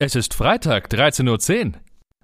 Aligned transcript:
Es 0.00 0.14
ist 0.14 0.32
Freitag, 0.32 0.92
13.10 0.92 1.66
Uhr. 1.66 1.72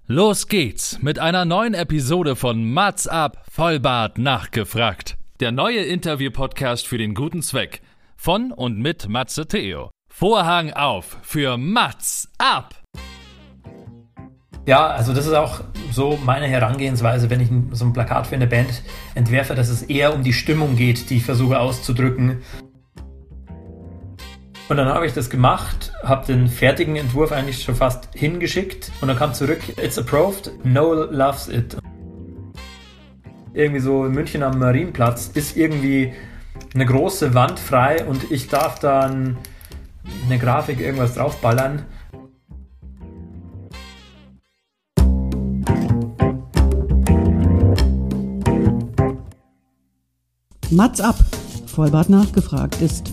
Los 0.07 0.47
geht's 0.47 1.03
mit 1.03 1.19
einer 1.19 1.45
neuen 1.45 1.75
Episode 1.75 2.37
von 2.37 2.73
Mats 2.73 3.09
ab, 3.09 3.45
Vollbart 3.51 4.17
nachgefragt. 4.17 5.17
Der 5.41 5.51
neue 5.51 5.81
Interview-Podcast 5.81 6.87
für 6.87 6.99
den 6.99 7.15
guten 7.15 7.43
Zweck. 7.43 7.83
Von 8.17 8.53
und 8.53 8.79
mit 8.79 9.09
Matze 9.09 9.49
Theo. 9.49 9.91
Vorhang 10.09 10.73
auf 10.73 11.17
für 11.23 11.57
Mats 11.57 12.31
ab! 12.39 12.81
Ja, 14.67 14.87
also 14.87 15.13
das 15.13 15.27
ist 15.27 15.35
auch 15.35 15.63
so 15.91 16.17
meine 16.25 16.47
Herangehensweise, 16.47 17.29
wenn 17.29 17.41
ich 17.41 17.49
so 17.77 17.87
ein 17.87 17.93
Plakat 17.93 18.29
für 18.29 18.37
eine 18.37 18.47
Band 18.47 18.85
entwerfe, 19.17 19.57
dass 19.57 19.69
es 19.69 19.83
eher 19.83 20.15
um 20.15 20.23
die 20.23 20.33
Stimmung 20.33 20.77
geht, 20.77 21.11
die 21.11 21.17
ich 21.17 21.25
versuche 21.25 21.59
auszudrücken. 21.59 22.41
Und 24.67 24.79
dann 24.79 24.89
habe 24.89 25.05
ich 25.05 25.13
das 25.13 25.29
gemacht, 25.29 25.93
habe 26.03 26.25
den 26.25 26.49
fertigen 26.49 26.97
Entwurf 26.97 27.33
eigentlich 27.33 27.63
schon 27.63 27.75
fast 27.75 28.09
hingeschickt 28.15 28.91
und 29.03 29.09
dann 29.09 29.19
kam 29.19 29.35
zurück, 29.35 29.61
it's 29.77 29.99
approved, 29.99 30.51
Noel 30.65 31.15
loves 31.15 31.49
it. 31.49 31.77
Irgendwie 33.53 33.81
so 33.81 34.07
in 34.07 34.13
München 34.13 34.43
am 34.43 34.59
Marienplatz 34.59 35.31
ist 35.35 35.59
irgendwie 35.59 36.15
eine 36.75 36.87
große 36.87 37.35
Wand 37.35 37.59
frei 37.59 38.07
und 38.07 38.31
ich 38.31 38.49
darf 38.49 38.79
dann 38.79 39.37
eine 40.25 40.39
Grafik 40.39 40.81
irgendwas 40.81 41.15
draufballern. 41.15 41.85
Mats 50.71 51.01
ab, 51.03 51.17
Vollbart 51.67 52.09
nachgefragt 52.09 52.81
ist 52.81 53.13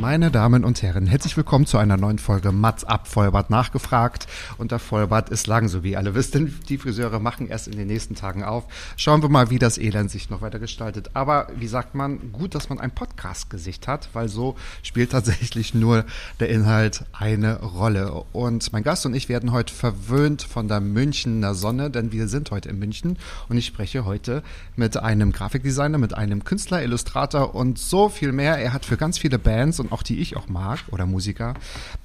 Meine 0.00 0.30
Damen 0.30 0.64
und 0.64 0.80
Herren, 0.80 1.08
herzlich 1.08 1.36
willkommen 1.36 1.66
zu 1.66 1.76
einer 1.76 1.96
neuen 1.96 2.20
Folge 2.20 2.52
Mats 2.52 2.84
ab 2.84 3.08
Vollbart 3.08 3.50
nachgefragt. 3.50 4.28
Und 4.56 4.70
der 4.70 4.78
Vollbart 4.78 5.28
ist 5.28 5.48
lang, 5.48 5.66
so 5.66 5.82
wie 5.82 5.96
alle 5.96 6.14
wissen. 6.14 6.60
Die 6.68 6.78
Friseure 6.78 7.18
machen 7.18 7.48
erst 7.48 7.66
in 7.66 7.76
den 7.76 7.88
nächsten 7.88 8.14
Tagen 8.14 8.44
auf. 8.44 8.68
Schauen 8.96 9.22
wir 9.22 9.28
mal, 9.28 9.50
wie 9.50 9.58
das 9.58 9.76
Elend 9.76 10.08
sich 10.12 10.30
noch 10.30 10.40
weiter 10.40 10.60
gestaltet. 10.60 11.10
Aber 11.14 11.48
wie 11.56 11.66
sagt 11.66 11.96
man, 11.96 12.30
gut, 12.30 12.54
dass 12.54 12.68
man 12.68 12.78
ein 12.78 12.92
Podcast-Gesicht 12.92 13.88
hat, 13.88 14.10
weil 14.12 14.28
so 14.28 14.54
spielt 14.84 15.10
tatsächlich 15.10 15.74
nur 15.74 16.04
der 16.38 16.48
Inhalt 16.48 17.04
eine 17.12 17.60
Rolle. 17.60 18.24
Und 18.32 18.72
mein 18.72 18.84
Gast 18.84 19.04
und 19.04 19.14
ich 19.14 19.28
werden 19.28 19.50
heute 19.50 19.74
verwöhnt 19.74 20.42
von 20.42 20.68
der 20.68 20.78
Münchner 20.78 21.56
Sonne, 21.56 21.90
denn 21.90 22.12
wir 22.12 22.28
sind 22.28 22.52
heute 22.52 22.68
in 22.68 22.78
München 22.78 23.18
und 23.48 23.56
ich 23.56 23.66
spreche 23.66 24.04
heute 24.04 24.44
mit 24.76 24.96
einem 24.96 25.32
Grafikdesigner, 25.32 25.98
mit 25.98 26.14
einem 26.14 26.44
Künstler, 26.44 26.84
Illustrator 26.84 27.56
und 27.56 27.80
so 27.80 28.08
viel 28.08 28.30
mehr. 28.30 28.58
Er 28.58 28.72
hat 28.72 28.84
für 28.84 28.96
ganz 28.96 29.18
viele 29.18 29.40
Bands 29.40 29.80
und 29.80 29.87
und 29.88 29.92
auch 29.92 30.02
die 30.02 30.18
ich 30.18 30.36
auch 30.36 30.48
mag 30.48 30.80
oder 30.90 31.06
Musiker, 31.06 31.54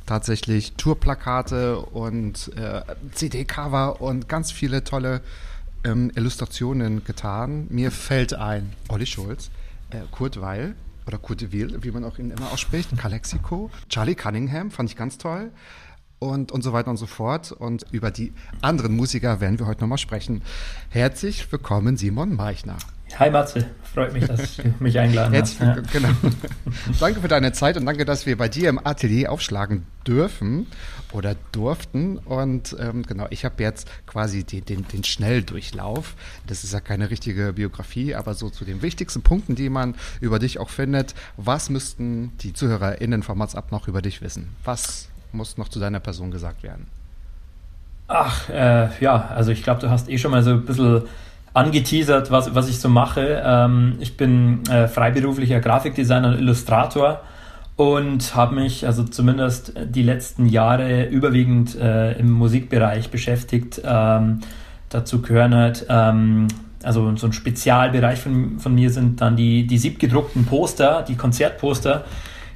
tatsächlich 0.05 0.73
Tourplakate 0.73 1.79
und 1.79 2.51
äh, 2.55 2.81
CD-Cover 3.11 4.01
und 4.01 4.29
ganz 4.29 4.51
viele 4.51 4.83
tolle 4.83 5.21
ähm, 5.83 6.11
Illustrationen 6.15 7.03
getan. 7.03 7.67
Mir 7.69 7.91
fällt 7.91 8.33
ein 8.33 8.73
Olli 8.87 9.05
Schulz, 9.05 9.51
äh, 9.91 9.97
Kurt 10.11 10.39
Weil 10.41 10.75
oder 11.05 11.17
Kurt 11.17 11.51
Will, 11.51 11.83
wie 11.83 11.91
man 11.91 12.03
auch 12.05 12.17
ihn 12.17 12.31
immer 12.31 12.51
ausspricht, 12.51 12.97
Calexico, 12.97 13.69
Charlie 13.89 14.15
Cunningham, 14.15 14.71
fand 14.71 14.89
ich 14.89 14.95
ganz 14.95 15.17
toll 15.17 15.51
und, 16.19 16.51
und 16.53 16.61
so 16.61 16.71
weiter 16.71 16.89
und 16.89 16.97
so 16.97 17.05
fort. 17.05 17.51
Und 17.51 17.85
über 17.91 18.11
die 18.11 18.33
anderen 18.61 18.95
Musiker 18.95 19.41
werden 19.41 19.59
wir 19.59 19.67
heute 19.67 19.81
nochmal 19.81 19.97
sprechen. 19.97 20.41
Herzlich 20.89 21.51
willkommen, 21.51 21.97
Simon 21.97 22.35
Meichner. 22.35 22.77
Hi 23.19 23.29
Matze, 23.29 23.67
freut 23.93 24.11
mich, 24.11 24.25
dass 24.25 24.55
du 24.55 24.73
mich 24.79 24.97
eingeladen 24.97 25.39
hast. 25.39 25.59
Ja. 25.59 25.75
Genau. 25.91 26.09
danke 26.99 27.21
für 27.21 27.27
deine 27.27 27.51
Zeit 27.51 27.77
und 27.77 27.85
danke, 27.85 28.05
dass 28.05 28.25
wir 28.25 28.37
bei 28.37 28.49
dir 28.49 28.69
im 28.69 28.83
Atelier 28.83 29.31
aufschlagen 29.31 29.85
dürfen 30.07 30.65
oder 31.11 31.35
durften. 31.51 32.17
Und 32.17 32.75
ähm, 32.79 33.03
genau, 33.03 33.27
ich 33.29 33.45
habe 33.45 33.61
jetzt 33.61 33.87
quasi 34.07 34.43
den, 34.43 34.65
den, 34.65 34.87
den 34.87 35.03
Schnelldurchlauf. 35.03 36.15
Das 36.47 36.63
ist 36.63 36.73
ja 36.73 36.79
keine 36.79 37.11
richtige 37.11 37.53
Biografie, 37.53 38.15
aber 38.15 38.33
so 38.33 38.49
zu 38.49 38.65
den 38.65 38.81
wichtigsten 38.81 39.21
Punkten, 39.21 39.53
die 39.53 39.69
man 39.69 39.93
über 40.19 40.39
dich 40.39 40.57
auch 40.57 40.69
findet. 40.69 41.13
Was 41.37 41.69
müssten 41.69 42.31
die 42.39 42.53
ZuhörerInnen 42.53 43.21
vom 43.21 43.37
Mats 43.37 43.53
ab 43.53 43.71
noch 43.71 43.87
über 43.87 44.01
dich 44.01 44.23
wissen? 44.23 44.49
Was 44.63 45.09
muss 45.31 45.57
noch 45.57 45.69
zu 45.69 45.79
deiner 45.79 45.99
Person 45.99 46.31
gesagt 46.31 46.63
werden? 46.63 46.87
Ach, 48.07 48.49
äh, 48.49 48.89
ja, 48.99 49.27
also 49.27 49.51
ich 49.51 49.63
glaube, 49.63 49.81
du 49.81 49.89
hast 49.89 50.09
eh 50.09 50.17
schon 50.17 50.31
mal 50.31 50.43
so 50.43 50.51
ein 50.51 50.65
bisschen 50.65 51.03
angeteasert, 51.53 52.31
was, 52.31 52.55
was 52.55 52.69
ich 52.69 52.79
so 52.79 52.89
mache. 52.89 53.41
Ähm, 53.45 53.95
ich 53.99 54.17
bin 54.17 54.65
äh, 54.69 54.87
freiberuflicher 54.87 55.59
Grafikdesigner 55.59 56.29
und 56.29 56.39
Illustrator 56.39 57.21
und 57.75 58.35
habe 58.35 58.55
mich 58.55 58.85
also 58.85 59.03
zumindest 59.03 59.73
die 59.85 60.03
letzten 60.03 60.47
Jahre 60.47 61.05
überwiegend 61.05 61.75
äh, 61.75 62.13
im 62.13 62.31
Musikbereich 62.31 63.09
beschäftigt. 63.09 63.81
Ähm, 63.83 64.41
dazu 64.89 65.21
gehören 65.21 65.55
halt, 65.55 65.85
ähm, 65.89 66.47
also 66.83 67.15
so 67.15 67.27
ein 67.27 67.33
Spezialbereich 67.33 68.19
von, 68.19 68.59
von 68.59 68.75
mir 68.75 68.89
sind 68.89 69.21
dann 69.21 69.35
die, 69.35 69.65
die 69.65 69.77
siebgedruckten 69.77 70.45
Poster, 70.45 71.03
die 71.07 71.15
Konzertposter, 71.15 72.03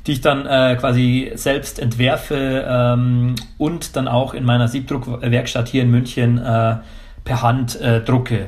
die 0.05 0.13
ich 0.13 0.21
dann 0.21 0.45
äh, 0.45 0.75
quasi 0.79 1.31
selbst 1.35 1.79
entwerfe 1.79 2.65
ähm, 2.67 3.35
und 3.57 3.95
dann 3.95 4.07
auch 4.07 4.33
in 4.33 4.43
meiner 4.43 4.67
Siebdruckwerkstatt 4.67 5.67
hier 5.67 5.83
in 5.83 5.91
München 5.91 6.37
äh, 6.37 6.77
per 7.23 7.41
Hand 7.41 7.79
äh, 7.81 8.01
drucke. 8.01 8.47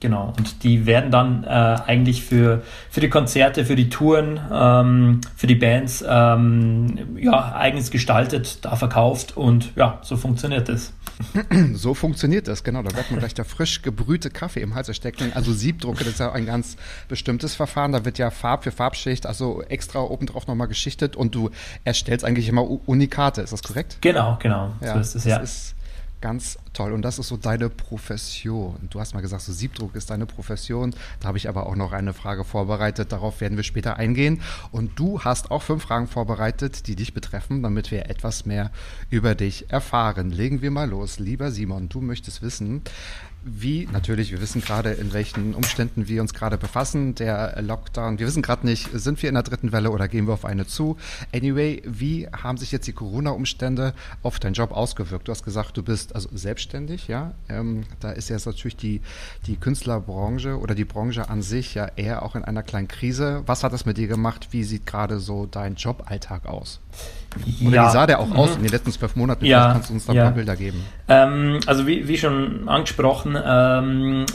Genau, 0.00 0.32
und 0.38 0.64
die 0.64 0.86
werden 0.86 1.10
dann 1.10 1.44
äh, 1.44 1.48
eigentlich 1.48 2.24
für, 2.24 2.62
für 2.88 3.00
die 3.00 3.10
Konzerte, 3.10 3.66
für 3.66 3.76
die 3.76 3.90
Touren, 3.90 4.40
ähm, 4.50 5.20
für 5.36 5.46
die 5.46 5.54
Bands 5.54 6.02
ähm, 6.08 7.18
ja, 7.18 7.54
eigens 7.54 7.90
gestaltet, 7.90 8.64
da 8.64 8.76
verkauft 8.76 9.36
und 9.36 9.76
ja, 9.76 9.98
so 10.02 10.16
funktioniert 10.16 10.70
das. 10.70 10.92
So 11.74 11.92
funktioniert 11.92 12.48
das, 12.48 12.64
genau. 12.64 12.82
Da 12.82 12.96
wird 12.96 13.10
man 13.10 13.20
gleich 13.20 13.34
der 13.34 13.44
frisch 13.44 13.82
gebrühte 13.82 14.30
Kaffee 14.30 14.60
im 14.60 14.74
Hals 14.74 14.94
stecken. 14.96 15.32
Also 15.34 15.52
Siebdrucke, 15.52 16.04
das 16.04 16.14
ist 16.14 16.20
ja 16.20 16.32
ein 16.32 16.46
ganz 16.46 16.76
bestimmtes 17.08 17.54
Verfahren. 17.54 17.92
Da 17.92 18.04
wird 18.06 18.16
ja 18.18 18.30
Farb 18.30 18.64
für 18.64 18.72
Farbschicht, 18.72 19.26
also 19.26 19.62
extra 19.62 20.00
obendrauf 20.00 20.46
nochmal 20.46 20.68
geschichtet 20.68 21.16
und 21.16 21.34
du 21.34 21.50
erstellst 21.84 22.24
eigentlich 22.24 22.48
immer 22.48 22.62
Unikate, 22.88 23.42
ist 23.42 23.52
das 23.52 23.62
korrekt? 23.62 23.98
Genau, 24.00 24.38
genau. 24.40 24.72
Ja, 24.80 24.94
so 24.94 25.00
ist 25.00 25.14
es, 25.14 25.24
ja. 25.24 25.36
Ist, 25.38 25.74
Ganz 26.20 26.58
toll. 26.74 26.92
Und 26.92 27.00
das 27.02 27.18
ist 27.18 27.28
so 27.28 27.38
deine 27.38 27.70
Profession. 27.70 28.88
Du 28.90 29.00
hast 29.00 29.14
mal 29.14 29.22
gesagt, 29.22 29.42
so 29.42 29.52
Siebdruck 29.52 29.94
ist 29.94 30.10
deine 30.10 30.26
Profession. 30.26 30.94
Da 31.18 31.28
habe 31.28 31.38
ich 31.38 31.48
aber 31.48 31.66
auch 31.66 31.76
noch 31.76 31.92
eine 31.92 32.12
Frage 32.12 32.44
vorbereitet. 32.44 33.12
Darauf 33.12 33.40
werden 33.40 33.56
wir 33.56 33.64
später 33.64 33.96
eingehen. 33.96 34.42
Und 34.70 34.98
du 34.98 35.20
hast 35.22 35.50
auch 35.50 35.62
fünf 35.62 35.84
Fragen 35.84 36.08
vorbereitet, 36.08 36.86
die 36.88 36.94
dich 36.94 37.14
betreffen, 37.14 37.62
damit 37.62 37.90
wir 37.90 38.10
etwas 38.10 38.44
mehr 38.44 38.70
über 39.08 39.34
dich 39.34 39.70
erfahren. 39.70 40.30
Legen 40.30 40.60
wir 40.60 40.70
mal 40.70 40.90
los. 40.90 41.18
Lieber 41.18 41.50
Simon, 41.50 41.88
du 41.88 42.02
möchtest 42.02 42.42
wissen, 42.42 42.82
wie, 43.42 43.88
natürlich, 43.92 44.32
wir 44.32 44.40
wissen 44.40 44.60
gerade, 44.60 44.90
in 44.90 45.12
welchen 45.12 45.54
Umständen 45.54 46.08
wir 46.08 46.20
uns 46.20 46.34
gerade 46.34 46.58
befassen, 46.58 47.14
der 47.14 47.60
Lockdown. 47.62 48.18
Wir 48.18 48.26
wissen 48.26 48.42
gerade 48.42 48.66
nicht, 48.66 48.90
sind 48.92 49.22
wir 49.22 49.28
in 49.28 49.34
der 49.34 49.42
dritten 49.42 49.72
Welle 49.72 49.90
oder 49.90 50.08
gehen 50.08 50.26
wir 50.26 50.34
auf 50.34 50.44
eine 50.44 50.66
zu? 50.66 50.96
Anyway, 51.34 51.82
wie 51.86 52.28
haben 52.28 52.58
sich 52.58 52.70
jetzt 52.70 52.86
die 52.86 52.92
Corona-Umstände 52.92 53.94
auf 54.22 54.38
deinen 54.38 54.52
Job 54.52 54.72
ausgewirkt? 54.72 55.28
Du 55.28 55.32
hast 55.32 55.42
gesagt, 55.42 55.76
du 55.76 55.82
bist 55.82 56.14
also 56.14 56.28
selbstständig, 56.32 57.08
ja. 57.08 57.32
Ähm, 57.48 57.84
da 58.00 58.10
ist 58.10 58.28
jetzt 58.28 58.46
natürlich 58.46 58.76
die, 58.76 59.00
die 59.46 59.56
Künstlerbranche 59.56 60.58
oder 60.58 60.74
die 60.74 60.84
Branche 60.84 61.28
an 61.28 61.42
sich 61.42 61.74
ja 61.74 61.90
eher 61.96 62.22
auch 62.22 62.36
in 62.36 62.44
einer 62.44 62.62
kleinen 62.62 62.88
Krise. 62.88 63.42
Was 63.46 63.64
hat 63.64 63.72
das 63.72 63.86
mit 63.86 63.96
dir 63.96 64.08
gemacht? 64.08 64.48
Wie 64.50 64.64
sieht 64.64 64.86
gerade 64.86 65.18
so 65.18 65.46
dein 65.46 65.76
Joballtag 65.76 66.46
aus? 66.46 66.80
Oder 67.64 67.76
ja. 67.76 67.88
wie 67.88 67.92
sah 67.92 68.06
der 68.06 68.20
auch 68.20 68.30
aus 68.34 68.50
mhm. 68.50 68.56
in 68.56 68.62
den 68.64 68.72
letzten 68.72 68.92
zwölf 68.92 69.16
Monaten? 69.16 69.44
Ja. 69.44 69.58
Vielleicht 69.58 69.72
kannst 69.74 69.90
du 69.90 69.94
uns 69.94 70.06
da 70.06 70.12
ja. 70.12 70.22
ein 70.22 70.26
paar 70.28 70.34
Bilder 70.34 70.56
geben. 70.56 70.84
Ähm, 71.08 71.60
also 71.66 71.86
wie, 71.86 72.08
wie 72.08 72.18
schon 72.18 72.68
angesprochen, 72.68 73.36
ähm, 73.42 74.26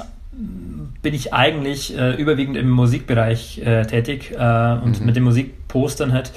bin 1.02 1.14
ich 1.14 1.34
eigentlich 1.34 1.98
äh, 1.98 2.16
überwiegend 2.16 2.58
im 2.58 2.70
Musikbereich 2.70 3.60
äh, 3.60 3.86
tätig 3.86 4.32
äh, 4.32 4.36
und 4.36 5.00
mhm. 5.00 5.06
mit 5.06 5.16
den 5.16 5.24
Musikpostern 5.24 6.14
halt. 6.14 6.32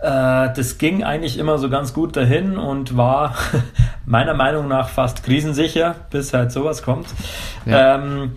Äh, 0.00 0.54
das 0.54 0.78
ging 0.78 1.04
eigentlich 1.04 1.38
immer 1.38 1.58
so 1.58 1.68
ganz 1.70 1.92
gut 1.92 2.16
dahin 2.16 2.58
und 2.58 2.96
war 2.96 3.34
meiner 4.06 4.34
Meinung 4.34 4.68
nach 4.68 4.88
fast 4.88 5.22
krisensicher, 5.22 5.96
bis 6.10 6.32
halt 6.32 6.52
sowas 6.52 6.82
kommt. 6.82 7.08
Ja. 7.64 7.96
Ähm, 7.96 8.32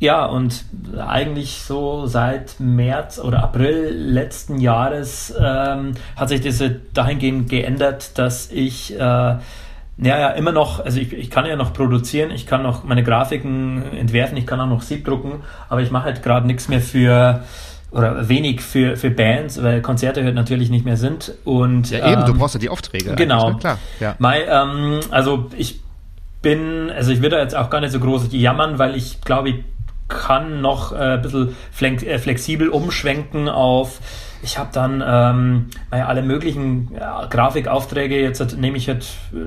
ja, 0.00 0.26
und 0.26 0.64
eigentlich 0.96 1.62
so 1.62 2.06
seit 2.06 2.60
März 2.60 3.18
oder 3.18 3.42
April 3.42 3.90
letzten 3.92 4.60
Jahres 4.60 5.34
ähm, 5.38 5.94
hat 6.14 6.28
sich 6.28 6.40
das 6.40 6.62
dahingehend 6.94 7.50
geändert, 7.50 8.16
dass 8.16 8.50
ich 8.52 8.94
äh, 8.94 8.98
ja, 8.98 9.40
ja, 10.00 10.28
immer 10.30 10.52
noch, 10.52 10.84
also 10.84 11.00
ich, 11.00 11.12
ich 11.12 11.30
kann 11.30 11.44
ja 11.46 11.56
noch 11.56 11.72
produzieren, 11.72 12.30
ich 12.30 12.46
kann 12.46 12.62
noch 12.62 12.84
meine 12.84 13.02
Grafiken 13.02 13.82
entwerfen, 13.92 14.36
ich 14.36 14.46
kann 14.46 14.60
auch 14.60 14.68
noch 14.68 14.82
Sieb 14.82 15.04
drucken, 15.04 15.42
aber 15.68 15.82
ich 15.82 15.90
mache 15.90 16.04
halt 16.04 16.22
gerade 16.22 16.46
nichts 16.46 16.68
mehr 16.68 16.80
für 16.80 17.42
oder 17.90 18.28
wenig 18.28 18.60
für, 18.60 18.96
für 18.96 19.10
Bands, 19.10 19.62
weil 19.62 19.80
Konzerte 19.80 20.22
halt 20.22 20.34
natürlich 20.34 20.70
nicht 20.70 20.84
mehr 20.84 20.98
sind. 20.98 21.32
Und, 21.44 21.90
ja, 21.90 22.06
eben, 22.10 22.20
ähm, 22.20 22.26
du 22.26 22.34
brauchst 22.34 22.54
ja 22.54 22.60
die 22.60 22.68
Aufträge. 22.68 23.14
Genau. 23.14 23.54
Klar. 23.54 23.78
Ja. 23.98 24.14
Mai, 24.18 24.42
ähm, 24.42 25.00
also 25.10 25.46
ich 25.56 25.80
bin, 26.42 26.90
also 26.90 27.10
ich 27.10 27.22
würde 27.22 27.38
jetzt 27.38 27.56
auch 27.56 27.70
gar 27.70 27.80
nicht 27.80 27.92
so 27.92 27.98
groß 27.98 28.28
jammern, 28.30 28.78
weil 28.78 28.94
ich 28.94 29.22
glaube, 29.22 29.48
ich 29.48 29.64
kann 30.08 30.60
noch 30.60 30.92
äh, 30.92 31.14
ein 31.14 31.22
bisschen 31.22 31.54
äh, 32.06 32.18
flexibel 32.18 32.68
umschwenken 32.68 33.48
auf 33.48 34.00
ich 34.42 34.56
habe 34.56 34.70
dann 34.72 35.02
ähm, 35.06 35.66
alle 35.90 36.22
möglichen 36.22 36.90
ja, 36.98 37.26
Grafikaufträge. 37.26 38.20
Jetzt 38.20 38.56
nehme 38.56 38.76
ich 38.76 38.88
halt, 38.88 39.06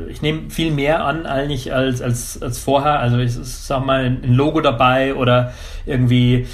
ich 0.10 0.22
nehme 0.22 0.50
viel 0.50 0.72
mehr 0.72 1.06
an 1.06 1.26
eigentlich 1.26 1.74
als, 1.74 2.02
als, 2.02 2.42
als 2.42 2.60
vorher. 2.60 3.00
Also 3.00 3.18
ich 3.20 3.34
sag 3.34 3.86
mal 3.86 4.04
ein 4.04 4.34
Logo 4.34 4.60
dabei 4.60 5.16
oder 5.16 5.54
irgendwie, 5.86 6.46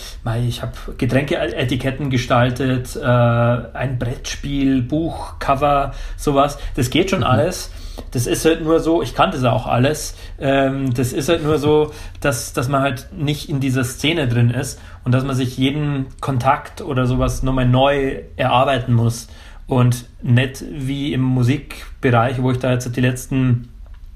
ich 0.48 0.62
habe 0.62 0.74
Getränkeetiketten 0.98 2.10
gestaltet, 2.10 2.96
äh, 2.96 3.06
ein 3.08 3.98
Brettspiel, 3.98 4.84
Buch, 4.84 5.40
Cover, 5.40 5.94
sowas. 6.16 6.60
Das 6.76 6.92
geht 6.92 7.10
schon 7.10 7.20
mhm. 7.20 7.26
alles. 7.26 7.72
Das 8.12 8.28
ist 8.28 8.46
halt 8.46 8.64
nur 8.64 8.80
so, 8.80 9.02
ich 9.02 9.16
kannte 9.16 9.38
es 9.38 9.44
auch 9.44 9.68
alles. 9.68 10.16
Ähm, 10.40 10.94
das 10.94 11.14
ist 11.14 11.30
halt 11.30 11.44
nur 11.44 11.58
so, 11.58 11.92
dass, 12.22 12.54
dass 12.54 12.70
man 12.70 12.82
halt 12.82 13.08
nicht 13.12 13.50
in 13.50 13.60
dieser 13.60 13.84
Szene 13.84 14.28
drin 14.28 14.50
ist 14.50 14.80
und 15.04 15.12
dass 15.12 15.24
man 15.24 15.36
sich 15.36 15.58
jeden 15.58 16.08
Kontakt 16.22 16.82
oder 16.82 17.06
sowas 17.06 17.44
nochmal 17.44 17.68
neu 17.68 18.22
erarbeiten 18.36 18.94
muss. 18.94 19.28
Und 19.68 20.06
nicht 20.22 20.64
wie 20.72 21.12
im 21.14 21.22
Musikbereich, 21.22 22.42
wo 22.42 22.52
ich 22.52 22.60
da 22.60 22.72
jetzt 22.72 22.96
die 22.96 23.02
letzten 23.02 23.70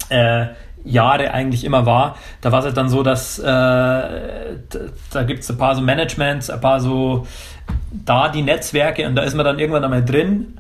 äh, 0.10 0.48
Jahre 0.84 1.34
eigentlich 1.34 1.64
immer 1.64 1.86
war. 1.86 2.16
Da 2.40 2.52
war 2.52 2.60
es 2.60 2.66
halt 2.66 2.78
dann 2.78 2.90
so, 2.90 3.04
dass 3.04 3.38
äh, 3.40 3.44
da 3.44 5.24
gibt 5.26 5.42
es 5.42 5.52
ein 5.52 5.58
paar 5.58 5.76
so 5.76 5.82
Managements, 5.82 6.50
ein 6.50 6.62
paar 6.62 6.80
so 6.80 7.28
da 7.92 8.30
die 8.30 8.42
Netzwerke 8.42 9.06
und 9.08 9.16
da 9.16 9.24
ist 9.24 9.36
man 9.36 9.46
dann 9.46 9.60
irgendwann 9.60 9.84
einmal 9.84 10.04
drin 10.04 10.58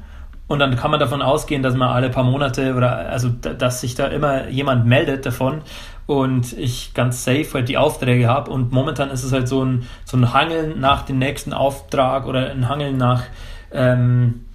und 0.51 0.59
dann 0.59 0.75
kann 0.75 0.91
man 0.91 0.99
davon 0.99 1.21
ausgehen, 1.21 1.63
dass 1.63 1.75
man 1.75 1.89
alle 1.89 2.09
paar 2.09 2.23
Monate 2.23 2.75
oder 2.75 3.09
also 3.09 3.29
dass 3.29 3.81
sich 3.81 3.95
da 3.95 4.07
immer 4.07 4.49
jemand 4.49 4.85
meldet 4.85 5.25
davon 5.25 5.61
und 6.07 6.53
ich 6.57 6.93
ganz 6.93 7.23
safe 7.23 7.47
halt 7.53 7.69
die 7.69 7.77
Aufträge 7.77 8.27
habe. 8.27 8.51
Und 8.51 8.71
momentan 8.71 9.09
ist 9.11 9.23
es 9.23 9.31
halt 9.31 9.47
so 9.47 9.63
ein, 9.63 9.87
so 10.03 10.17
ein 10.17 10.33
Hangeln 10.33 10.79
nach 10.79 11.03
dem 11.03 11.19
nächsten 11.19 11.53
Auftrag 11.53 12.27
oder 12.27 12.51
ein 12.51 12.67
Hangeln 12.67 12.97
nach, 12.97 13.23
ähm, 13.71 14.45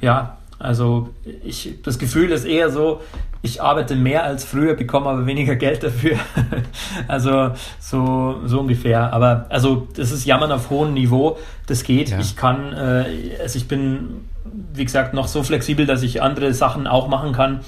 ja, 0.00 0.36
also 0.60 1.10
ich, 1.42 1.82
das 1.82 1.98
Gefühl 1.98 2.30
ist 2.30 2.44
eher 2.44 2.70
so, 2.70 3.00
ich 3.44 3.60
arbeite 3.60 3.96
mehr 3.96 4.22
als 4.22 4.44
früher, 4.44 4.74
bekomme 4.74 5.06
aber 5.06 5.26
weniger 5.26 5.56
Geld 5.56 5.82
dafür. 5.82 6.16
also 7.08 7.50
so, 7.80 8.40
so 8.44 8.60
ungefähr. 8.60 9.12
Aber 9.12 9.46
also 9.48 9.88
das 9.96 10.12
ist 10.12 10.24
Jammern 10.24 10.52
auf 10.52 10.70
hohem 10.70 10.94
Niveau. 10.94 11.36
Das 11.66 11.82
geht. 11.82 12.10
Ja. 12.10 12.20
Ich 12.20 12.36
kann, 12.36 12.72
äh, 12.72 13.36
also 13.42 13.58
ich 13.58 13.66
bin, 13.66 14.24
wie 14.44 14.84
gesagt, 14.84 15.14
noch 15.14 15.28
so 15.28 15.42
flexibel, 15.42 15.86
dass 15.86 16.02
ich 16.02 16.22
andere 16.22 16.52
Sachen 16.54 16.86
auch 16.86 17.08
machen 17.08 17.32
kann. 17.32 17.60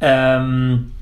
Ähm, 0.00 0.92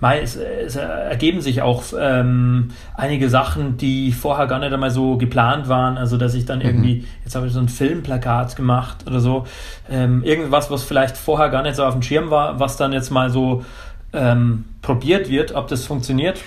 es, 0.00 0.36
es 0.36 0.76
ergeben 0.76 1.40
sich 1.40 1.62
auch 1.62 1.82
ähm, 1.98 2.70
einige 2.94 3.28
Sachen, 3.28 3.76
die 3.78 4.12
vorher 4.12 4.46
gar 4.46 4.60
nicht 4.60 4.72
einmal 4.72 4.90
so 4.90 5.16
geplant 5.16 5.68
waren. 5.68 5.98
Also, 5.98 6.16
dass 6.16 6.34
ich 6.34 6.44
dann 6.44 6.60
mhm. 6.60 6.64
irgendwie, 6.64 7.06
jetzt 7.24 7.34
habe 7.34 7.48
ich 7.48 7.52
so 7.52 7.60
ein 7.60 7.68
Filmplakat 7.68 8.54
gemacht 8.54 8.98
oder 9.06 9.20
so. 9.20 9.46
Ähm, 9.90 10.22
irgendwas, 10.22 10.70
was 10.70 10.84
vielleicht 10.84 11.16
vorher 11.16 11.48
gar 11.48 11.62
nicht 11.62 11.76
so 11.76 11.84
auf 11.84 11.94
dem 11.94 12.02
Schirm 12.02 12.30
war, 12.30 12.60
was 12.60 12.76
dann 12.76 12.92
jetzt 12.92 13.10
mal 13.10 13.30
so 13.30 13.64
ähm, 14.12 14.64
probiert 14.82 15.28
wird, 15.28 15.54
ob 15.54 15.68
das 15.68 15.84
funktioniert. 15.84 16.40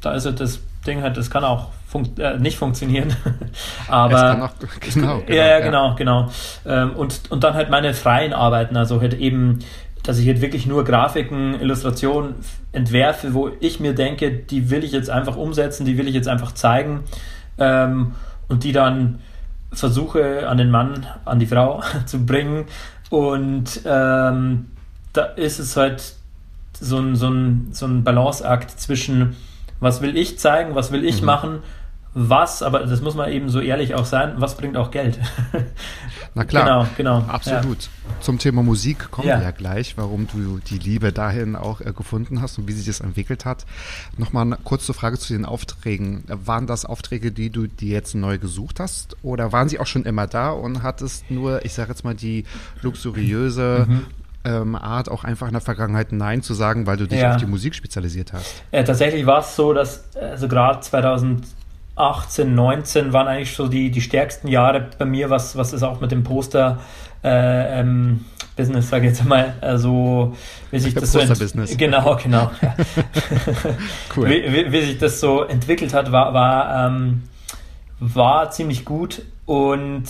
Da 0.00 0.14
ist 0.14 0.24
halt 0.24 0.40
das 0.40 0.60
Ding 0.86 1.02
halt, 1.02 1.16
das 1.16 1.30
kann 1.30 1.44
auch 1.44 1.68
fun 1.86 2.10
äh, 2.18 2.38
nicht 2.38 2.58
funktionieren. 2.58 3.14
Aber. 3.88 4.44
Auch, 4.44 4.50
genau, 4.80 5.20
genau, 5.20 5.22
ja, 5.28 5.46
ja, 5.46 5.60
genau, 5.60 5.94
genau. 5.94 6.30
Ähm, 6.66 6.92
und, 6.96 7.30
und 7.30 7.44
dann 7.44 7.54
halt 7.54 7.70
meine 7.70 7.94
freien 7.94 8.32
Arbeiten, 8.32 8.76
also 8.76 9.00
halt 9.00 9.14
eben 9.14 9.60
dass 10.04 10.18
ich 10.18 10.26
jetzt 10.26 10.42
wirklich 10.42 10.66
nur 10.66 10.84
Grafiken, 10.84 11.58
Illustrationen 11.60 12.34
entwerfe, 12.72 13.32
wo 13.32 13.50
ich 13.60 13.80
mir 13.80 13.94
denke, 13.94 14.30
die 14.30 14.70
will 14.70 14.84
ich 14.84 14.92
jetzt 14.92 15.10
einfach 15.10 15.36
umsetzen, 15.36 15.86
die 15.86 15.96
will 15.96 16.06
ich 16.06 16.14
jetzt 16.14 16.28
einfach 16.28 16.52
zeigen 16.52 17.04
ähm, 17.58 18.12
und 18.48 18.64
die 18.64 18.72
dann 18.72 19.20
versuche 19.72 20.46
an 20.46 20.58
den 20.58 20.70
Mann, 20.70 21.06
an 21.24 21.38
die 21.38 21.46
Frau 21.46 21.82
zu 22.06 22.24
bringen. 22.24 22.66
Und 23.08 23.80
ähm, 23.86 24.66
da 25.14 25.24
ist 25.24 25.58
es 25.58 25.76
halt 25.76 26.14
so 26.78 26.98
ein, 26.98 27.16
so 27.16 27.28
ein, 27.28 27.68
so 27.72 27.86
ein 27.86 28.04
Balanceakt 28.04 28.78
zwischen, 28.78 29.36
was 29.80 30.00
will 30.00 30.16
ich 30.16 30.38
zeigen, 30.38 30.74
was 30.74 30.92
will 30.92 31.04
ich 31.04 31.20
mhm. 31.20 31.26
machen 31.26 31.62
was, 32.14 32.62
aber 32.62 32.86
das 32.86 33.00
muss 33.00 33.16
man 33.16 33.30
eben 33.30 33.48
so 33.48 33.60
ehrlich 33.60 33.94
auch 33.94 34.04
sein, 34.04 34.34
was 34.36 34.56
bringt 34.56 34.76
auch 34.76 34.92
Geld. 34.92 35.18
Na 36.34 36.44
klar, 36.44 36.88
genau, 36.96 37.18
genau. 37.20 37.28
Absolut. 37.28 37.82
Ja. 37.82 37.90
Zum 38.20 38.38
Thema 38.38 38.62
Musik 38.62 39.10
kommen 39.10 39.26
ja. 39.26 39.38
wir 39.38 39.44
ja 39.44 39.50
gleich, 39.50 39.96
warum 39.98 40.28
du 40.28 40.58
die 40.58 40.78
Liebe 40.78 41.12
dahin 41.12 41.56
auch 41.56 41.80
äh, 41.80 41.92
gefunden 41.92 42.40
hast 42.40 42.56
und 42.58 42.68
wie 42.68 42.72
sich 42.72 42.86
das 42.86 43.00
entwickelt 43.00 43.44
hat. 43.44 43.66
Nochmal 44.16 44.42
eine 44.46 44.58
kurze 44.62 44.94
Frage 44.94 45.18
zu 45.18 45.32
den 45.32 45.44
Aufträgen. 45.44 46.22
Waren 46.28 46.68
das 46.68 46.84
Aufträge, 46.84 47.32
die 47.32 47.50
du 47.50 47.66
dir 47.66 47.92
jetzt 47.92 48.14
neu 48.14 48.38
gesucht 48.38 48.78
hast 48.78 49.16
oder 49.22 49.50
waren 49.50 49.68
sie 49.68 49.80
auch 49.80 49.86
schon 49.86 50.04
immer 50.04 50.28
da 50.28 50.50
und 50.50 50.84
hattest 50.84 51.30
nur, 51.32 51.64
ich 51.64 51.74
sage 51.74 51.90
jetzt 51.90 52.04
mal, 52.04 52.14
die 52.14 52.44
luxuriöse 52.80 53.86
mhm 53.88 54.06
ähm, 54.44 54.74
Art, 54.76 55.08
auch 55.10 55.24
einfach 55.24 55.46
in 55.46 55.52
der 55.52 55.60
Vergangenheit 55.60 56.12
Nein 56.12 56.42
zu 56.42 56.54
sagen, 56.54 56.86
weil 56.86 56.96
du 56.96 57.06
dich 57.06 57.20
ja. 57.20 57.32
auf 57.32 57.36
die 57.36 57.46
Musik 57.46 57.74
spezialisiert 57.74 58.32
hast? 58.32 58.62
Äh, 58.70 58.84
tatsächlich 58.84 59.26
war 59.26 59.40
es 59.40 59.56
so, 59.56 59.72
dass 59.72 60.04
also 60.14 60.48
gerade 60.48 60.80
2000 60.80 61.44
18, 61.96 62.54
19 62.54 63.12
waren 63.12 63.28
eigentlich 63.28 63.54
so 63.54 63.68
die, 63.68 63.90
die 63.90 64.00
stärksten 64.00 64.48
Jahre 64.48 64.90
bei 64.98 65.04
mir, 65.04 65.30
was, 65.30 65.56
was 65.56 65.72
ist 65.72 65.82
auch 65.82 66.00
mit 66.00 66.10
dem 66.10 66.24
Poster 66.24 66.80
äh, 67.22 67.80
ähm, 67.80 68.24
Business, 68.56 68.90
sage 68.90 69.06
ich 69.06 69.16
jetzt 69.16 69.24
mal, 69.24 69.54
also 69.60 70.34
wie 70.70 70.78
sich 70.78 70.94
das 70.94 71.12
so 71.12 71.20
genau, 71.76 72.16
genau, 72.22 72.50
ja. 72.62 72.74
cool. 74.16 74.28
wie, 74.28 74.52
wie, 74.52 74.72
wie, 74.72 74.80
sich 74.82 74.98
das 74.98 75.20
so 75.20 75.42
entwickelt 75.42 75.94
hat, 75.94 76.12
war 76.12 76.34
war, 76.34 76.86
ähm, 76.86 77.22
war 78.00 78.50
ziemlich 78.50 78.84
gut 78.84 79.22
und 79.46 80.04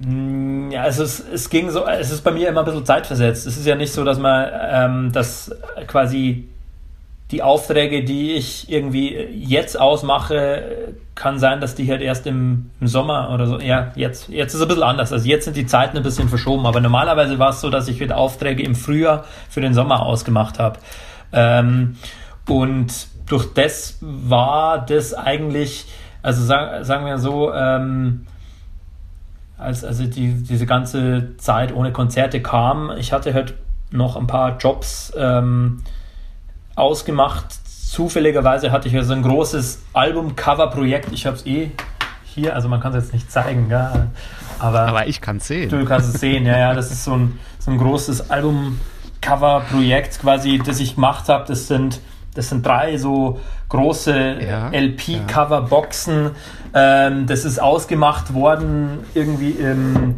ja, 0.00 0.82
also 0.82 1.02
es, 1.02 1.20
es 1.20 1.50
ging 1.50 1.70
so, 1.70 1.84
es 1.86 2.12
ist 2.12 2.22
bei 2.22 2.30
mir 2.30 2.48
immer 2.48 2.60
ein 2.60 2.64
bisschen 2.64 2.86
zeitversetzt. 2.86 3.46
Es 3.46 3.56
ist 3.56 3.66
ja 3.66 3.74
nicht 3.74 3.92
so, 3.92 4.04
dass 4.04 4.18
man 4.18 4.48
ähm, 4.70 5.12
das 5.12 5.50
quasi 5.88 6.48
die 7.30 7.42
Aufträge, 7.42 8.04
die 8.04 8.32
ich 8.32 8.70
irgendwie 8.70 9.14
jetzt 9.14 9.78
ausmache, 9.78 10.94
kann 11.14 11.38
sein, 11.38 11.60
dass 11.60 11.74
die 11.74 11.90
halt 11.90 12.00
erst 12.00 12.26
im, 12.26 12.70
im, 12.80 12.86
Sommer 12.86 13.30
oder 13.34 13.46
so, 13.46 13.58
ja, 13.58 13.92
jetzt, 13.96 14.28
jetzt 14.28 14.54
ist 14.54 14.60
es 14.60 14.62
ein 14.62 14.68
bisschen 14.68 14.84
anders. 14.84 15.12
Also 15.12 15.28
jetzt 15.28 15.44
sind 15.44 15.56
die 15.56 15.66
Zeiten 15.66 15.96
ein 15.96 16.02
bisschen 16.02 16.28
verschoben, 16.28 16.64
aber 16.64 16.80
normalerweise 16.80 17.38
war 17.38 17.50
es 17.50 17.60
so, 17.60 17.68
dass 17.68 17.88
ich 17.88 18.00
wieder 18.00 18.16
Aufträge 18.16 18.62
im 18.62 18.74
Frühjahr 18.74 19.24
für 19.50 19.60
den 19.60 19.74
Sommer 19.74 20.06
ausgemacht 20.06 20.58
habe. 20.58 20.78
Ähm, 21.32 21.96
und 22.48 23.08
durch 23.26 23.52
das 23.52 23.98
war 24.00 24.86
das 24.86 25.12
eigentlich, 25.12 25.86
also 26.22 26.42
sagen, 26.42 26.84
sagen 26.84 27.04
wir 27.04 27.18
so, 27.18 27.52
ähm, 27.52 28.26
als 29.58 29.84
also 29.84 30.06
die, 30.06 30.32
diese 30.42 30.66
ganze 30.66 31.36
Zeit 31.36 31.74
ohne 31.74 31.92
Konzerte 31.92 32.40
kam, 32.40 32.92
ich 32.96 33.12
hatte 33.12 33.34
halt 33.34 33.54
noch 33.90 34.16
ein 34.16 34.26
paar 34.26 34.56
Jobs, 34.58 35.12
ähm, 35.16 35.82
ausgemacht. 36.78 37.46
Zufälligerweise 37.64 38.70
hatte 38.70 38.88
ich 38.88 38.94
ja 38.94 39.02
so 39.02 39.12
ein 39.12 39.22
großes 39.22 39.82
Album-Cover-Projekt. 39.92 41.12
Ich 41.12 41.26
habe 41.26 41.36
es 41.36 41.46
eh 41.46 41.72
hier, 42.24 42.54
also 42.54 42.68
man 42.68 42.80
kann 42.80 42.94
es 42.94 43.04
jetzt 43.04 43.12
nicht 43.12 43.32
zeigen, 43.32 43.68
ja, 43.70 44.08
aber, 44.58 44.80
aber 44.80 45.06
ich 45.06 45.20
kann 45.20 45.38
es 45.38 45.46
sehen. 45.48 45.68
Du 45.68 45.84
kannst 45.84 46.14
es 46.14 46.20
sehen, 46.20 46.46
ja, 46.46 46.58
ja. 46.58 46.74
Das 46.74 46.90
ist 46.90 47.04
so 47.04 47.14
ein, 47.14 47.38
so 47.58 47.70
ein 47.70 47.78
großes 47.78 48.30
Album-Cover-Projekt 48.30 50.20
quasi, 50.20 50.60
das 50.64 50.80
ich 50.80 50.94
gemacht 50.94 51.28
habe. 51.28 51.46
Das 51.48 51.66
sind, 51.66 52.00
das 52.34 52.50
sind 52.50 52.64
drei 52.64 52.96
so 52.96 53.40
große 53.68 54.38
ja, 54.46 54.70
LP-Cover-Boxen. 54.70 56.30
Ähm, 56.74 57.26
das 57.26 57.44
ist 57.44 57.60
ausgemacht 57.60 58.34
worden 58.34 59.00
irgendwie 59.14 59.50
im 59.50 60.16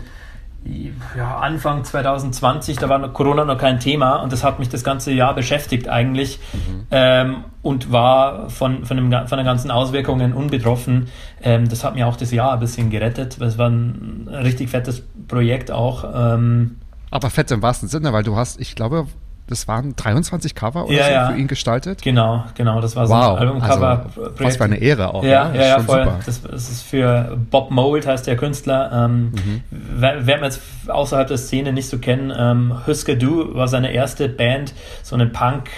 ja, 1.17 1.39
Anfang 1.39 1.85
2020, 1.85 2.77
da 2.77 2.89
war 2.89 3.09
Corona 3.13 3.45
noch 3.45 3.57
kein 3.57 3.81
Thema 3.81 4.17
und 4.17 4.33
das 4.33 4.45
hat 4.45 4.59
mich 4.59 4.69
das 4.69 4.85
ganze 4.85 5.11
Jahr 5.11 5.35
beschäftigt 5.35 5.89
eigentlich 5.89 6.39
mhm. 6.53 6.87
ähm, 6.91 7.45
und 7.63 7.91
war 7.91 8.51
von, 8.51 8.85
von, 8.85 8.97
dem, 8.97 9.11
von 9.27 9.39
den 9.39 9.47
ganzen 9.47 9.71
Auswirkungen 9.71 10.35
unbetroffen. 10.35 11.09
Ähm, 11.43 11.69
das 11.69 11.83
hat 11.83 11.95
mir 11.95 12.07
auch 12.07 12.17
das 12.17 12.31
Jahr 12.31 12.53
ein 12.53 12.61
bisschen 12.61 12.91
gerettet. 12.91 13.41
Es 13.41 13.57
war 13.57 13.71
ein 13.71 14.29
richtig 14.31 14.71
fettes 14.71 15.03
Projekt 15.29 15.71
auch. 15.71 16.05
Ähm, 16.15 16.77
Aber 17.11 17.31
fett 17.31 17.51
im 17.51 17.63
wahrsten 17.63 17.89
Sinne, 17.89 18.13
weil 18.13 18.23
du 18.23 18.37
hast, 18.37 18.61
ich 18.61 18.75
glaube, 18.75 19.07
das 19.51 19.69
waren 19.69 19.95
23 19.97 20.55
Cover 20.55 20.87
oder 20.87 20.95
ja, 20.95 21.05
so 21.05 21.11
ja. 21.11 21.31
für 21.31 21.37
ihn 21.37 21.49
gestaltet? 21.49 22.03
Genau, 22.03 22.45
genau, 22.55 22.81
das 22.81 22.97
war 22.97 23.07
so 23.07 23.13
wow. 23.13 23.33
ein 23.33 23.39
Albumcover. 23.39 24.07
Also, 24.17 24.31
was 24.39 24.57
für 24.57 24.65
eine 24.65 24.77
Ehre 24.79 25.13
auch. 25.13 25.25
Ja, 25.25 25.49
ne? 25.49 25.59
ja, 25.59 25.67
ja, 25.67 25.81
voll. 25.81 26.09
Das, 26.25 26.41
das 26.43 26.71
ist 26.71 26.83
für 26.83 27.37
Bob 27.51 27.71
Mould, 27.71 28.07
heißt 28.07 28.27
der 28.27 28.37
Künstler. 28.37 28.91
Ähm, 28.93 29.33
Mhm. 29.33 29.63
wer, 29.71 30.27
wer 30.27 30.37
man 30.37 30.45
jetzt 30.45 30.63
außerhalb 30.89 31.29
der 31.29 31.37
Szene 31.39 31.73
nicht 31.73 31.89
so 31.89 31.99
kennen, 31.99 32.33
ähm, 32.37 32.75
Husker 32.87 33.17
Du 33.17 33.55
war 33.55 33.69
seine 33.69 33.93
erste 33.93 34.29
Band, 34.29 34.73
so 35.03 35.15
eine 35.17 35.27
Punk- 35.27 35.69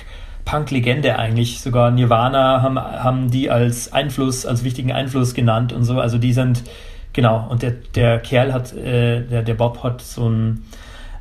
Punk-Legende 0.44 1.18
eigentlich. 1.18 1.60
Sogar 1.60 1.90
Nirvana 1.90 2.62
haben, 2.62 2.78
haben 2.78 3.30
die 3.30 3.50
als 3.50 3.92
Einfluss, 3.92 4.44
als 4.44 4.64
wichtigen 4.64 4.92
Einfluss 4.92 5.34
genannt 5.34 5.72
und 5.72 5.84
so. 5.84 5.98
Also 6.00 6.18
die 6.18 6.32
sind, 6.32 6.62
genau, 7.12 7.46
und 7.48 7.62
der, 7.62 7.72
der 7.94 8.18
Kerl 8.18 8.52
hat, 8.52 8.72
äh, 8.74 9.22
der, 9.22 9.42
der 9.42 9.54
Bob 9.54 9.82
hat 9.82 10.02
so 10.02 10.28
ein 10.28 10.64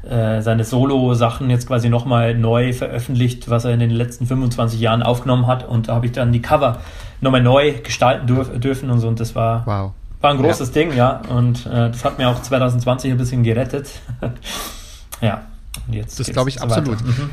äh, 0.09 0.41
seine 0.41 0.63
Solo-Sachen 0.63 1.49
jetzt 1.49 1.67
quasi 1.67 1.89
nochmal 1.89 2.35
neu 2.35 2.73
veröffentlicht, 2.73 3.49
was 3.49 3.65
er 3.65 3.73
in 3.73 3.79
den 3.79 3.91
letzten 3.91 4.25
25 4.25 4.79
Jahren 4.79 5.03
aufgenommen 5.03 5.47
hat. 5.47 5.67
Und 5.67 5.87
da 5.87 5.95
habe 5.95 6.05
ich 6.07 6.11
dann 6.11 6.31
die 6.31 6.41
Cover 6.41 6.79
nochmal 7.21 7.41
neu 7.41 7.73
gestalten 7.83 8.27
dürf, 8.27 8.49
dürfen 8.59 8.89
und 8.89 8.99
so. 8.99 9.07
Und 9.07 9.19
das 9.19 9.35
war, 9.35 9.65
Wow. 9.65 9.91
war 10.21 10.31
ein 10.31 10.37
großes 10.37 10.71
Ding, 10.71 10.93
ja. 10.95 11.21
Und 11.29 11.65
äh, 11.67 11.89
das 11.91 12.03
hat 12.03 12.17
mir 12.17 12.29
auch 12.29 12.41
2020 12.41 13.11
ein 13.11 13.17
bisschen 13.17 13.43
gerettet. 13.43 13.89
ja. 15.21 15.41
Und 15.87 15.93
jetzt 15.93 16.19
Das 16.19 16.27
glaube 16.31 16.49
ich 16.49 16.55
so 16.55 16.63
absolut. 16.63 17.01
Mhm. 17.05 17.29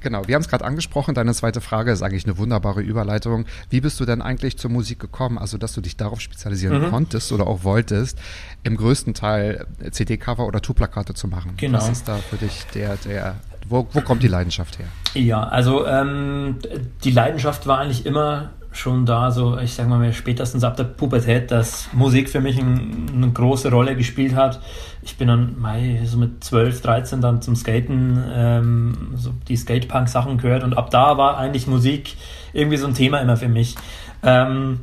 Genau, 0.00 0.26
wir 0.26 0.34
haben 0.34 0.42
es 0.42 0.48
gerade 0.48 0.64
angesprochen. 0.64 1.14
Deine 1.14 1.34
zweite 1.34 1.60
Frage 1.60 1.92
ist 1.92 2.02
eigentlich 2.02 2.24
eine 2.24 2.38
wunderbare 2.38 2.80
Überleitung. 2.82 3.46
Wie 3.70 3.80
bist 3.80 4.00
du 4.00 4.04
denn 4.04 4.22
eigentlich 4.22 4.58
zur 4.58 4.70
Musik 4.70 4.98
gekommen? 5.00 5.38
Also, 5.38 5.58
dass 5.58 5.72
du 5.74 5.80
dich 5.80 5.96
darauf 5.96 6.20
spezialisieren 6.20 6.82
Mhm. 6.82 6.90
konntest 6.90 7.32
oder 7.32 7.46
auch 7.46 7.64
wolltest, 7.64 8.18
im 8.62 8.76
größten 8.76 9.14
Teil 9.14 9.66
CD-Cover 9.90 10.46
oder 10.46 10.60
Tourplakate 10.60 11.14
zu 11.14 11.28
machen. 11.28 11.54
Genau. 11.56 11.78
Was 11.78 11.88
ist 11.88 12.08
da 12.08 12.16
für 12.16 12.36
dich 12.36 12.64
der, 12.74 12.96
der, 12.96 13.36
wo, 13.68 13.86
wo 13.92 14.00
kommt 14.00 14.22
die 14.22 14.28
Leidenschaft 14.28 14.78
her? 14.78 14.86
Ja, 15.14 15.42
also 15.44 15.86
ähm, 15.86 16.56
die 17.04 17.10
Leidenschaft 17.10 17.66
war 17.66 17.78
eigentlich 17.78 18.06
immer 18.06 18.50
schon 18.72 19.06
da, 19.06 19.30
so 19.30 19.58
ich 19.58 19.74
sag 19.74 19.88
mal 19.88 20.12
spätestens 20.12 20.64
ab 20.64 20.76
der 20.76 20.84
Pubertät, 20.84 21.50
dass 21.50 21.88
Musik 21.92 22.30
für 22.30 22.40
mich 22.40 22.58
ein, 22.58 23.10
eine 23.14 23.30
große 23.30 23.70
Rolle 23.70 23.96
gespielt 23.96 24.34
hat. 24.34 24.60
Ich 25.02 25.16
bin 25.16 25.28
dann 25.28 25.60
Mai, 25.60 26.00
so 26.04 26.16
mit 26.16 26.42
12, 26.42 26.80
13 26.80 27.20
dann 27.20 27.42
zum 27.42 27.54
Skaten, 27.54 28.22
ähm, 28.32 29.12
so 29.16 29.32
die 29.48 29.56
Skatepunk-Sachen 29.56 30.38
gehört 30.38 30.64
und 30.64 30.74
ab 30.74 30.90
da 30.90 31.18
war 31.18 31.38
eigentlich 31.38 31.66
Musik 31.66 32.16
irgendwie 32.52 32.76
so 32.78 32.86
ein 32.86 32.94
Thema 32.94 33.20
immer 33.20 33.36
für 33.36 33.48
mich. 33.48 33.76
Ähm, 34.22 34.80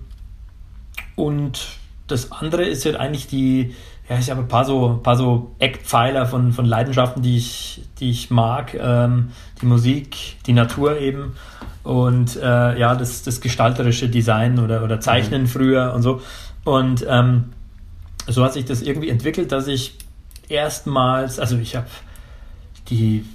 und 1.15 1.67
das 2.08 2.31
andere 2.31 2.63
ist 2.63 2.86
halt 2.86 2.96
eigentlich 2.96 3.27
die, 3.27 3.75
ja, 4.10 4.17
ich 4.17 4.29
habe 4.31 4.41
ein 4.41 4.48
paar 4.48 4.65
so, 4.65 5.00
paar 5.03 5.15
so 5.15 5.51
Eckpfeiler 5.60 6.25
von, 6.25 6.51
von 6.51 6.65
Leidenschaften, 6.65 7.22
die 7.22 7.38
ich, 7.38 7.84
die 8.00 8.10
ich 8.10 8.31
mag. 8.31 8.74
Ähm, 8.74 9.31
die 9.62 9.67
Musik, 9.67 10.38
die 10.46 10.53
Natur 10.53 10.98
eben 11.00 11.36
und 11.89 12.36
äh, 12.36 12.79
ja, 12.79 12.93
das, 12.93 13.24
das 13.24 13.41
gestalterische 13.41 14.10
Design 14.10 14.60
oder, 14.60 14.84
oder 14.84 15.00
Zeichnen 15.00 15.48
früher 15.48 15.91
und 15.96 16.03
so. 16.03 16.22
Und 16.63 17.03
ähm, 17.10 17.46
so 18.27 18.43
hat 18.43 18.53
sich 18.53 18.65
das 18.65 18.84
irgendwie 18.84 19.10
entwickelt, 19.10 19.51
dass 19.51 19.65
ich 19.65 19.98
erstmals, 20.50 21.39
also 21.39 21.58
ich 21.58 21.75
habe 21.75 21.88
die, 22.89 23.25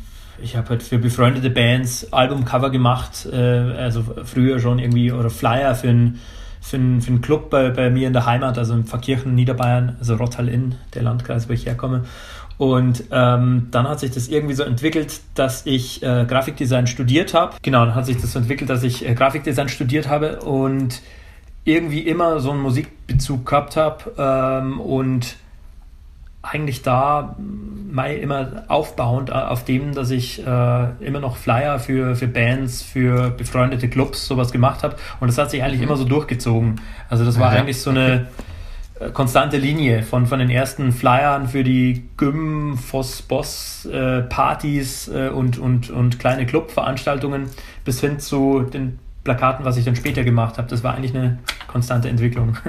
ich 0.41 0.55
habe 0.57 0.69
halt 0.69 0.85
für 0.85 0.99
befreundete 0.99 1.51
Bands 1.51 2.13
Albumcover 2.13 2.71
gemacht, 2.71 3.27
äh, 3.27 3.37
also 3.37 4.05
früher 4.23 4.61
schon 4.61 4.79
irgendwie 4.79 5.11
oder 5.11 5.31
Flyer 5.31 5.75
für 5.75 5.89
einen 5.89 6.21
für 6.61 6.77
einen, 6.77 7.03
für 7.03 7.09
einen 7.09 7.21
Club 7.23 7.51
bei, 7.51 7.71
bei 7.71 7.91
mir 7.91 8.07
in 8.07 8.13
der 8.13 8.25
Heimat, 8.25 8.57
also 8.57 8.73
in 8.73 8.85
Pfarrkirchen, 8.85 9.35
Niederbayern, 9.35 9.97
also 9.99 10.15
Rottal-Inn, 10.15 10.77
der 10.95 11.03
Landkreis, 11.03 11.47
wo 11.49 11.53
ich 11.53 11.67
herkomme. 11.67 12.05
Und 12.57 13.05
ähm, 13.11 13.69
dann 13.73 13.89
hat 13.89 14.01
sich 14.01 14.13
das 14.13 14.29
irgendwie 14.29 14.55
so 14.55 14.63
entwickelt, 14.63 15.21
dass 15.35 15.67
ich 15.67 16.03
äh, 16.03 16.25
Grafikdesign 16.27 16.87
studiert 16.87 17.35
habe. 17.35 17.57
Genau, 17.63 17.85
dann 17.85 17.95
hat 17.95 18.07
sich 18.07 18.21
das 18.21 18.33
so 18.33 18.39
entwickelt, 18.39 18.71
dass 18.71 18.83
ich 18.85 19.07
äh, 19.09 19.15
Grafikdesign 19.15 19.69
studiert 19.69 20.09
habe 20.09 20.41
und 20.41 21.01
irgendwie 21.65 22.01
immer 22.01 22.41
so 22.41 22.51
einen 22.53 22.61
Musikbezug 22.61 23.47
gehabt 23.47 23.77
habe 23.77 24.13
ähm, 24.19 24.79
und 24.81 25.37
eigentlich 26.43 26.83
da 26.83 27.37
mal 27.91 28.13
immer 28.15 28.65
aufbauend 28.69 29.33
auf 29.33 29.65
dem, 29.65 29.95
dass 29.95 30.11
ich 30.11 30.47
äh, 30.47 30.87
immer 31.01 31.21
noch 31.21 31.39
Flyer 31.39 31.79
für, 31.79 32.17
für 32.17 32.27
Bands, 32.29 32.83
für 32.83 33.31
befreundete 33.31 33.89
Clubs 33.89 34.27
sowas 34.27 34.53
gemacht 34.53 34.83
habe 34.83 34.97
und 35.21 35.29
das 35.29 35.39
hat 35.39 35.51
sich 35.51 35.63
eigentlich 35.63 35.81
immer 35.81 35.97
so 35.97 36.05
durchgezogen. 36.05 36.83
Also 37.09 37.25
das 37.25 37.39
war 37.41 37.55
Ja. 37.55 37.61
eigentlich 37.61 37.81
so 37.81 37.89
eine 37.91 38.15
äh, 38.15 38.25
konstante 39.13 39.57
Linie 39.57 40.03
von, 40.03 40.27
von 40.27 40.39
den 40.39 40.51
ersten 40.51 40.93
Flyern 40.93 41.49
für 41.49 41.65
die 41.65 42.05
Gym, 42.17 42.77
Voss, 42.77 43.23
Boss 43.23 43.87
äh, 43.87 44.23
Partys 44.23 45.09
äh, 45.09 45.29
und, 45.29 45.59
und, 45.59 45.91
und 45.91 46.19
kleine 46.19 46.47
Clubveranstaltungen 46.47 47.49
bis 47.85 48.01
hin 48.01 48.19
zu 48.19 48.63
den 48.63 48.99
Plakaten, 49.25 49.65
was 49.65 49.77
ich 49.77 49.85
dann 49.85 49.97
später 49.97 50.23
gemacht 50.23 50.59
habe. 50.59 50.69
Das 50.69 50.85
war 50.85 50.95
eigentlich 50.95 51.15
eine 51.15 51.39
konstante 51.67 52.09
Entwicklung. 52.09 52.57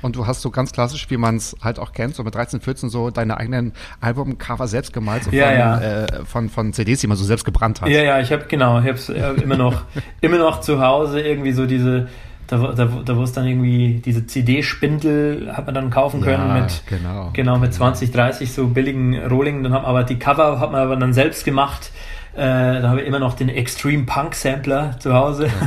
Und 0.00 0.14
du 0.14 0.26
hast 0.26 0.42
so 0.42 0.50
ganz 0.50 0.72
klassisch, 0.72 1.10
wie 1.10 1.16
man 1.16 1.36
es 1.36 1.56
halt 1.60 1.78
auch 1.78 1.92
kennt, 1.92 2.14
so 2.14 2.22
mit 2.22 2.34
13, 2.34 2.60
14 2.60 2.88
so 2.88 3.10
deine 3.10 3.36
eigenen 3.36 3.72
Albumcover 4.00 4.68
selbst 4.68 4.92
gemalt, 4.92 5.24
so 5.24 5.30
von, 5.30 5.38
ja. 5.38 5.80
Äh, 5.80 6.24
von, 6.24 6.48
von 6.48 6.72
CDs, 6.72 7.00
die 7.00 7.08
man 7.08 7.16
so 7.16 7.24
selbst 7.24 7.44
gebrannt 7.44 7.80
hat. 7.80 7.88
Ja, 7.88 8.02
ja, 8.02 8.20
ich 8.20 8.30
habe 8.30 8.44
genau, 8.46 8.78
ich 8.78 8.86
habe 8.86 8.92
es 8.92 9.08
immer 9.08 9.56
noch, 9.56 9.82
immer 10.20 10.38
noch 10.38 10.60
zu 10.60 10.80
Hause 10.80 11.20
irgendwie 11.20 11.52
so 11.52 11.66
diese, 11.66 12.08
da, 12.48 12.56
da, 12.72 12.86
da 13.04 13.16
wo 13.16 13.22
es 13.22 13.32
dann 13.32 13.46
irgendwie 13.46 14.02
diese 14.04 14.26
CD-Spindel 14.26 15.52
hat 15.56 15.66
man 15.66 15.74
dann 15.74 15.90
kaufen 15.90 16.20
können 16.20 16.48
Ja, 16.48 16.54
mit 16.62 16.82
genau. 16.88 17.30
genau 17.32 17.58
mit 17.58 17.72
20, 17.72 18.10
30 18.10 18.52
so 18.52 18.66
billigen 18.68 19.16
Rohlingen. 19.26 19.62
Dann 19.62 19.72
haben 19.72 19.84
aber 19.84 20.02
die 20.04 20.18
Cover 20.18 20.58
hat 20.58 20.72
man 20.72 20.80
aber 20.80 20.96
dann 20.96 21.12
selbst 21.12 21.44
gemacht. 21.44 21.90
Äh, 22.34 22.80
da 22.80 22.88
habe 22.90 23.00
ich 23.02 23.06
immer 23.06 23.18
noch 23.18 23.34
den 23.34 23.48
Extreme 23.48 24.04
Punk 24.04 24.34
Sampler 24.34 24.96
zu 24.98 25.12
Hause. 25.14 25.48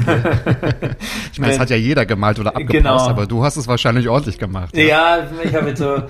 Ich 1.34 1.40
meine, 1.40 1.54
das 1.54 1.60
hat 1.62 1.70
ja 1.70 1.76
jeder 1.78 2.06
gemalt 2.06 2.40
oder 2.40 2.50
abgepasst, 2.56 2.74
Genau. 2.84 3.08
aber 3.10 3.26
du 3.26 3.44
hast 3.44 3.56
es 3.58 3.68
wahrscheinlich 3.68 4.10
ordentlich 4.10 4.38
gemacht. 4.38 4.76
Ja, 4.76 5.20
ich 5.44 5.56
habe 5.56 5.70
jetzt 5.70 5.80
so, 5.80 6.04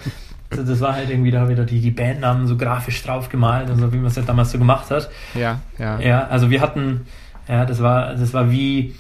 das 0.50 0.82
war 0.82 0.94
halt 0.96 1.10
irgendwie, 1.10 1.32
da 1.32 1.48
wieder 1.48 1.64
die, 1.64 1.80
die 1.80 1.92
Bandnamen 1.92 2.48
so 2.48 2.58
grafisch 2.58 3.02
drauf 3.04 3.30
gemalt, 3.30 3.70
also 3.70 3.92
wie 3.94 3.98
man 3.98 4.08
es 4.08 4.16
ja 4.16 4.24
damals 4.24 4.52
so 4.52 4.58
gemacht 4.58 4.90
hat. 4.90 5.10
ja, 5.36 5.60
ja. 5.78 6.00
Ja, 6.00 6.28
also 6.28 6.50
wir 6.50 6.62
hatten, 6.62 7.06
ja, 7.48 7.66
das 7.66 7.82
war, 7.82 8.16
das 8.16 8.34
war 8.34 8.52
wie, 8.52 8.96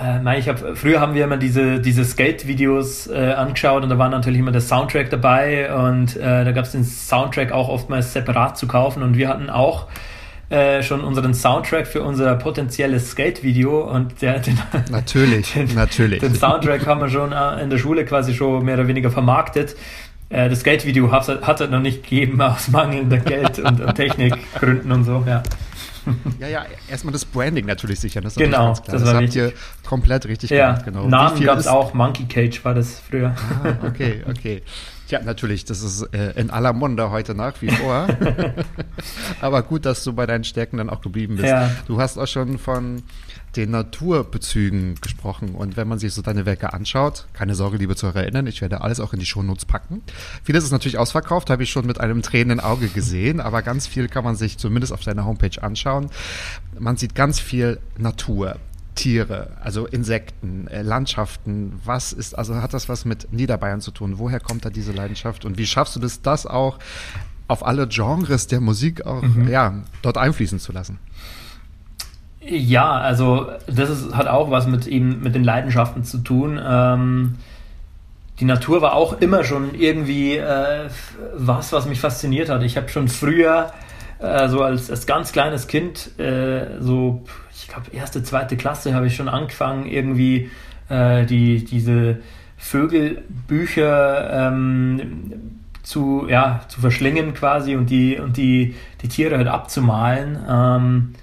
äh, 0.00 0.18
mein, 0.20 0.38
ich 0.38 0.48
hab, 0.48 0.76
früher 0.76 1.00
haben 1.00 1.14
wir 1.14 1.24
immer 1.24 1.36
diese, 1.36 1.80
diese 1.80 2.04
Skate-Videos 2.04 3.06
äh, 3.08 3.32
angeschaut 3.32 3.82
und 3.82 3.88
da 3.90 3.98
war 3.98 4.08
natürlich 4.08 4.40
immer 4.40 4.52
der 4.52 4.60
Soundtrack 4.60 5.10
dabei 5.10 5.72
und 5.74 6.16
äh, 6.16 6.44
da 6.44 6.52
gab 6.52 6.64
es 6.64 6.72
den 6.72 6.84
Soundtrack 6.84 7.52
auch 7.52 7.68
oftmals 7.68 8.12
separat 8.12 8.58
zu 8.58 8.66
kaufen 8.66 9.02
und 9.02 9.16
wir 9.16 9.28
hatten 9.28 9.50
auch 9.50 9.86
äh, 10.50 10.82
schon 10.82 11.00
unseren 11.00 11.32
Soundtrack 11.32 11.86
für 11.86 12.02
unser 12.02 12.34
potenzielles 12.36 13.10
Skate-Video 13.12 13.80
und 13.80 14.20
der, 14.20 14.38
den, 14.40 14.58
Natürlich, 14.90 15.54
natürlich. 15.74 16.20
den 16.20 16.34
Soundtrack 16.34 16.86
haben 16.86 17.00
wir 17.00 17.08
schon 17.08 17.32
äh, 17.32 17.62
in 17.62 17.70
der 17.70 17.78
Schule 17.78 18.04
quasi 18.04 18.34
schon 18.34 18.64
mehr 18.64 18.74
oder 18.74 18.88
weniger 18.88 19.10
vermarktet. 19.10 19.76
Äh, 20.28 20.48
Das 20.48 20.60
Skate-Video 20.60 21.12
hat 21.12 21.28
hat 21.28 21.60
es 21.60 21.70
noch 21.70 21.80
nicht 21.80 22.02
gegeben 22.02 22.40
aus 22.40 22.68
mangelnder 22.68 23.18
Geld- 23.18 23.58
und, 23.58 23.80
und 23.80 23.94
Technikgründen 23.94 24.90
und 24.92 25.04
so, 25.04 25.24
ja. 25.26 25.42
Ja, 26.40 26.48
ja, 26.48 26.64
erstmal 26.90 27.12
das 27.12 27.24
Branding 27.24 27.66
natürlich 27.66 28.00
sichern. 28.00 28.24
Das 28.24 28.34
Genau, 28.34 28.70
das 28.70 28.82
das 28.82 29.04
war 29.04 29.14
habt 29.14 29.34
ihr 29.34 29.52
komplett 29.86 30.26
richtig 30.26 30.50
Ja, 30.50 30.72
gemacht, 30.72 30.84
genau. 30.84 31.06
Namen 31.08 31.42
gab 31.44 31.58
es 31.58 31.66
auch. 31.66 31.94
Monkey 31.94 32.24
Cage 32.24 32.64
war 32.64 32.74
das 32.74 33.00
früher. 33.00 33.34
Ah, 33.62 33.86
okay, 33.86 34.22
okay. 34.28 34.62
Ja, 35.08 35.20
natürlich, 35.22 35.64
das 35.64 35.82
ist 35.82 36.02
äh, 36.14 36.32
in 36.40 36.50
aller 36.50 36.72
Munde 36.72 37.10
heute 37.10 37.34
nach 37.34 37.60
wie 37.60 37.68
vor. 37.68 38.06
Aber 39.40 39.62
gut, 39.62 39.84
dass 39.84 40.02
du 40.02 40.14
bei 40.14 40.26
deinen 40.26 40.44
Stärken 40.44 40.78
dann 40.78 40.88
auch 40.88 41.02
geblieben 41.02 41.36
bist. 41.36 41.48
Ja. 41.48 41.70
Du 41.86 42.00
hast 42.00 42.16
auch 42.18 42.26
schon 42.26 42.58
von 42.58 43.02
den 43.56 43.70
Naturbezügen 43.70 44.96
gesprochen. 45.00 45.54
Und 45.54 45.76
wenn 45.76 45.88
man 45.88 45.98
sich 45.98 46.12
so 46.12 46.22
deine 46.22 46.46
Werke 46.46 46.72
anschaut, 46.72 47.26
keine 47.32 47.54
Sorge, 47.54 47.76
liebe 47.76 47.96
Zuhörer, 47.96 48.22
erinnern, 48.22 48.46
ich 48.46 48.60
werde 48.60 48.80
alles 48.80 49.00
auch 49.00 49.12
in 49.12 49.20
die 49.20 49.26
Shownotes 49.26 49.64
packen. 49.64 50.02
Vieles 50.42 50.64
ist 50.64 50.70
natürlich 50.70 50.98
ausverkauft, 50.98 51.50
habe 51.50 51.62
ich 51.62 51.70
schon 51.70 51.86
mit 51.86 52.00
einem 52.00 52.22
tränenden 52.22 52.60
Auge 52.60 52.88
gesehen, 52.88 53.40
aber 53.40 53.62
ganz 53.62 53.86
viel 53.86 54.08
kann 54.08 54.24
man 54.24 54.36
sich 54.36 54.58
zumindest 54.58 54.92
auf 54.92 55.02
deiner 55.02 55.24
Homepage 55.24 55.62
anschauen. 55.62 56.10
Man 56.78 56.96
sieht 56.96 57.14
ganz 57.14 57.40
viel 57.40 57.78
Natur. 57.98 58.56
Tiere, 58.94 59.56
also 59.60 59.86
Insekten, 59.86 60.68
äh, 60.68 60.82
Landschaften, 60.82 61.80
was 61.84 62.12
ist, 62.12 62.38
also 62.38 62.54
hat 62.56 62.74
das 62.74 62.88
was 62.88 63.04
mit 63.04 63.32
Niederbayern 63.32 63.80
zu 63.80 63.90
tun? 63.90 64.18
Woher 64.18 64.38
kommt 64.38 64.64
da 64.64 64.70
diese 64.70 64.92
Leidenschaft 64.92 65.44
und 65.44 65.58
wie 65.58 65.66
schaffst 65.66 65.96
du 65.96 66.00
das, 66.00 66.22
das 66.22 66.46
auch 66.46 66.78
auf 67.48 67.66
alle 67.66 67.88
Genres 67.88 68.46
der 68.46 68.60
Musik 68.60 69.04
auch, 69.04 69.24
ja, 69.48 69.82
dort 70.02 70.16
einfließen 70.16 70.60
zu 70.60 70.70
lassen? 70.70 71.00
Ja, 72.46 72.92
also 72.92 73.48
das 73.66 73.88
ist, 73.88 74.14
hat 74.14 74.26
auch 74.26 74.50
was 74.50 74.66
mit 74.66 74.86
ihm, 74.86 75.22
mit 75.22 75.34
den 75.34 75.44
Leidenschaften 75.44 76.04
zu 76.04 76.18
tun. 76.18 76.60
Ähm, 76.62 77.36
die 78.40 78.44
Natur 78.44 78.82
war 78.82 78.94
auch 78.94 79.20
immer 79.20 79.44
schon 79.44 79.74
irgendwie 79.74 80.36
äh, 80.36 80.88
was, 81.36 81.72
was 81.72 81.86
mich 81.86 82.00
fasziniert 82.00 82.50
hat. 82.50 82.62
Ich 82.62 82.76
habe 82.76 82.88
schon 82.88 83.08
früher, 83.08 83.72
äh, 84.18 84.48
so 84.48 84.62
als, 84.62 84.90
als 84.90 85.06
ganz 85.06 85.32
kleines 85.32 85.68
Kind, 85.68 86.18
äh, 86.18 86.80
so, 86.80 87.24
ich 87.54 87.68
glaube, 87.68 87.86
erste, 87.92 88.22
zweite 88.22 88.56
Klasse 88.56 88.94
habe 88.94 89.06
ich 89.06 89.16
schon 89.16 89.28
angefangen, 89.28 89.86
irgendwie 89.86 90.50
äh, 90.90 91.24
die, 91.24 91.64
diese 91.64 92.18
Vögelbücher 92.58 94.48
ähm, 94.48 95.32
zu, 95.82 96.26
ja, 96.28 96.60
zu 96.68 96.80
verschlingen 96.80 97.32
quasi 97.34 97.76
und 97.76 97.88
die, 97.88 98.18
und 98.18 98.36
die, 98.36 98.74
die 99.00 99.08
Tiere 99.08 99.38
halt 99.38 99.48
abzumalen. 99.48 100.38
Ähm, 100.48 101.14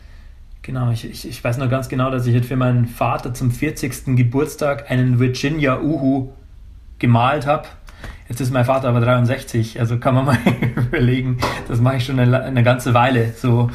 genau. 0.71 0.89
Ich, 0.91 1.03
ich, 1.03 1.27
ich 1.27 1.43
weiß 1.43 1.57
noch 1.57 1.69
ganz 1.69 1.89
genau, 1.89 2.09
dass 2.11 2.25
ich 2.25 2.33
jetzt 2.33 2.47
für 2.47 2.55
meinen 2.55 2.87
Vater 2.87 3.33
zum 3.33 3.51
40. 3.51 4.15
Geburtstag 4.15 4.89
einen 4.89 5.19
Virginia 5.19 5.81
Uhu 5.81 6.29
gemalt 6.97 7.45
habe. 7.45 7.67
Jetzt 8.29 8.39
ist 8.39 8.53
mein 8.53 8.63
Vater 8.63 8.87
aber 8.87 9.01
63, 9.01 9.81
also 9.81 9.97
kann 9.97 10.15
man 10.15 10.25
mal 10.27 10.37
überlegen, 10.77 11.39
das 11.67 11.81
mache 11.81 11.97
ich 11.97 12.05
schon 12.05 12.19
eine, 12.19 12.41
eine 12.41 12.63
ganze 12.63 12.93
Weile, 12.93 13.33
so, 13.35 13.69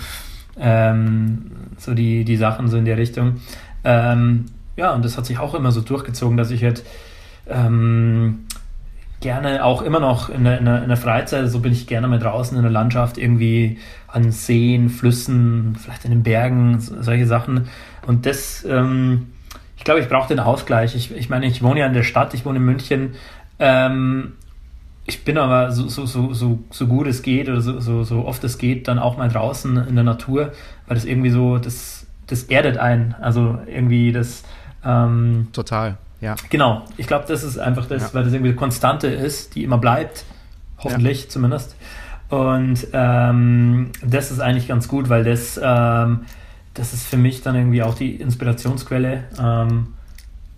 ähm, 0.59 1.51
so 1.77 1.93
die, 1.93 2.25
die 2.25 2.39
Sachen 2.39 2.69
so 2.69 2.79
in 2.79 2.87
der 2.87 2.97
Richtung. 2.97 3.43
Ähm, 3.85 4.47
ja, 4.77 4.95
und 4.95 5.05
das 5.05 5.19
hat 5.19 5.27
sich 5.27 5.39
auch 5.39 5.55
immer 5.55 5.73
so 5.73 5.83
durchgezogen, 5.83 6.39
dass 6.39 6.51
ich 6.51 6.65
halt 6.65 6.83
ähm, 7.47 8.16
gerne 9.27 9.65
auch 9.65 9.83
immer 9.83 9.99
noch 9.99 10.29
in 10.29 10.45
der, 10.45 10.59
in, 10.59 10.67
der, 10.67 10.83
in 10.85 10.89
der 10.89 10.97
Freizeit, 10.97 11.51
so 11.51 11.59
bin 11.59 11.73
ich 11.73 11.89
gerne 11.89 12.07
mal 12.07 12.21
draußen 12.21 12.57
in 12.57 12.63
der 12.63 12.71
Landschaft, 12.71 13.19
irgendwie 13.19 13.79
an 14.07 14.31
Seen, 14.31 14.89
Flüssen, 14.89 15.75
vielleicht 15.75 16.05
in 16.05 16.13
den 16.13 16.23
Bergen, 16.23 16.79
solche 16.79 17.27
Sachen. 17.27 17.67
Und 18.07 18.25
das, 18.25 18.65
ähm, 18.65 19.27
ich 19.77 19.83
glaube, 19.83 19.99
ich 19.99 20.09
brauche 20.09 20.29
den 20.29 20.39
Ausgleich. 20.39 20.95
Ich, 20.95 21.11
ich 21.11 21.29
meine, 21.29 21.47
ich 21.47 21.61
wohne 21.61 21.81
ja 21.81 21.87
in 21.87 21.93
der 21.93 22.05
Stadt, 22.05 22.35
ich 22.35 22.45
wohne 22.45 22.59
in 22.59 22.65
München. 22.65 23.15
Ähm, 23.59 24.35
ich 25.07 25.25
bin 25.25 25.39
aber 25.39 25.73
so, 25.73 25.89
so, 25.89 26.07
so, 26.07 26.33
so, 26.33 26.61
so 26.71 26.87
gut 26.87 27.09
es 27.09 27.23
geht 27.23 27.49
oder 27.49 27.61
so, 27.61 27.81
so, 27.81 28.05
so 28.05 28.27
oft 28.27 28.45
es 28.45 28.59
geht, 28.59 28.87
dann 28.87 29.01
auch 29.01 29.17
mal 29.17 29.29
draußen 29.29 29.89
in 29.89 29.97
der 29.97 30.05
Natur, 30.05 30.53
weil 30.87 30.95
das 30.95 31.05
irgendwie 31.05 31.31
so, 31.31 31.59
das, 31.59 32.07
das 32.29 32.45
erdet 32.45 32.79
ein. 32.79 33.17
Also 33.21 33.59
irgendwie 33.67 34.13
das. 34.13 34.45
Ähm, 34.85 35.49
Total. 35.53 35.97
Ja. 36.21 36.37
Genau, 36.49 36.85
ich 36.97 37.07
glaube, 37.07 37.27
das 37.29 37.43
ist 37.43 37.59
einfach 37.59 37.87
das, 37.87 38.03
ja. 38.03 38.15
weil 38.15 38.25
das 38.25 38.33
irgendwie 38.33 38.51
eine 38.51 38.57
Konstante 38.57 39.09
ist, 39.09 39.55
die 39.55 39.65
immer 39.65 39.79
bleibt, 39.79 40.25
hoffentlich 40.79 41.25
ja. 41.25 41.29
zumindest. 41.29 41.77
Und 42.29 42.87
ähm, 42.93 43.93
das 44.05 44.31
ist 44.31 44.41
eigentlich 44.41 44.69
ganz 44.69 44.89
gut, 44.89 45.09
weil 45.09 45.25
das, 45.25 45.61
ähm, 45.63 46.27
das 46.75 46.93
ist 46.93 47.07
für 47.07 47.17
mich 47.17 47.43
dann 47.43 47.55
irgendwie 47.55 47.83
auch 47.83 47.95
die 47.95 48.17
Inspirationsquelle. 48.17 49.25
Ähm, 49.39 49.89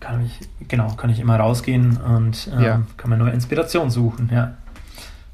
kann 0.01 0.25
ich, 0.25 0.69
genau, 0.69 0.93
kann 0.95 1.11
ich 1.11 1.19
immer 1.19 1.37
rausgehen 1.37 1.97
und 1.97 2.49
ähm, 2.53 2.63
ja. 2.63 2.83
kann 2.97 3.11
mir 3.11 3.17
neue 3.17 3.33
Inspiration 3.33 3.91
suchen, 3.91 4.31
ja. 4.33 4.55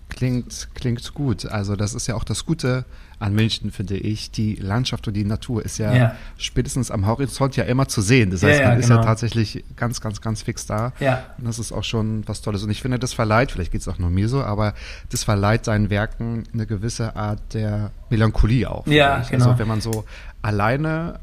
Klingt, 0.09 0.69
klingt 0.75 1.13
gut. 1.13 1.47
Also 1.47 1.77
das 1.77 1.93
ist 1.93 2.07
ja 2.07 2.15
auch 2.15 2.25
das 2.25 2.47
Gute 2.47 2.85
an 3.19 3.35
München, 3.35 3.71
finde 3.71 3.97
ich. 3.97 4.31
Die 4.31 4.57
Landschaft 4.57 5.07
und 5.09 5.15
die 5.15 5.25
Natur 5.25 5.65
ist 5.65 5.79
ja, 5.79 5.95
ja. 5.95 6.17
spätestens 6.37 6.91
am 6.91 7.07
Horizont 7.07 7.57
ja 7.57 7.65
immer 7.65 7.89
zu 7.89 8.01
sehen. 8.01 8.31
Das 8.31 8.43
heißt, 8.43 8.61
ja, 8.61 8.69
man 8.69 8.79
ist 8.79 8.89
genau. 8.89 9.01
ja 9.01 9.07
tatsächlich 9.07 9.65
ganz, 9.77 10.01
ganz, 10.01 10.21
ganz 10.21 10.43
fix 10.43 10.67
da. 10.67 10.93
Ja. 11.01 11.25
Und 11.39 11.47
das 11.47 11.59
ist 11.59 11.73
auch 11.73 11.85
schon 11.85 12.27
was 12.27 12.41
Tolles. 12.43 12.63
Und 12.63 12.71
ich 12.71 12.83
finde, 12.83 12.99
das 12.99 13.13
verleiht, 13.13 13.53
vielleicht 13.53 13.73
geht 13.73 13.81
es 13.81 13.89
auch 13.89 13.99
nur 13.99 14.11
mir 14.11 14.29
so, 14.29 14.43
aber 14.43 14.75
das 15.11 15.25
verleiht 15.25 15.65
seinen 15.65 15.91
Werken 15.91 16.45
eine 16.53 16.67
gewisse 16.67 17.17
Art 17.17 17.41
der 17.55 17.91
Melancholie 18.11 18.71
auch. 18.71 18.87
Ja, 18.87 19.23
genau. 19.31 19.47
Also 19.47 19.59
wenn 19.59 19.69
man 19.69 19.81
so 19.81 20.05
alleine 20.43 21.21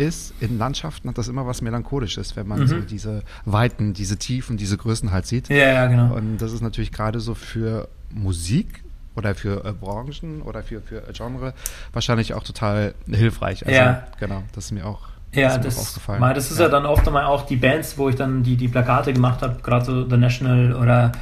ist 0.00 0.32
in 0.40 0.58
Landschaften, 0.58 1.08
hat 1.08 1.18
das 1.18 1.28
immer 1.28 1.46
was 1.46 1.60
Melancholisches, 1.60 2.34
wenn 2.34 2.48
man 2.48 2.60
mhm. 2.60 2.66
so 2.66 2.80
diese 2.80 3.22
Weiten, 3.44 3.92
diese 3.92 4.16
Tiefen, 4.16 4.56
diese 4.56 4.76
Größen 4.76 5.12
halt 5.12 5.26
sieht. 5.26 5.48
Ja, 5.48 5.56
ja, 5.56 5.86
genau. 5.86 6.14
Und 6.14 6.38
das 6.38 6.52
ist 6.52 6.62
natürlich 6.62 6.90
gerade 6.90 7.20
so 7.20 7.34
für 7.34 7.88
Musik 8.12 8.82
oder 9.16 9.34
für 9.34 9.64
äh, 9.64 9.72
Branchen 9.72 10.42
oder 10.42 10.62
für, 10.62 10.80
für 10.80 11.02
Genre 11.12 11.54
wahrscheinlich 11.92 12.34
auch 12.34 12.44
total 12.44 12.94
hilfreich. 13.08 13.66
Also, 13.66 13.78
ja. 13.78 14.06
genau, 14.18 14.42
das 14.54 14.66
ist 14.66 14.72
mir 14.72 14.86
auch 14.86 15.08
ja, 15.32 15.56
das, 15.58 15.78
aufgefallen. 15.78 16.20
Mal, 16.20 16.34
das 16.34 16.50
ist 16.50 16.58
ja. 16.58 16.64
ja. 16.64 16.70
dann 16.70 16.86
oft 16.86 17.06
einmal 17.06 17.24
auch 17.24 17.46
die 17.46 17.56
Bands, 17.56 17.96
wo 17.98 18.08
ich 18.08 18.16
dann 18.16 18.42
die, 18.42 18.56
die 18.56 18.68
Plakate 18.68 19.12
gemacht 19.12 19.42
habe, 19.42 19.60
gerade 19.62 19.84
so 19.84 20.08
The 20.08 20.16
National 20.16 20.74
oder 20.74 21.12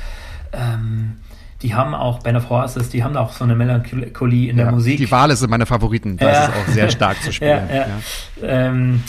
ähm, 0.53 1.17
die 1.63 1.75
haben 1.75 1.95
auch 1.95 2.21
Band 2.21 2.39
of 2.39 2.51
Horses, 2.51 2.89
die 2.89 3.03
haben 3.03 3.17
auch 3.17 3.33
so 3.33 3.45
eine 3.45 3.57
Melancholie 3.57 4.49
in 4.49 4.59
ja, 4.59 4.65
der 4.65 4.73
Musik. 4.73 4.99
Die 4.99 5.11
Wale 5.11 5.35
sind 5.37 5.51
meine 5.51 5.67
Favoriten, 5.67 6.17
da 6.17 6.27
ja. 6.27 6.45
ist 6.45 6.49
es 6.49 6.55
auch 6.55 6.73
sehr 6.73 6.91
stark 6.91 7.23
zu 7.23 7.33
spielen. 7.33 7.69
ähm, 8.43 9.03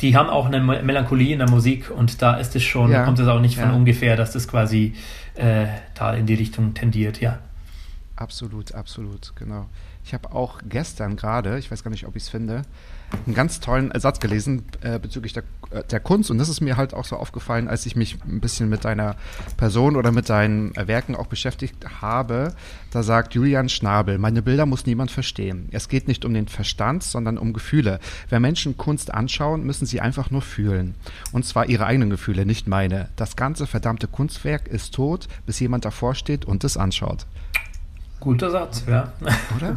die 0.00 0.16
haben 0.16 0.28
auch 0.28 0.46
eine 0.46 0.60
Melancholie 0.60 1.32
in 1.32 1.38
der 1.38 1.48
Musik 1.48 1.90
und 1.90 2.20
da 2.20 2.34
ist 2.34 2.54
es 2.54 2.62
schon, 2.62 2.92
kommt 3.04 3.18
es 3.18 3.26
auch 3.26 3.40
nicht 3.40 3.58
von 3.58 3.70
ungefähr, 3.70 4.16
dass 4.16 4.32
das 4.32 4.46
quasi 4.46 4.94
äh, 5.34 5.66
da 5.94 6.12
in 6.12 6.26
die 6.26 6.34
Richtung 6.34 6.74
tendiert, 6.74 7.20
ja. 7.20 7.38
Absolut, 8.18 8.74
absolut, 8.74 9.32
genau. 9.36 9.68
Ich 10.04 10.12
habe 10.12 10.32
auch 10.32 10.58
gestern 10.68 11.14
gerade, 11.14 11.56
ich 11.56 11.70
weiß 11.70 11.84
gar 11.84 11.90
nicht, 11.92 12.04
ob 12.04 12.16
ich 12.16 12.24
es 12.24 12.28
finde, 12.28 12.62
einen 13.26 13.34
ganz 13.36 13.60
tollen 13.60 13.92
Satz 13.94 14.18
gelesen 14.18 14.64
äh, 14.80 14.98
bezüglich 14.98 15.34
der, 15.34 15.44
äh, 15.70 15.84
der, 15.84 16.00
Kunst. 16.00 16.28
Und 16.32 16.38
das 16.38 16.48
ist 16.48 16.60
mir 16.60 16.76
halt 16.76 16.94
auch 16.94 17.04
so 17.04 17.14
aufgefallen, 17.14 17.68
als 17.68 17.86
ich 17.86 17.94
mich 17.94 18.18
ein 18.24 18.40
bisschen 18.40 18.68
mit 18.68 18.84
deiner 18.84 19.14
Person 19.56 19.94
oder 19.94 20.10
mit 20.10 20.28
deinen 20.28 20.74
äh, 20.74 20.88
Werken 20.88 21.14
auch 21.14 21.28
beschäftigt 21.28 22.00
habe. 22.00 22.54
Da 22.90 23.04
sagt 23.04 23.34
Julian 23.34 23.68
Schnabel, 23.68 24.18
meine 24.18 24.42
Bilder 24.42 24.66
muss 24.66 24.84
niemand 24.84 25.12
verstehen. 25.12 25.68
Es 25.70 25.88
geht 25.88 26.08
nicht 26.08 26.24
um 26.24 26.34
den 26.34 26.48
Verstand, 26.48 27.04
sondern 27.04 27.38
um 27.38 27.52
Gefühle. 27.52 28.00
Wenn 28.30 28.42
Menschen 28.42 28.76
Kunst 28.76 29.14
anschauen, 29.14 29.62
müssen 29.62 29.86
sie 29.86 30.00
einfach 30.00 30.32
nur 30.32 30.42
fühlen. 30.42 30.96
Und 31.30 31.44
zwar 31.44 31.68
ihre 31.68 31.86
eigenen 31.86 32.10
Gefühle, 32.10 32.46
nicht 32.46 32.66
meine. 32.66 33.10
Das 33.14 33.36
ganze 33.36 33.68
verdammte 33.68 34.08
Kunstwerk 34.08 34.66
ist 34.66 34.92
tot, 34.92 35.28
bis 35.46 35.60
jemand 35.60 35.84
davor 35.84 36.16
steht 36.16 36.46
und 36.46 36.64
es 36.64 36.76
anschaut. 36.76 37.26
Guter 38.20 38.50
Satz, 38.50 38.84
ja. 38.86 39.12
Oder? 39.56 39.76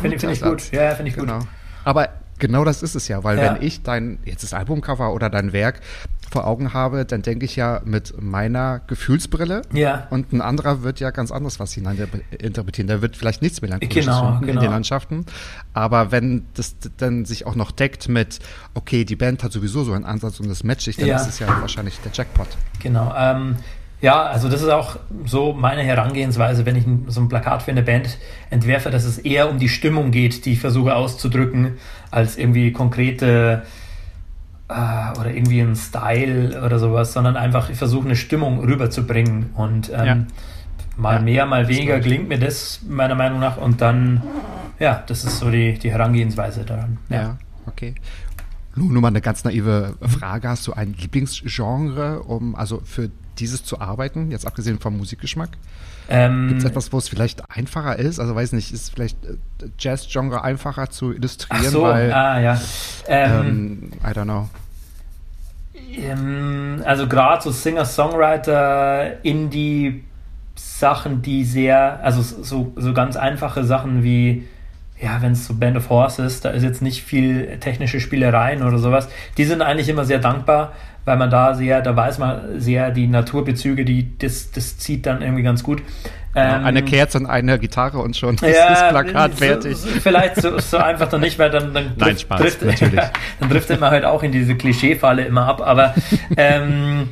Finde 0.00 0.18
find 0.18 0.32
ich 0.32 0.42
gut. 0.42 0.72
Ja, 0.72 0.94
finde 0.94 1.10
ich 1.10 1.16
gut. 1.16 1.26
Genau. 1.26 1.40
Aber 1.84 2.08
genau 2.38 2.64
das 2.64 2.82
ist 2.82 2.94
es 2.94 3.08
ja, 3.08 3.24
weil 3.24 3.38
ja. 3.38 3.54
wenn 3.54 3.62
ich 3.62 3.82
dein, 3.82 4.18
jetzt 4.24 4.42
das 4.42 4.54
Albumcover 4.54 5.12
oder 5.12 5.30
dein 5.30 5.52
Werk 5.52 5.80
vor 6.30 6.46
Augen 6.46 6.72
habe, 6.72 7.04
dann 7.04 7.22
denke 7.22 7.44
ich 7.44 7.54
ja 7.54 7.80
mit 7.84 8.20
meiner 8.20 8.80
Gefühlsbrille. 8.86 9.62
Ja. 9.72 10.06
Und 10.10 10.32
ein 10.32 10.40
anderer 10.40 10.82
wird 10.82 10.98
ja 10.98 11.10
ganz 11.10 11.30
anderes 11.30 11.60
was 11.60 11.72
hinein 11.72 11.96
interpretieren. 12.38 12.88
Der 12.88 13.02
wird 13.02 13.16
vielleicht 13.16 13.40
nichts 13.40 13.62
melancholisches 13.62 14.06
genau, 14.06 14.32
finden 14.32 14.46
genau. 14.46 14.60
in 14.60 14.66
den 14.66 14.72
Landschaften. 14.72 15.26
Aber 15.74 16.10
wenn 16.10 16.46
das 16.54 16.76
dann 16.96 17.24
sich 17.24 17.46
auch 17.46 17.54
noch 17.54 17.70
deckt 17.70 18.08
mit, 18.08 18.40
okay, 18.74 19.04
die 19.04 19.16
Band 19.16 19.44
hat 19.44 19.52
sowieso 19.52 19.84
so 19.84 19.92
einen 19.92 20.04
Ansatz 20.04 20.40
und 20.40 20.48
das 20.48 20.64
matcht 20.64 20.82
sich, 20.82 20.96
dann 20.96 21.06
ja. 21.06 21.16
ist 21.16 21.28
es 21.28 21.38
ja 21.38 21.46
wahrscheinlich 21.60 22.00
der 22.00 22.12
Jackpot. 22.12 22.48
Genau. 22.80 23.14
Ähm, 23.16 23.56
ja, 24.04 24.24
also 24.24 24.50
das 24.50 24.60
ist 24.60 24.68
auch 24.68 24.96
so 25.24 25.54
meine 25.54 25.82
Herangehensweise, 25.82 26.66
wenn 26.66 26.76
ich 26.76 26.84
so 27.06 27.22
ein 27.22 27.30
Plakat 27.30 27.62
für 27.62 27.70
eine 27.70 27.82
Band 27.82 28.18
entwerfe, 28.50 28.90
dass 28.90 29.04
es 29.04 29.16
eher 29.16 29.48
um 29.48 29.58
die 29.58 29.70
Stimmung 29.70 30.10
geht, 30.10 30.44
die 30.44 30.52
ich 30.52 30.60
versuche 30.60 30.94
auszudrücken, 30.94 31.78
als 32.10 32.36
irgendwie 32.36 32.70
konkrete 32.70 33.62
äh, 34.68 34.74
oder 35.18 35.30
irgendwie 35.30 35.60
ein 35.60 35.74
Style 35.74 36.62
oder 36.62 36.78
sowas, 36.78 37.14
sondern 37.14 37.38
einfach 37.38 37.70
ich 37.70 37.78
versuche 37.78 38.04
eine 38.04 38.14
Stimmung 38.14 38.60
rüberzubringen 38.60 39.52
und 39.54 39.88
ähm, 39.88 40.04
ja. 40.04 40.18
mal 40.98 41.14
ja, 41.14 41.20
mehr, 41.22 41.46
mal 41.46 41.68
weniger 41.68 41.98
gelingt 41.98 42.28
mir 42.28 42.38
das 42.38 42.80
meiner 42.86 43.14
Meinung 43.14 43.40
nach 43.40 43.56
und 43.56 43.80
dann, 43.80 44.22
ja, 44.78 45.02
das 45.06 45.24
ist 45.24 45.38
so 45.38 45.50
die, 45.50 45.78
die 45.78 45.90
Herangehensweise 45.90 46.66
daran. 46.66 46.98
Ja, 47.08 47.22
ja 47.22 47.38
okay. 47.64 47.94
Nur 48.76 49.00
mal 49.00 49.08
eine 49.08 49.22
ganz 49.22 49.44
naive 49.44 49.94
Frage. 50.02 50.48
Hast 50.50 50.66
du 50.66 50.74
ein 50.74 50.92
Lieblingsgenre, 50.92 52.22
um 52.24 52.54
also 52.54 52.82
für 52.84 53.08
dieses 53.38 53.64
zu 53.64 53.80
arbeiten, 53.80 54.30
jetzt 54.30 54.46
abgesehen 54.46 54.78
vom 54.78 54.96
Musikgeschmack? 54.96 55.50
Ähm, 56.08 56.48
Gibt 56.48 56.60
es 56.60 56.66
etwas, 56.66 56.92
wo 56.92 56.98
es 56.98 57.08
vielleicht 57.08 57.50
einfacher 57.50 57.98
ist? 57.98 58.20
Also 58.20 58.34
weiß 58.34 58.52
nicht, 58.52 58.72
ist 58.72 58.92
vielleicht 58.92 59.24
äh, 59.24 59.36
Jazz-Genre 59.78 60.42
einfacher 60.42 60.90
zu 60.90 61.12
illustrieren? 61.12 61.64
Ach 61.66 61.70
so, 61.70 61.82
weil, 61.82 62.12
ah 62.12 62.40
ja. 62.40 62.60
Ähm, 63.06 63.40
ähm, 63.42 63.90
I 64.04 64.08
don't 64.08 64.24
know. 64.24 64.48
Ähm, 65.96 66.82
also 66.84 67.06
gerade 67.08 67.42
so 67.42 67.50
Singer-Songwriter, 67.50 69.24
Indie-Sachen, 69.24 71.22
die 71.22 71.44
sehr, 71.44 72.00
also 72.02 72.20
so, 72.22 72.72
so 72.76 72.92
ganz 72.92 73.16
einfache 73.16 73.64
Sachen 73.64 74.02
wie 74.02 74.44
ja, 75.00 75.20
wenn 75.20 75.32
es 75.32 75.46
so 75.46 75.54
Band 75.54 75.76
of 75.76 75.90
Horses, 75.90 76.40
da 76.40 76.50
ist 76.50 76.62
jetzt 76.62 76.80
nicht 76.80 77.02
viel 77.02 77.58
technische 77.58 78.00
Spielereien 78.00 78.62
oder 78.62 78.78
sowas. 78.78 79.08
Die 79.36 79.44
sind 79.44 79.60
eigentlich 79.60 79.88
immer 79.88 80.04
sehr 80.04 80.18
dankbar, 80.18 80.72
weil 81.04 81.16
man 81.16 81.30
da 81.30 81.54
sehr, 81.54 81.80
da 81.80 81.94
weiß 81.94 82.18
man 82.18 82.60
sehr 82.60 82.90
die 82.90 83.06
Naturbezüge, 83.06 83.84
die, 83.84 84.18
das, 84.18 84.50
das 84.50 84.78
zieht 84.78 85.06
dann 85.06 85.22
irgendwie 85.22 85.42
ganz 85.42 85.62
gut. 85.62 85.82
Ähm, 86.36 86.64
eine 86.64 86.82
Kerze 86.82 87.18
und 87.18 87.26
eine 87.26 87.58
Gitarre 87.60 87.98
und 87.98 88.16
schon 88.16 88.36
ja, 88.40 88.48
ist 88.48 88.58
das 88.58 88.88
Plakat 88.88 89.32
so, 89.32 89.44
fertig. 89.44 89.76
Vielleicht 89.76 90.36
so, 90.36 90.58
so 90.58 90.78
einfach 90.78 91.08
dann 91.08 91.20
nicht, 91.20 91.38
weil 91.38 91.50
dann, 91.50 91.72
dann 91.72 91.92
Nein, 91.96 92.18
Spaß, 92.18 92.40
trifft, 92.40 92.62
natürlich. 92.62 93.00
dann 93.40 93.48
driftet 93.48 93.80
man 93.80 93.90
halt 93.90 94.04
auch 94.04 94.22
in 94.22 94.32
diese 94.32 94.56
Klischeefalle 94.56 95.24
immer 95.24 95.46
ab. 95.46 95.60
Aber, 95.64 95.94
ähm, 96.36 97.10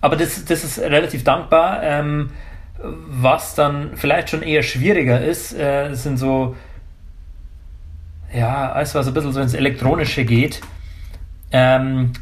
aber 0.00 0.16
das, 0.16 0.44
das 0.44 0.64
ist 0.64 0.80
relativ 0.80 1.22
dankbar. 1.22 1.82
Ähm, 1.84 2.30
was 2.82 3.54
dann 3.54 3.92
vielleicht 3.94 4.30
schon 4.30 4.42
eher 4.42 4.62
schwieriger 4.62 5.20
ist, 5.20 5.52
äh, 5.52 5.94
sind 5.94 6.18
so 6.18 6.56
ja, 8.34 8.72
alles 8.72 8.94
was 8.94 9.06
ein 9.06 9.14
bisschen 9.14 9.32
so 9.32 9.40
ins 9.40 9.54
Elektronische 9.54 10.24
geht, 10.24 10.60
ähm, 11.52 12.12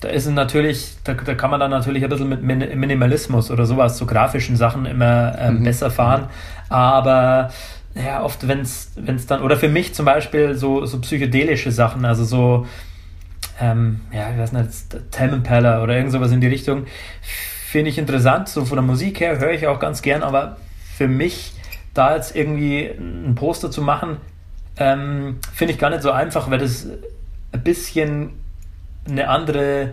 da 0.00 0.08
ist 0.08 0.26
es 0.26 0.32
natürlich, 0.32 0.96
da, 1.04 1.14
da, 1.14 1.34
kann 1.34 1.50
man 1.50 1.60
dann 1.60 1.70
natürlich 1.70 2.02
ein 2.02 2.10
bisschen 2.10 2.28
mit 2.28 2.42
Minimalismus 2.42 3.50
oder 3.50 3.66
sowas, 3.66 3.98
so 3.98 4.06
grafischen 4.06 4.56
Sachen 4.56 4.86
immer 4.86 5.36
ähm, 5.38 5.58
mhm. 5.58 5.64
besser 5.64 5.90
fahren. 5.90 6.28
Aber 6.68 7.50
ja, 7.94 8.22
oft, 8.22 8.46
wenn 8.48 8.60
es 8.60 8.92
dann, 9.26 9.42
oder 9.42 9.56
für 9.56 9.68
mich 9.68 9.94
zum 9.94 10.06
Beispiel 10.06 10.54
so, 10.54 10.86
so 10.86 11.00
psychedelische 11.00 11.70
Sachen, 11.72 12.04
also 12.04 12.24
so, 12.24 12.66
ähm, 13.60 14.00
ja, 14.12 14.30
ich 14.30 14.38
weiß 14.38 14.52
nicht, 14.52 15.10
Tame 15.10 15.34
Impala 15.34 15.82
oder 15.82 15.96
irgend 15.96 16.12
sowas 16.12 16.32
in 16.32 16.40
die 16.40 16.46
Richtung, 16.46 16.86
finde 17.20 17.90
ich 17.90 17.98
interessant. 17.98 18.48
So 18.48 18.64
von 18.64 18.76
der 18.76 18.84
Musik 18.84 19.20
her 19.20 19.38
höre 19.38 19.52
ich 19.52 19.66
auch 19.66 19.78
ganz 19.78 20.02
gern, 20.02 20.22
aber 20.22 20.56
für 20.96 21.08
mich 21.08 21.52
da 21.92 22.14
jetzt 22.14 22.34
irgendwie 22.34 22.86
ein 22.86 23.34
Poster 23.34 23.70
zu 23.70 23.82
machen, 23.82 24.16
ähm, 24.80 25.38
Finde 25.52 25.74
ich 25.74 25.78
gar 25.78 25.90
nicht 25.90 26.02
so 26.02 26.10
einfach, 26.10 26.50
weil 26.50 26.58
das 26.58 26.86
ein 27.52 27.62
bisschen 27.62 28.39
eine 29.10 29.28
andere 29.28 29.92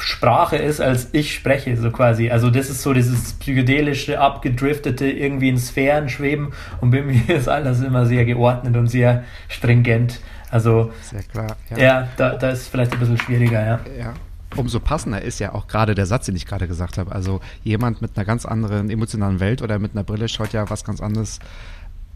Sprache 0.00 0.56
ist, 0.56 0.80
als 0.80 1.08
ich 1.12 1.34
spreche, 1.34 1.76
so 1.76 1.90
quasi. 1.90 2.30
Also 2.30 2.50
das 2.50 2.70
ist 2.70 2.82
so 2.82 2.92
dieses 2.92 3.32
psychedelische, 3.34 4.20
abgedriftete, 4.20 5.06
irgendwie 5.06 5.48
in 5.48 5.58
Sphären 5.58 6.08
schweben 6.08 6.52
und 6.80 6.90
bei 6.90 7.02
mir 7.02 7.28
ist 7.28 7.48
alles 7.48 7.80
immer 7.80 8.06
sehr 8.06 8.24
geordnet 8.24 8.76
und 8.76 8.88
sehr 8.88 9.24
stringent. 9.48 10.20
Also 10.50 10.92
sehr 11.02 11.22
klar. 11.22 11.56
Ja, 11.70 11.78
ja 11.78 12.08
da, 12.16 12.34
da 12.36 12.50
ist 12.50 12.68
vielleicht 12.68 12.92
ein 12.92 12.98
bisschen 13.00 13.18
schwieriger, 13.18 13.66
ja. 13.66 13.80
Ja, 13.98 14.14
umso 14.54 14.80
passender 14.80 15.22
ist 15.22 15.40
ja 15.40 15.54
auch 15.54 15.66
gerade 15.66 15.94
der 15.94 16.06
Satz, 16.06 16.26
den 16.26 16.36
ich 16.36 16.46
gerade 16.46 16.68
gesagt 16.68 16.98
habe. 16.98 17.12
Also 17.12 17.40
jemand 17.64 18.00
mit 18.00 18.16
einer 18.16 18.24
ganz 18.24 18.46
anderen 18.46 18.90
emotionalen 18.90 19.40
Welt 19.40 19.62
oder 19.62 19.78
mit 19.78 19.92
einer 19.92 20.04
Brille 20.04 20.28
schaut 20.28 20.52
ja 20.52 20.68
was 20.70 20.84
ganz 20.84 21.00
anderes 21.00 21.40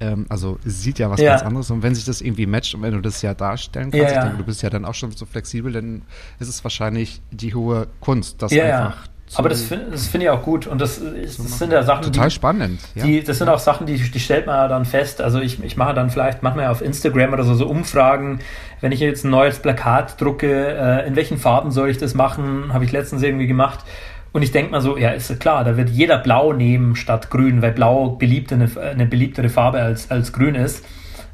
ähm, 0.00 0.26
also 0.28 0.58
sieht 0.64 0.98
ja 0.98 1.10
was 1.10 1.20
ja. 1.20 1.32
ganz 1.32 1.42
anderes. 1.42 1.70
Und 1.70 1.82
wenn 1.82 1.94
sich 1.94 2.04
das 2.04 2.20
irgendwie 2.20 2.46
matcht 2.46 2.74
und 2.74 2.82
wenn 2.82 2.94
du 2.94 3.00
das 3.00 3.22
ja 3.22 3.34
darstellen 3.34 3.90
kannst, 3.90 4.06
ja, 4.08 4.12
ja. 4.12 4.22
Denke, 4.22 4.38
du 4.38 4.44
bist 4.44 4.62
ja 4.62 4.70
dann 4.70 4.84
auch 4.84 4.94
schon 4.94 5.12
so 5.12 5.26
flexibel, 5.26 5.72
dann 5.72 6.02
ist 6.38 6.48
es 6.48 6.64
wahrscheinlich 6.64 7.20
die 7.30 7.54
hohe 7.54 7.86
Kunst, 8.00 8.42
das 8.42 8.52
einfach 8.52 9.08
aber 9.36 9.48
das, 9.48 9.62
finde 9.62 9.94
ich 10.22 10.28
auch 10.28 10.42
gut 10.42 10.66
und 10.66 10.80
das, 10.80 11.00
das 11.00 11.36
sind 11.36 11.72
ja 11.72 11.84
Sachen, 11.84 12.02
total 12.02 12.28
die, 12.28 12.34
spannend. 12.34 12.80
Ja. 12.96 13.04
Die, 13.04 13.22
das 13.22 13.38
sind 13.38 13.48
auch 13.48 13.60
Sachen, 13.60 13.86
die, 13.86 13.96
die 13.96 14.18
stellt 14.18 14.46
man 14.46 14.56
ja 14.56 14.66
dann 14.66 14.84
fest. 14.84 15.20
Also 15.20 15.38
ich, 15.38 15.62
ich 15.62 15.76
mache 15.76 15.94
dann 15.94 16.10
vielleicht 16.10 16.42
manchmal 16.42 16.66
auf 16.66 16.82
Instagram 16.82 17.32
oder 17.32 17.44
so, 17.44 17.54
so 17.54 17.68
Umfragen, 17.68 18.40
wenn 18.80 18.90
ich 18.90 18.98
jetzt 18.98 19.24
ein 19.24 19.30
neues 19.30 19.60
Plakat 19.60 20.20
drucke, 20.20 20.76
äh, 20.76 21.06
in 21.06 21.14
welchen 21.14 21.38
Farben 21.38 21.70
soll 21.70 21.90
ich 21.90 21.98
das 21.98 22.14
machen? 22.14 22.72
Habe 22.72 22.84
ich 22.84 22.90
letztens 22.90 23.22
irgendwie 23.22 23.46
gemacht. 23.46 23.84
Und 24.32 24.42
ich 24.42 24.52
denke 24.52 24.70
mal 24.70 24.80
so, 24.80 24.96
ja, 24.96 25.10
ist 25.10 25.40
klar, 25.40 25.64
da 25.64 25.76
wird 25.76 25.90
jeder 25.90 26.18
Blau 26.18 26.52
nehmen 26.52 26.94
statt 26.94 27.30
Grün, 27.30 27.62
weil 27.62 27.72
Blau 27.72 28.10
beliebt 28.10 28.52
eine, 28.52 28.68
eine 28.80 29.06
beliebtere 29.06 29.48
Farbe 29.48 29.80
als, 29.80 30.10
als 30.10 30.32
Grün 30.32 30.54
ist. 30.54 30.84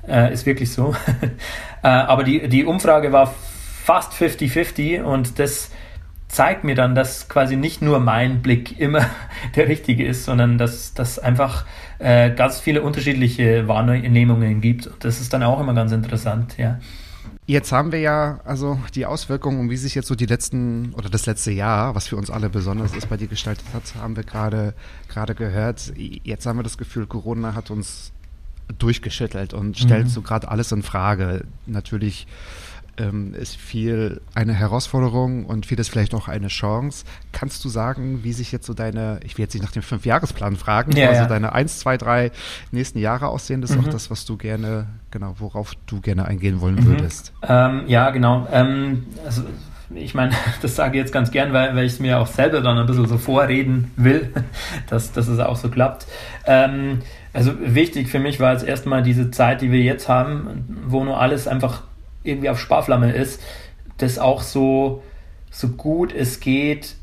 Äh, 0.09 0.33
ist 0.33 0.47
wirklich 0.47 0.73
so. 0.73 0.95
äh, 1.83 1.89
aber 1.89 2.25
die, 2.25 2.49
die 2.49 2.65
Umfrage 2.65 3.13
war 3.13 3.35
fast 3.85 4.13
50-50 4.13 5.03
und 5.03 5.39
das 5.39 5.71
zeigt 6.29 6.65
mir 6.65 6.75
dann, 6.75 6.95
dass 6.95 7.29
quasi 7.29 7.57
nicht 7.57 7.83
nur 7.83 8.01
mein 8.01 8.43
Blick 8.43 8.81
immer 8.81 9.07
der 9.57 9.69
richtige 9.69 10.07
ist, 10.07 10.25
sondern 10.25 10.59
dass 10.59 10.95
das 10.95 11.19
einfach 11.19 11.65
äh, 11.99 12.31
ganz 12.31 12.61
viele 12.61 12.83
unterschiedliche 12.83 13.69
Wahrnehmungen 13.69 14.61
gibt. 14.61 14.87
Und 14.87 15.05
das 15.05 15.21
ist 15.21 15.33
dann 15.33 15.43
auch 15.43 15.61
immer 15.61 15.75
ganz 15.75 15.93
interessant, 15.93 16.57
ja. 16.59 16.79
Jetzt 17.49 17.71
haben 17.71 17.93
wir 17.93 18.01
ja 18.01 18.41
also 18.45 18.81
die 18.97 19.07
Auswirkungen, 19.07 19.71
wie 19.71 19.77
sich 19.77 19.95
jetzt 19.95 20.09
so 20.09 20.17
die 20.17 20.27
letzten 20.27 20.93
oder 20.95 21.09
das 21.09 21.27
letzte 21.27 21.53
Jahr, 21.53 21.95
was 21.95 22.09
für 22.09 22.17
uns 22.17 22.29
alle 22.29 22.51
besonders 22.51 22.95
ist, 22.97 23.09
bei 23.09 23.17
dir 23.17 23.29
gestaltet 23.29 23.67
hat, 23.73 23.95
haben 23.95 24.17
wir 24.17 24.25
gerade 24.25 24.75
gerade 25.09 25.37
gehört. 25.37 25.93
Jetzt 25.97 26.45
haben 26.47 26.59
wir 26.59 26.65
das 26.65 26.77
Gefühl, 26.77 27.07
Corona 27.07 27.55
hat 27.55 27.71
uns 27.71 28.13
durchgeschüttelt 28.79 29.55
und 29.55 29.79
stellt 29.79 30.07
mhm. 30.07 30.11
so 30.11 30.23
gerade 30.23 30.49
alles 30.49 30.73
in 30.73 30.83
Frage. 30.83 31.45
Natürlich 31.67 32.27
ähm, 32.99 33.35
ist 33.35 33.57
viel 33.57 34.21
eine 34.35 34.55
Herausforderung 34.55 35.47
und 35.47 35.67
vieles 35.67 35.89
vielleicht 35.89 36.15
auch 36.15 36.29
eine 36.29 36.49
Chance. 36.49 37.05
Kannst 37.33 37.65
du 37.65 37.69
sagen, 37.69 38.23
wie 38.23 38.33
sich 38.33 38.53
jetzt 38.53 38.67
so 38.67 38.75
deine, 38.75 39.21
ich 39.25 39.37
will 39.37 39.45
jetzt 39.45 39.55
nicht 39.55 39.63
nach 39.63 39.73
dem 39.73 39.83
Fünfjahresplan 39.83 40.57
fragen, 40.57 40.93
ja, 40.93 41.09
also 41.09 41.23
ja. 41.23 41.29
deine 41.29 41.53
eins, 41.53 41.79
zwei, 41.79 41.97
drei 41.97 42.31
nächsten 42.71 42.99
Jahre 42.99 43.29
aussehen, 43.29 43.61
das 43.61 43.71
ist 43.71 43.77
mhm. 43.77 43.85
auch 43.85 43.89
das, 43.89 44.11
was 44.11 44.25
du 44.25 44.37
gerne, 44.37 44.87
genau, 45.11 45.35
worauf 45.39 45.73
du 45.87 46.01
gerne 46.01 46.27
eingehen 46.27 46.61
wollen 46.61 46.77
mhm. 46.77 46.87
würdest. 46.87 47.33
Ähm, 47.43 47.85
ja, 47.87 48.11
genau. 48.11 48.47
Ähm, 48.51 49.07
also 49.25 49.43
ich 49.95 50.15
meine, 50.15 50.33
das 50.63 50.77
sage 50.77 50.97
ich 50.97 51.03
jetzt 51.03 51.13
ganz 51.13 51.31
gern, 51.31 51.53
weil, 51.53 51.77
weil 51.77 51.85
ich 51.85 51.93
es 51.93 52.01
mir 52.01 52.19
auch 52.19 52.27
selber 52.27 52.61
dann 52.61 52.79
ein 52.79 52.87
bisschen 52.87 53.07
so 53.07 53.19
vorreden 53.19 53.91
will, 53.97 54.33
dass, 54.89 55.13
dass 55.13 55.29
es 55.29 55.39
auch 55.39 55.57
so 55.57 55.69
klappt. 55.69 56.07
Ähm, 56.47 57.01
also 57.33 57.53
wichtig 57.61 58.09
für 58.09 58.19
mich 58.19 58.41
war 58.41 58.53
jetzt 58.53 58.65
erstmal 58.65 59.03
diese 59.03 59.31
Zeit, 59.31 59.61
die 59.61 59.71
wir 59.71 59.83
jetzt 59.83 60.09
haben, 60.09 60.83
wo 60.87 61.05
nur 61.05 61.21
alles 61.21 61.47
einfach 61.47 61.83
irgendwie 62.27 62.51
auf 62.51 62.61
Sparflamme 62.61 63.13
ist, 63.13 63.41
das 63.99 64.19
auch 64.19 64.43
so, 64.43 65.03
so 65.51 65.69
gut 65.69 66.15
es 66.15 66.41
geht 66.41 66.97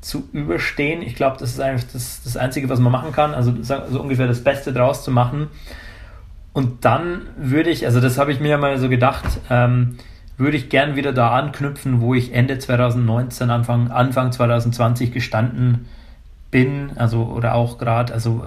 zu 0.00 0.28
überstehen. 0.32 1.02
Ich 1.02 1.16
glaube, 1.16 1.36
das 1.38 1.50
ist 1.50 1.60
eigentlich 1.60 1.90
das, 1.92 2.22
das 2.22 2.36
Einzige, 2.36 2.68
was 2.68 2.78
man 2.78 2.92
machen 2.92 3.12
kann, 3.12 3.34
also 3.34 3.52
so 3.62 4.00
ungefähr 4.00 4.26
das 4.26 4.44
Beste 4.44 4.72
draus 4.72 5.02
zu 5.02 5.10
machen. 5.10 5.48
Und 6.52 6.84
dann 6.84 7.22
würde 7.36 7.70
ich, 7.70 7.84
also 7.86 8.00
das 8.00 8.16
habe 8.16 8.32
ich 8.32 8.40
mir 8.40 8.48
ja 8.48 8.58
mal 8.58 8.78
so 8.78 8.88
gedacht, 8.88 9.24
ähm, 9.50 9.98
würde 10.38 10.56
ich 10.56 10.68
gern 10.68 10.96
wieder 10.96 11.12
da 11.12 11.30
anknüpfen, 11.30 12.00
wo 12.00 12.14
ich 12.14 12.32
Ende 12.32 12.58
2019, 12.58 13.50
Anfang, 13.50 13.90
Anfang 13.90 14.32
2020 14.32 15.12
gestanden 15.12 15.86
bin, 16.50 16.92
also 16.96 17.24
oder 17.24 17.54
auch 17.54 17.78
gerade, 17.78 18.12
also 18.12 18.46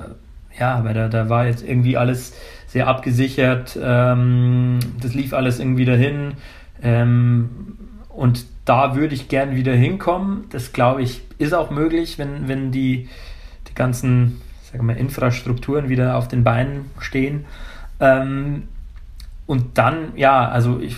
ja, 0.59 0.83
weil 0.83 0.93
da, 0.93 1.07
da 1.07 1.29
war 1.29 1.45
jetzt 1.45 1.63
irgendwie 1.63 1.97
alles 1.97 2.33
sehr 2.69 2.87
abgesichert. 2.87 3.77
Ähm, 3.81 4.79
das 5.01 5.13
lief 5.13 5.33
alles 5.33 5.59
irgendwie 5.59 5.85
dahin. 5.85 6.33
Ähm, 6.81 7.49
und 8.09 8.45
da 8.65 8.95
würde 8.95 9.15
ich 9.15 9.27
gern 9.27 9.55
wieder 9.55 9.73
hinkommen. 9.73 10.45
Das 10.51 10.71
glaube 10.71 11.01
ich 11.01 11.21
ist 11.39 11.53
auch 11.53 11.71
möglich, 11.71 12.19
wenn, 12.19 12.47
wenn 12.47 12.71
die, 12.71 13.09
die 13.67 13.73
ganzen 13.73 14.41
sagen 14.71 14.85
wir, 14.87 14.97
Infrastrukturen 14.97 15.89
wieder 15.89 16.15
auf 16.15 16.27
den 16.27 16.43
Beinen 16.43 16.91
stehen. 16.99 17.45
Ähm, 17.99 18.63
und 19.47 19.77
dann, 19.79 20.15
ja, 20.15 20.47
also 20.47 20.79
ich, 20.79 20.95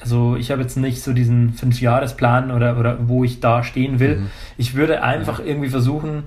also 0.00 0.34
ich 0.34 0.50
habe 0.50 0.62
jetzt 0.62 0.76
nicht 0.76 1.00
so 1.00 1.12
diesen 1.12 1.52
Fünfjahresplan 1.52 2.50
oder, 2.50 2.76
oder 2.78 3.08
wo 3.08 3.22
ich 3.22 3.38
da 3.38 3.62
stehen 3.62 4.00
will. 4.00 4.16
Mhm. 4.16 4.30
Ich 4.58 4.74
würde 4.74 5.02
einfach 5.02 5.38
irgendwie 5.38 5.68
versuchen, 5.68 6.24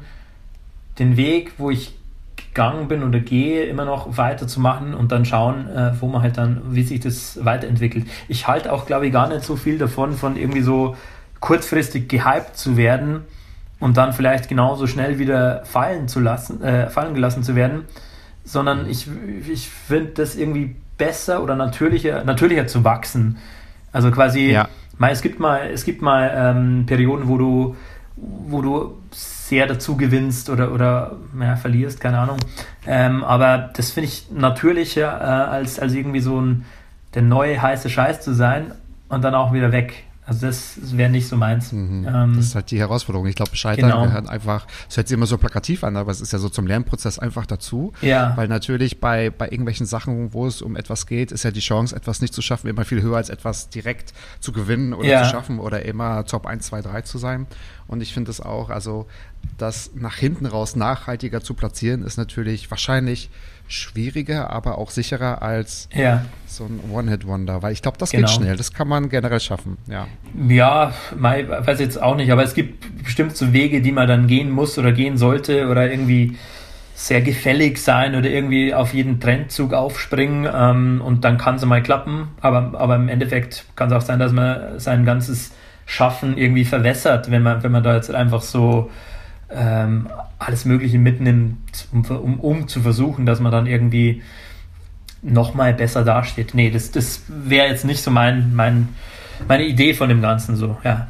den 0.97 1.17
Weg, 1.17 1.53
wo 1.57 1.69
ich 1.69 1.93
gegangen 2.37 2.87
bin 2.87 3.03
oder 3.03 3.19
gehe, 3.19 3.65
immer 3.65 3.85
noch 3.85 4.17
weiterzumachen 4.17 4.93
und 4.93 5.11
dann 5.11 5.25
schauen, 5.25 5.67
äh, 5.69 5.91
wo 5.99 6.07
man 6.07 6.21
halt 6.21 6.37
dann, 6.37 6.61
wie 6.69 6.83
sich 6.83 6.99
das 6.99 7.43
weiterentwickelt. 7.43 8.05
Ich 8.27 8.47
halte 8.47 8.71
auch, 8.71 8.85
glaube 8.85 9.07
ich, 9.07 9.13
gar 9.13 9.27
nicht 9.27 9.43
so 9.43 9.55
viel 9.55 9.77
davon, 9.77 10.13
von 10.13 10.37
irgendwie 10.37 10.61
so 10.61 10.95
kurzfristig 11.39 12.07
gehypt 12.09 12.57
zu 12.57 12.77
werden 12.77 13.21
und 13.79 13.97
dann 13.97 14.13
vielleicht 14.13 14.49
genauso 14.49 14.87
schnell 14.87 15.19
wieder 15.19 15.65
fallen 15.65 16.07
zu 16.07 16.19
lassen, 16.19 16.63
äh, 16.63 16.89
fallen 16.89 17.13
gelassen 17.13 17.43
zu 17.43 17.55
werden, 17.55 17.85
sondern 18.43 18.89
ich, 18.89 19.07
ich 19.47 19.69
finde 19.69 20.11
das 20.11 20.35
irgendwie 20.35 20.75
besser 20.97 21.43
oder 21.43 21.55
natürlicher, 21.55 22.23
natürlicher 22.23 22.67
zu 22.67 22.83
wachsen. 22.83 23.37
Also 23.91 24.11
quasi, 24.11 24.51
ja. 24.51 24.67
mal, 24.97 25.11
es 25.11 25.21
gibt 25.21 25.39
mal, 25.39 25.69
es 25.71 25.85
gibt 25.85 26.01
mal 26.01 26.31
ähm, 26.35 26.85
Perioden, 26.85 27.27
wo 27.27 27.37
du, 27.37 27.75
wo 28.15 28.61
du 28.61 28.97
sehr 29.47 29.65
dazu 29.65 29.95
gewinnst 29.95 30.49
oder, 30.49 30.73
oder 30.73 31.15
ja, 31.39 31.55
verlierst, 31.55 32.01
keine 32.01 32.19
Ahnung. 32.19 32.37
Ähm, 32.85 33.23
aber 33.23 33.69
das 33.73 33.91
finde 33.91 34.09
ich 34.09 34.27
natürlicher, 34.29 35.21
äh, 35.21 35.51
als, 35.51 35.79
als 35.79 35.93
irgendwie 35.93 36.19
so 36.19 36.41
ein 36.41 36.65
der 37.13 37.21
neue 37.21 37.61
heiße 37.61 37.89
Scheiß 37.89 38.21
zu 38.21 38.33
sein 38.33 38.73
und 39.07 39.23
dann 39.23 39.33
auch 39.33 39.53
wieder 39.53 39.71
weg. 39.71 40.03
Also 40.27 40.45
das 40.45 40.77
wäre 40.81 41.09
nicht 41.09 41.29
so 41.29 41.37
meins. 41.37 41.71
Mhm. 41.71 42.05
Ähm, 42.05 42.33
das 42.35 42.47
ist 42.47 42.55
halt 42.55 42.69
die 42.69 42.79
Herausforderung. 42.79 43.27
Ich 43.27 43.35
glaube, 43.35 43.55
Scheitern 43.55 43.89
genau. 43.89 44.03
gehört 44.03 44.27
einfach, 44.27 44.67
es 44.89 44.97
hört 44.97 45.07
sich 45.07 45.15
immer 45.15 45.25
so 45.25 45.37
plakativ 45.37 45.85
an, 45.85 45.95
aber 45.95 46.11
es 46.11 46.19
ist 46.19 46.33
ja 46.33 46.39
so 46.39 46.49
zum 46.49 46.67
Lernprozess 46.67 47.17
einfach 47.17 47.45
dazu. 47.45 47.93
Ja. 48.01 48.35
Weil 48.35 48.49
natürlich 48.49 48.99
bei, 48.99 49.29
bei 49.29 49.45
irgendwelchen 49.45 49.85
Sachen, 49.85 50.33
wo 50.33 50.45
es 50.45 50.61
um 50.61 50.75
etwas 50.75 51.07
geht, 51.07 51.31
ist 51.31 51.43
ja 51.43 51.51
die 51.51 51.61
Chance, 51.61 51.95
etwas 51.95 52.19
nicht 52.19 52.33
zu 52.33 52.41
schaffen, 52.41 52.67
immer 52.67 52.83
viel 52.83 53.01
höher 53.01 53.15
als 53.15 53.29
etwas 53.29 53.69
direkt 53.69 54.13
zu 54.41 54.51
gewinnen 54.51 54.93
oder 54.93 55.07
ja. 55.07 55.23
zu 55.23 55.29
schaffen 55.29 55.59
oder 55.59 55.85
immer 55.85 56.25
Top 56.25 56.45
1, 56.45 56.65
2, 56.67 56.81
3 56.81 57.01
zu 57.03 57.19
sein. 57.19 57.47
Und 57.87 58.01
ich 58.01 58.13
finde 58.13 58.29
es 58.29 58.41
auch, 58.41 58.69
also 58.69 59.07
das 59.57 59.91
nach 59.95 60.17
hinten 60.17 60.45
raus 60.45 60.75
nachhaltiger 60.75 61.39
zu 61.39 61.53
platzieren, 61.53 62.03
ist 62.03 62.17
natürlich 62.17 62.69
wahrscheinlich 62.69 63.29
schwieriger, 63.67 64.49
aber 64.49 64.77
auch 64.77 64.91
sicherer 64.91 65.41
als 65.41 65.89
ja. 65.93 66.25
so 66.45 66.65
ein 66.65 66.79
One-Hit-Wonder, 66.91 67.61
weil 67.61 67.73
ich 67.73 67.81
glaube, 67.81 67.97
das 67.97 68.11
genau. 68.11 68.27
geht 68.27 68.35
schnell, 68.35 68.55
das 68.55 68.73
kann 68.73 68.87
man 68.87 69.09
generell 69.09 69.39
schaffen, 69.39 69.77
ja. 69.87 70.07
Ja, 70.47 70.93
ich 71.11 71.49
weiß 71.49 71.79
jetzt 71.79 72.01
auch 72.01 72.15
nicht, 72.15 72.31
aber 72.31 72.43
es 72.43 72.53
gibt 72.53 73.03
bestimmt 73.03 73.35
so 73.35 73.53
Wege, 73.53 73.81
die 73.81 73.91
man 73.91 74.07
dann 74.07 74.27
gehen 74.27 74.49
muss 74.49 74.77
oder 74.77 74.91
gehen 74.91 75.17
sollte 75.17 75.67
oder 75.67 75.89
irgendwie 75.89 76.37
sehr 76.95 77.21
gefällig 77.21 77.77
sein 77.77 78.15
oder 78.15 78.27
irgendwie 78.27 78.73
auf 78.73 78.93
jeden 78.93 79.19
Trendzug 79.19 79.73
aufspringen 79.73 80.49
ähm, 80.51 81.01
und 81.05 81.23
dann 81.23 81.37
kann 81.37 81.55
es 81.55 81.65
mal 81.65 81.83
klappen, 81.83 82.29
aber, 82.41 82.79
aber 82.79 82.95
im 82.95 83.07
Endeffekt 83.07 83.65
kann 83.75 83.89
es 83.89 83.93
auch 83.93 84.01
sein, 84.01 84.17
dass 84.17 84.31
man 84.31 84.79
sein 84.79 85.05
ganzes 85.05 85.51
Schaffen 85.85 86.37
irgendwie 86.37 86.65
verwässert, 86.65 87.29
wenn 87.29 87.43
man, 87.43 87.63
wenn 87.63 87.71
man 87.71 87.83
da 87.83 87.95
jetzt 87.95 88.13
einfach 88.13 88.41
so 88.41 88.89
ähm, 89.49 90.07
alles 90.39 90.65
Mögliche 90.65 90.99
mitnimmt, 90.99 91.87
um, 91.91 92.05
um, 92.05 92.39
um 92.39 92.67
zu 92.67 92.81
versuchen, 92.81 93.25
dass 93.25 93.39
man 93.39 93.51
dann 93.51 93.65
irgendwie 93.65 94.21
nochmal 95.21 95.73
besser 95.73 96.03
dasteht. 96.03 96.53
Nee, 96.53 96.69
das, 96.69 96.91
das 96.91 97.21
wäre 97.27 97.67
jetzt 97.67 97.85
nicht 97.85 98.01
so 98.01 98.11
mein, 98.11 98.55
mein, 98.55 98.89
meine 99.47 99.65
Idee 99.65 99.93
von 99.93 100.09
dem 100.09 100.21
Ganzen 100.21 100.55
so, 100.55 100.77
ja. 100.83 101.07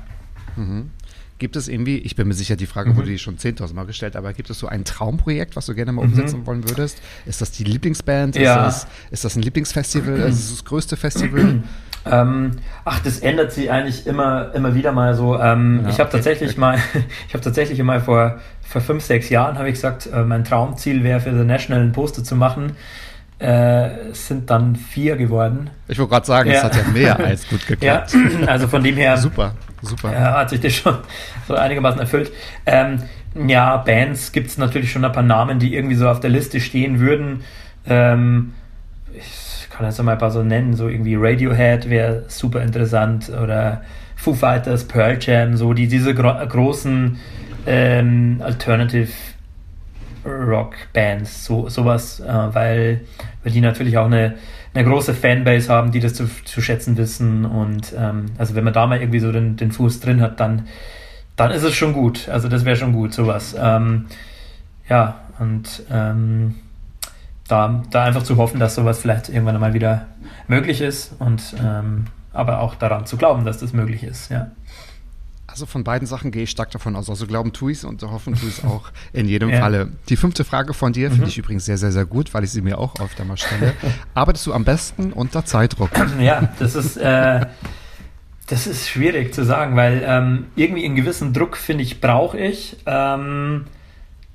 Mhm. 0.56 0.92
Gibt 1.40 1.56
es 1.56 1.68
irgendwie, 1.68 1.98
ich 2.00 2.16
bin 2.16 2.28
mir 2.28 2.34
sicher, 2.34 2.56
die 2.56 2.66
Frage 2.66 2.92
mhm. 2.92 2.96
wurde 2.96 3.10
dir 3.10 3.20
schon 3.20 3.38
10.000 3.38 3.74
Mal 3.76 3.86
gestellt, 3.86 4.16
aber 4.16 4.34
gibt 4.34 4.50
es 4.50 4.58
so 4.58 4.68
ein 4.68 4.86
Traumprojekt, 4.86 5.56
was 5.56 5.68
du 5.68 5.76
gerne 5.76 5.92
mal 5.92 6.06
mhm. 6.06 6.14
umsetzen 6.14 6.40
mhm. 6.40 6.46
wollen 6.48 6.70
würdest? 6.70 7.00
Ist 7.26 7.42
das 7.42 7.52
die 7.52 7.64
Lieblingsband? 7.64 8.36
Ja. 8.36 8.68
Ist, 8.68 8.84
das, 8.84 8.88
ist 9.12 9.26
das 9.26 9.36
ein 9.36 9.44
Lieblingsfestival? 9.44 10.16
ist 10.20 10.40
das 10.40 10.50
das 10.50 10.66
größte 10.66 10.98
Festival? 10.98 11.64
Ähm, 12.06 12.52
ach, 12.86 13.00
das 13.00 13.20
ändert 13.20 13.52
sich 13.52 13.70
eigentlich 13.72 14.08
immer, 14.08 14.54
immer 14.54 14.76
wieder 14.76 14.92
mal 14.92 15.14
so. 15.14 15.40
Ähm, 15.40 15.82
ja, 15.84 15.90
ich 15.90 16.00
habe 16.00 16.10
tatsächlich 16.10 16.52
okay. 16.52 16.60
mal, 16.60 16.78
ich 17.28 17.34
habe 17.34 17.44
tatsächlich 17.44 17.82
mal 17.84 18.00
vor, 18.00 18.40
vor 18.62 18.82
fünf, 18.82 19.04
sechs 19.04 19.30
Jahren 19.30 19.58
habe 19.58 19.68
ich 19.70 19.76
gesagt, 19.76 20.08
äh, 20.12 20.24
mein 20.24 20.44
Traumziel 20.44 21.04
wäre 21.04 21.20
für 21.20 21.38
The 21.38 21.44
National 21.44 21.84
ein 21.84 21.92
Poster 21.92 22.24
zu 22.24 22.36
machen. 22.36 22.76
äh, 23.40 24.14
sind 24.14 24.50
dann 24.50 24.76
vier 24.76 25.16
geworden. 25.16 25.70
Ich 25.88 26.00
wollte 26.00 26.12
gerade 26.12 26.26
sagen, 26.26 26.50
es 26.50 26.64
hat 26.64 26.76
ja 26.76 26.84
mehr 26.92 27.20
als 27.24 27.48
gut 27.48 27.68
geklappt. 27.68 28.14
Ja, 28.14 28.28
also 28.48 28.68
von 28.68 28.84
dem 28.84 28.96
her. 28.96 29.18
super, 29.18 29.54
super. 29.82 30.12
Ja, 30.12 30.40
hat 30.40 30.50
sich 30.50 30.60
das 30.60 30.74
schon 30.74 30.98
so 31.48 31.56
einigermaßen 31.56 32.00
erfüllt. 32.00 32.32
Ähm, 32.66 33.04
ja, 33.48 33.78
Bands 33.78 34.32
gibt 34.32 34.48
es 34.48 34.58
natürlich 34.58 34.92
schon 34.92 35.06
ein 35.06 35.12
paar 35.12 35.24
Namen, 35.24 35.60
die 35.60 35.76
irgendwie 35.76 35.96
so 35.96 36.10
auf 36.10 36.20
der 36.20 36.32
Liste 36.32 36.60
stehen 36.60 37.00
würden. 37.00 37.44
Ähm, 37.86 38.54
ich 39.14 39.47
kann 39.78 39.86
jetzt 39.86 40.02
mal 40.02 40.14
ein 40.14 40.18
paar 40.18 40.32
so 40.32 40.44
nennen, 40.44 40.74
so 40.74 40.88
irgendwie 40.88 41.16
Radiohead 41.16 41.90
wäre 41.90 42.24
super 42.28 42.64
interessant 42.64 43.30
oder 43.30 43.82
Foo 44.16 44.34
Fighters, 44.34 44.86
Pearl 44.86 45.18
Jam, 45.22 45.56
so 45.56 45.74
die 45.74 45.88
diese 45.88 46.16
gro 46.16 46.34
großen 46.48 47.18
ähm, 47.68 48.42
Alternative 48.44 49.10
Rock-Bands, 50.26 51.46
so, 51.46 51.70
sowas, 51.70 52.20
äh, 52.20 52.26
weil, 52.28 53.02
weil 53.44 53.54
die 53.54 53.62
natürlich 53.62 53.98
auch 53.98 54.08
eine, 54.08 54.36
eine 54.74 54.84
große 54.84 55.14
Fanbase 55.14 55.72
haben, 55.72 55.92
die 55.92 56.00
das 56.00 56.16
zu, 56.16 56.28
zu 56.44 56.60
schätzen 56.60 56.98
wissen. 56.98 57.46
Und 57.46 57.94
ähm, 57.98 58.26
also 58.38 58.56
wenn 58.56 58.64
man 58.64 58.74
da 58.74 58.88
mal 58.88 59.00
irgendwie 59.00 59.20
so 59.20 59.32
den, 59.32 59.58
den 59.58 59.72
Fuß 59.72 60.00
drin 60.00 60.22
hat, 60.22 60.40
dann, 60.40 60.68
dann 61.36 61.52
ist 61.52 61.64
es 61.64 61.76
schon 61.76 61.94
gut. 61.94 62.30
Also 62.30 62.50
das 62.50 62.66
wäre 62.66 62.76
schon 62.76 62.94
gut, 62.94 63.14
sowas. 63.14 63.56
Ähm, 63.60 64.08
ja, 64.90 65.22
und 65.40 65.84
ähm, 65.92 66.56
da, 67.48 67.84
da 67.90 68.04
einfach 68.04 68.24
zu 68.24 68.38
hoffen, 68.38 68.60
dass 68.60 68.76
sowas 68.76 69.00
vielleicht 69.00 69.30
irgendwann 69.30 69.60
mal 69.60 69.74
wieder 69.74 70.08
möglich 70.48 70.82
ist 70.82 71.14
und 71.20 71.56
ähm, 71.64 72.06
aber 72.34 72.60
auch 72.60 72.76
daran 72.76 73.06
zu 73.06 73.18
glauben, 73.18 73.46
dass 73.46 73.58
das 73.58 73.74
möglich 73.74 74.04
ist, 74.04 74.30
ja. 74.30 74.52
Also 75.48 75.66
von 75.66 75.84
beiden 75.84 76.06
Sachen 76.06 76.30
gehe 76.30 76.44
ich 76.44 76.52
stark 76.52 76.70
davon 76.70 76.96
aus. 76.96 77.10
Also 77.10 77.26
glauben 77.26 77.52
tue 77.52 77.72
ich 77.72 77.80
es 77.80 77.84
und 77.84 78.04
hoffen 78.04 78.36
tue 78.36 78.50
ich 78.50 78.60
es 78.60 78.64
auch 78.64 78.92
in 79.12 79.28
jedem 79.28 79.50
ja. 79.50 79.60
Falle. 79.60 79.90
Die 80.08 80.16
fünfte 80.16 80.44
Frage 80.44 80.74
von 80.76 80.94
dir 80.94 81.10
mhm. 81.10 81.16
finde 81.16 81.30
ich 81.30 81.38
übrigens 81.40 81.66
sehr, 81.66 81.80
sehr, 81.80 81.92
sehr 81.92 82.06
gut, 82.06 82.34
weil 82.36 82.44
ich 82.44 82.52
sie 82.52 82.62
mir 82.62 82.78
auch 82.78 83.00
öfter 83.00 83.26
mal 83.26 83.38
stelle. 83.38 83.74
Arbeitest 84.14 84.46
du 84.46 84.54
am 84.54 84.66
besten 84.66 85.14
unter 85.14 85.46
Zeitdruck? 85.46 85.90
Ja, 86.20 86.50
das 86.60 86.76
ist, 86.76 86.98
äh, 86.98 87.46
das 88.46 88.68
ist 88.68 88.88
schwierig 88.88 89.34
zu 89.34 89.44
sagen, 89.46 89.76
weil 89.76 90.04
ähm, 90.06 90.46
irgendwie 90.56 90.86
einen 90.86 90.96
gewissen 90.96 91.34
Druck, 91.34 91.58
finde 91.58 91.84
ich, 91.84 92.02
brauche 92.02 92.38
ich. 92.38 92.78
Ähm, 92.86 93.66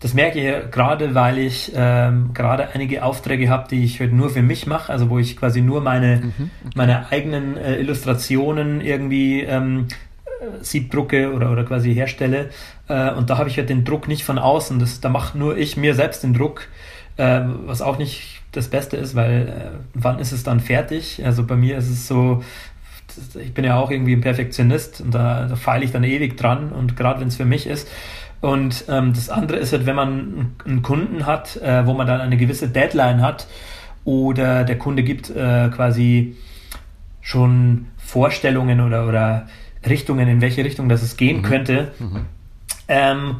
das 0.03 0.15
merke 0.15 0.41
ich 0.41 0.71
gerade, 0.73 1.15
weil 1.15 1.39
ich 1.39 1.73
ähm, 1.75 2.31
gerade 2.35 2.71
einige 2.75 3.05
Aufträge 3.05 3.49
habe, 3.49 3.69
die 3.69 3.85
ich 3.85 4.01
halt 4.01 4.13
nur 4.13 4.31
für 4.31 4.43
mich 4.43 4.67
mache, 4.67 4.93
also 4.93 5.09
wo 5.11 5.19
ich 5.21 5.37
quasi 5.37 5.61
nur 5.61 5.81
meine, 5.81 6.17
mhm, 6.17 6.51
okay. 6.65 6.73
meine 6.75 7.11
eigenen 7.13 7.57
äh, 7.57 7.77
Illustrationen 7.77 8.81
irgendwie 8.81 9.43
ähm, 9.43 9.87
Siebdrucke 10.61 11.33
oder, 11.33 11.53
oder 11.53 11.63
quasi 11.63 11.95
herstelle. 11.95 12.51
Äh, 12.89 13.13
und 13.13 13.31
da 13.31 13.39
habe 13.39 13.49
ich 13.49 13.59
halt 13.59 13.69
den 13.69 13.85
Druck 13.85 14.09
nicht 14.09 14.25
von 14.25 14.39
außen. 14.39 14.81
Das, 14.81 15.01
da 15.01 15.09
mache 15.09 15.39
nur 15.39 15.57
ich 15.57 15.77
mir 15.77 15.95
selbst 15.95 16.25
den 16.25 16.35
Druck, 16.35 16.67
äh, 17.17 17.43
was 17.67 17.81
auch 17.81 17.97
nicht 17.97 18.43
das 18.51 18.69
Beste 18.69 18.97
ist, 18.97 19.15
weil 19.15 19.49
äh, 19.49 19.79
wann 19.95 20.19
ist 20.19 20.33
es 20.33 20.43
dann 20.43 20.59
fertig? 20.59 21.25
Also 21.25 21.45
bei 21.45 21.55
mir 21.55 21.77
ist 21.77 21.89
es 21.89 22.09
so, 22.09 22.43
ich 23.41 23.55
bin 23.55 23.65
ja 23.65 23.79
auch 23.79 23.91
irgendwie 23.91 24.15
ein 24.15 24.21
Perfektionist 24.21 25.01
und 25.01 25.15
da, 25.15 25.47
da 25.47 25.57
feile 25.57 25.85
ich 25.85 25.93
dann 25.93 26.05
ewig 26.05 26.37
dran 26.37 26.73
und 26.73 26.97
gerade 26.97 27.21
wenn 27.21 27.29
es 27.29 27.37
für 27.37 27.45
mich 27.45 27.67
ist. 27.67 27.89
Und 28.43 28.87
ähm, 28.89 29.13
das 29.15 29.31
andere 29.31 29.59
ist 29.59 29.73
halt, 29.73 29.87
wenn 29.87 29.95
man 29.95 30.57
einen 30.67 30.83
Kunden 30.83 31.27
hat, 31.27 31.57
äh, 31.59 31.87
wo 31.87 31.95
man 31.95 32.09
dann 32.09 32.21
eine 32.21 32.37
gewisse 32.37 32.69
Deadline 32.69 33.23
hat 33.23 33.47
oder 34.05 34.65
der 34.65 34.77
Kunde 34.79 35.05
gibt 35.05 35.31
äh, 35.31 35.69
quasi 35.69 36.37
schon 37.21 37.87
Vorstellungen 37.97 38.81
oder, 38.81 39.07
oder 39.07 39.47
Richtungen, 39.89 40.27
in 40.27 40.41
welche 40.41 40.65
Richtung 40.65 40.89
das 40.89 41.03
es 41.03 41.17
gehen 41.17 41.39
mhm. 41.39 41.43
könnte. 41.43 41.93
Mhm. 42.01 42.27
Ähm, 42.89 43.37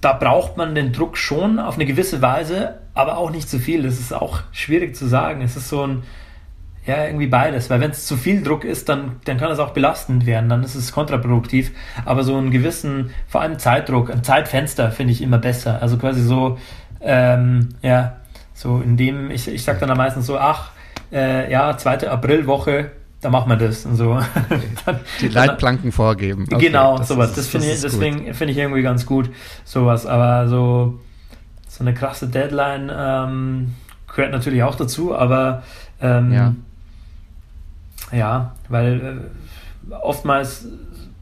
da 0.00 0.14
braucht 0.14 0.56
man 0.56 0.74
den 0.74 0.92
Druck 0.92 1.18
schon 1.18 1.58
auf 1.58 1.74
eine 1.74 1.84
gewisse 1.84 2.22
Weise, 2.22 2.78
aber 2.94 3.18
auch 3.18 3.30
nicht 3.30 3.46
zu 3.46 3.58
viel. 3.58 3.82
Das 3.82 4.00
ist 4.00 4.12
auch 4.12 4.40
schwierig 4.52 4.96
zu 4.96 5.06
sagen. 5.06 5.42
Es 5.42 5.54
ist 5.54 5.68
so 5.68 5.86
ein, 5.86 6.02
ja, 6.86 7.04
irgendwie 7.04 7.26
beides, 7.26 7.68
weil 7.68 7.80
wenn 7.80 7.90
es 7.90 8.06
zu 8.06 8.16
viel 8.16 8.42
Druck 8.42 8.64
ist, 8.64 8.88
dann, 8.88 9.16
dann 9.24 9.38
kann 9.38 9.50
es 9.50 9.58
auch 9.58 9.70
belastend 9.70 10.24
werden, 10.24 10.48
dann 10.48 10.62
ist 10.62 10.76
es 10.76 10.92
kontraproduktiv. 10.92 11.72
Aber 12.04 12.22
so 12.22 12.36
einen 12.36 12.52
gewissen, 12.52 13.10
vor 13.26 13.40
allem 13.40 13.58
Zeitdruck, 13.58 14.10
ein 14.10 14.22
Zeitfenster 14.22 14.92
finde 14.92 15.12
ich 15.12 15.20
immer 15.20 15.38
besser. 15.38 15.82
Also 15.82 15.98
quasi 15.98 16.22
so, 16.22 16.58
ähm, 17.00 17.70
ja, 17.82 18.16
so 18.54 18.80
in 18.80 18.96
dem, 18.96 19.30
ich, 19.32 19.48
ich 19.48 19.64
sage 19.64 19.80
dann 19.80 19.90
am 19.90 19.98
meisten 19.98 20.22
so, 20.22 20.38
ach, 20.38 20.70
äh, 21.12 21.50
ja, 21.50 21.76
zweite 21.76 22.10
Aprilwoche, 22.10 22.92
da 23.20 23.30
machen 23.30 23.48
wir 23.50 23.56
das 23.56 23.84
und 23.84 23.96
so. 23.96 24.20
Die 25.20 25.28
Leitplanken 25.28 25.90
vorgeben. 25.90 26.46
Okay, 26.50 26.66
genau, 26.66 26.98
das 26.98 27.08
sowas. 27.08 27.30
Ist, 27.30 27.38
das 27.38 27.48
finde 27.48 27.66
ich, 27.66 27.80
deswegen 27.80 28.32
finde 28.34 28.52
ich 28.52 28.58
irgendwie 28.58 28.82
ganz 28.82 29.06
gut, 29.06 29.30
sowas. 29.64 30.06
Aber 30.06 30.46
so, 30.46 31.00
so 31.66 31.82
eine 31.82 31.94
krasse 31.94 32.28
Deadline 32.28 32.92
ähm, 32.96 33.74
gehört 34.06 34.30
natürlich 34.30 34.62
auch 34.62 34.76
dazu, 34.76 35.16
aber 35.16 35.64
ähm, 36.00 36.32
ja. 36.32 36.54
Ja, 38.12 38.54
weil 38.68 39.22
äh, 39.90 39.94
oftmals, 39.94 40.66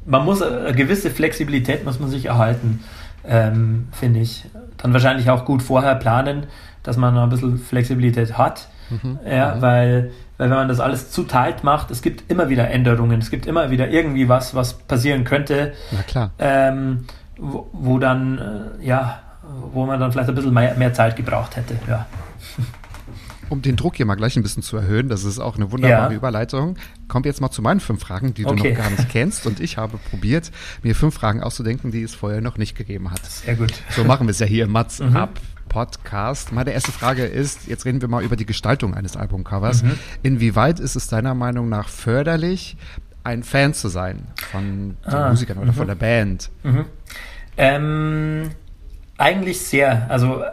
man 0.07 0.25
muss 0.25 0.43
eine 0.43 0.73
gewisse 0.75 1.11
Flexibilität 1.11 1.85
muss 1.85 2.01
man 2.01 2.11
sich 2.11 2.27
erhalten, 2.27 2.85
ähm, 3.27 3.89
finde 3.93 4.21
ich. 4.21 4.45
Dann 4.77 4.93
wahrscheinlich 4.93 5.31
auch 5.31 5.45
gut 5.45 5.63
vorher 5.63 5.95
planen, 5.95 6.47
dass 6.83 6.97
man 6.97 7.17
ein 7.17 7.31
bisschen 7.31 7.59
Flexibilität 7.59 8.37
hat. 8.37 8.69
Mhm. 8.91 9.19
Ja, 9.27 9.55
mhm. 9.55 9.63
weil 9.63 10.11
weil 10.37 10.51
wenn 10.51 10.57
man 10.57 10.69
das 10.69 10.81
alles 10.81 11.11
zu 11.11 11.25
tight 11.25 11.63
macht, 11.63 11.91
es 11.91 12.03
gibt 12.03 12.31
immer 12.31 12.49
wieder 12.49 12.69
Änderungen, 12.69 13.21
es 13.21 13.31
gibt 13.31 13.47
immer 13.47 13.71
wieder 13.71 13.89
irgendwie 13.89 14.29
was, 14.29 14.55
was 14.55 14.75
passieren 14.75 15.25
könnte. 15.25 15.75
Na 15.93 16.03
klar. 16.03 16.31
Ähm, 16.39 17.07
wo, 17.39 17.69
wo, 17.73 17.99
dann, 17.99 18.39
äh, 18.81 18.87
ja, 18.87 19.21
wo 19.73 19.87
man 19.87 20.01
dann 20.01 20.11
vielleicht 20.11 20.29
ein 20.29 20.35
bisschen 20.35 20.55
mehr, 20.55 20.75
mehr 20.75 20.93
Zeit 20.93 21.17
gebraucht 21.17 21.57
hätte, 21.57 21.77
ja. 21.89 22.07
Um 23.49 23.63
den 23.63 23.77
Druck 23.77 23.97
hier 23.97 24.07
mal 24.07 24.15
gleich 24.15 24.37
ein 24.37 24.43
bisschen 24.43 24.63
zu 24.63 24.77
erhöhen, 24.77 25.09
das 25.09 25.25
ist 25.25 25.39
auch 25.39 25.57
eine 25.57 25.71
wunderbare 25.73 26.13
ja. 26.13 26.17
Überleitung, 26.17 26.77
kommt 27.09 27.27
jetzt 27.27 27.41
mal 27.41 27.51
zu 27.51 27.63
meinen 27.63 27.81
fünf 27.81 28.01
Fragen, 28.01 28.35
die 28.35 28.47
okay. 28.47 28.57
du 28.57 28.69
noch 28.69 28.77
gar 28.77 28.91
nicht 28.91 29.09
kennst. 29.13 29.47
Und 29.47 29.61
ich 29.61 29.77
habe 29.77 29.99
probiert, 30.11 30.51
mir 30.83 30.95
fünf 30.95 31.15
Fragen 31.15 31.43
auszudenken, 31.43 31.91
die 31.91 32.03
es 32.03 32.15
vorher 32.15 32.41
noch 32.41 32.59
nicht 32.59 32.77
gegeben 32.77 33.11
hat. 33.11 33.25
Sehr 33.25 33.57
gut. 33.57 33.73
So 33.91 34.05
machen 34.05 34.27
wir 34.27 34.33
es 34.33 34.39
ja 34.39 34.47
hier 34.47 34.65
im 34.65 34.73
Mats 34.73 35.01
mhm. 35.01 35.17
ab. 35.17 35.41
Podcast. 35.69 36.53
Meine 36.53 36.71
erste 36.71 36.93
Frage 36.93 37.25
ist, 37.25 37.67
jetzt 37.67 37.85
reden 37.85 38.01
wir 38.01 38.07
mal 38.07 38.23
über 38.23 38.37
die 38.37 38.47
Gestaltung 38.47 38.95
eines 38.95 39.17
Albumcovers. 39.17 39.83
Mhm. 39.83 39.99
Inwieweit 40.23 40.79
ist 40.79 40.95
es 40.95 41.09
deiner 41.09 41.35
Meinung 41.35 41.69
nach 41.69 41.89
förderlich, 41.89 42.77
ein 43.25 43.43
Fan 43.43 43.75
zu 43.75 43.89
sein 43.89 44.29
von 44.53 44.97
den 45.05 45.13
ah, 45.13 45.31
Musikern 45.31 45.59
oder 45.59 45.73
mhm. 45.73 45.77
von 45.77 45.87
der 45.89 45.95
Band? 45.97 46.51
Mhm. 46.63 46.85
Ähm, 47.57 48.51
eigentlich 49.19 49.61
sehr. 49.63 50.09
Also 50.11 50.45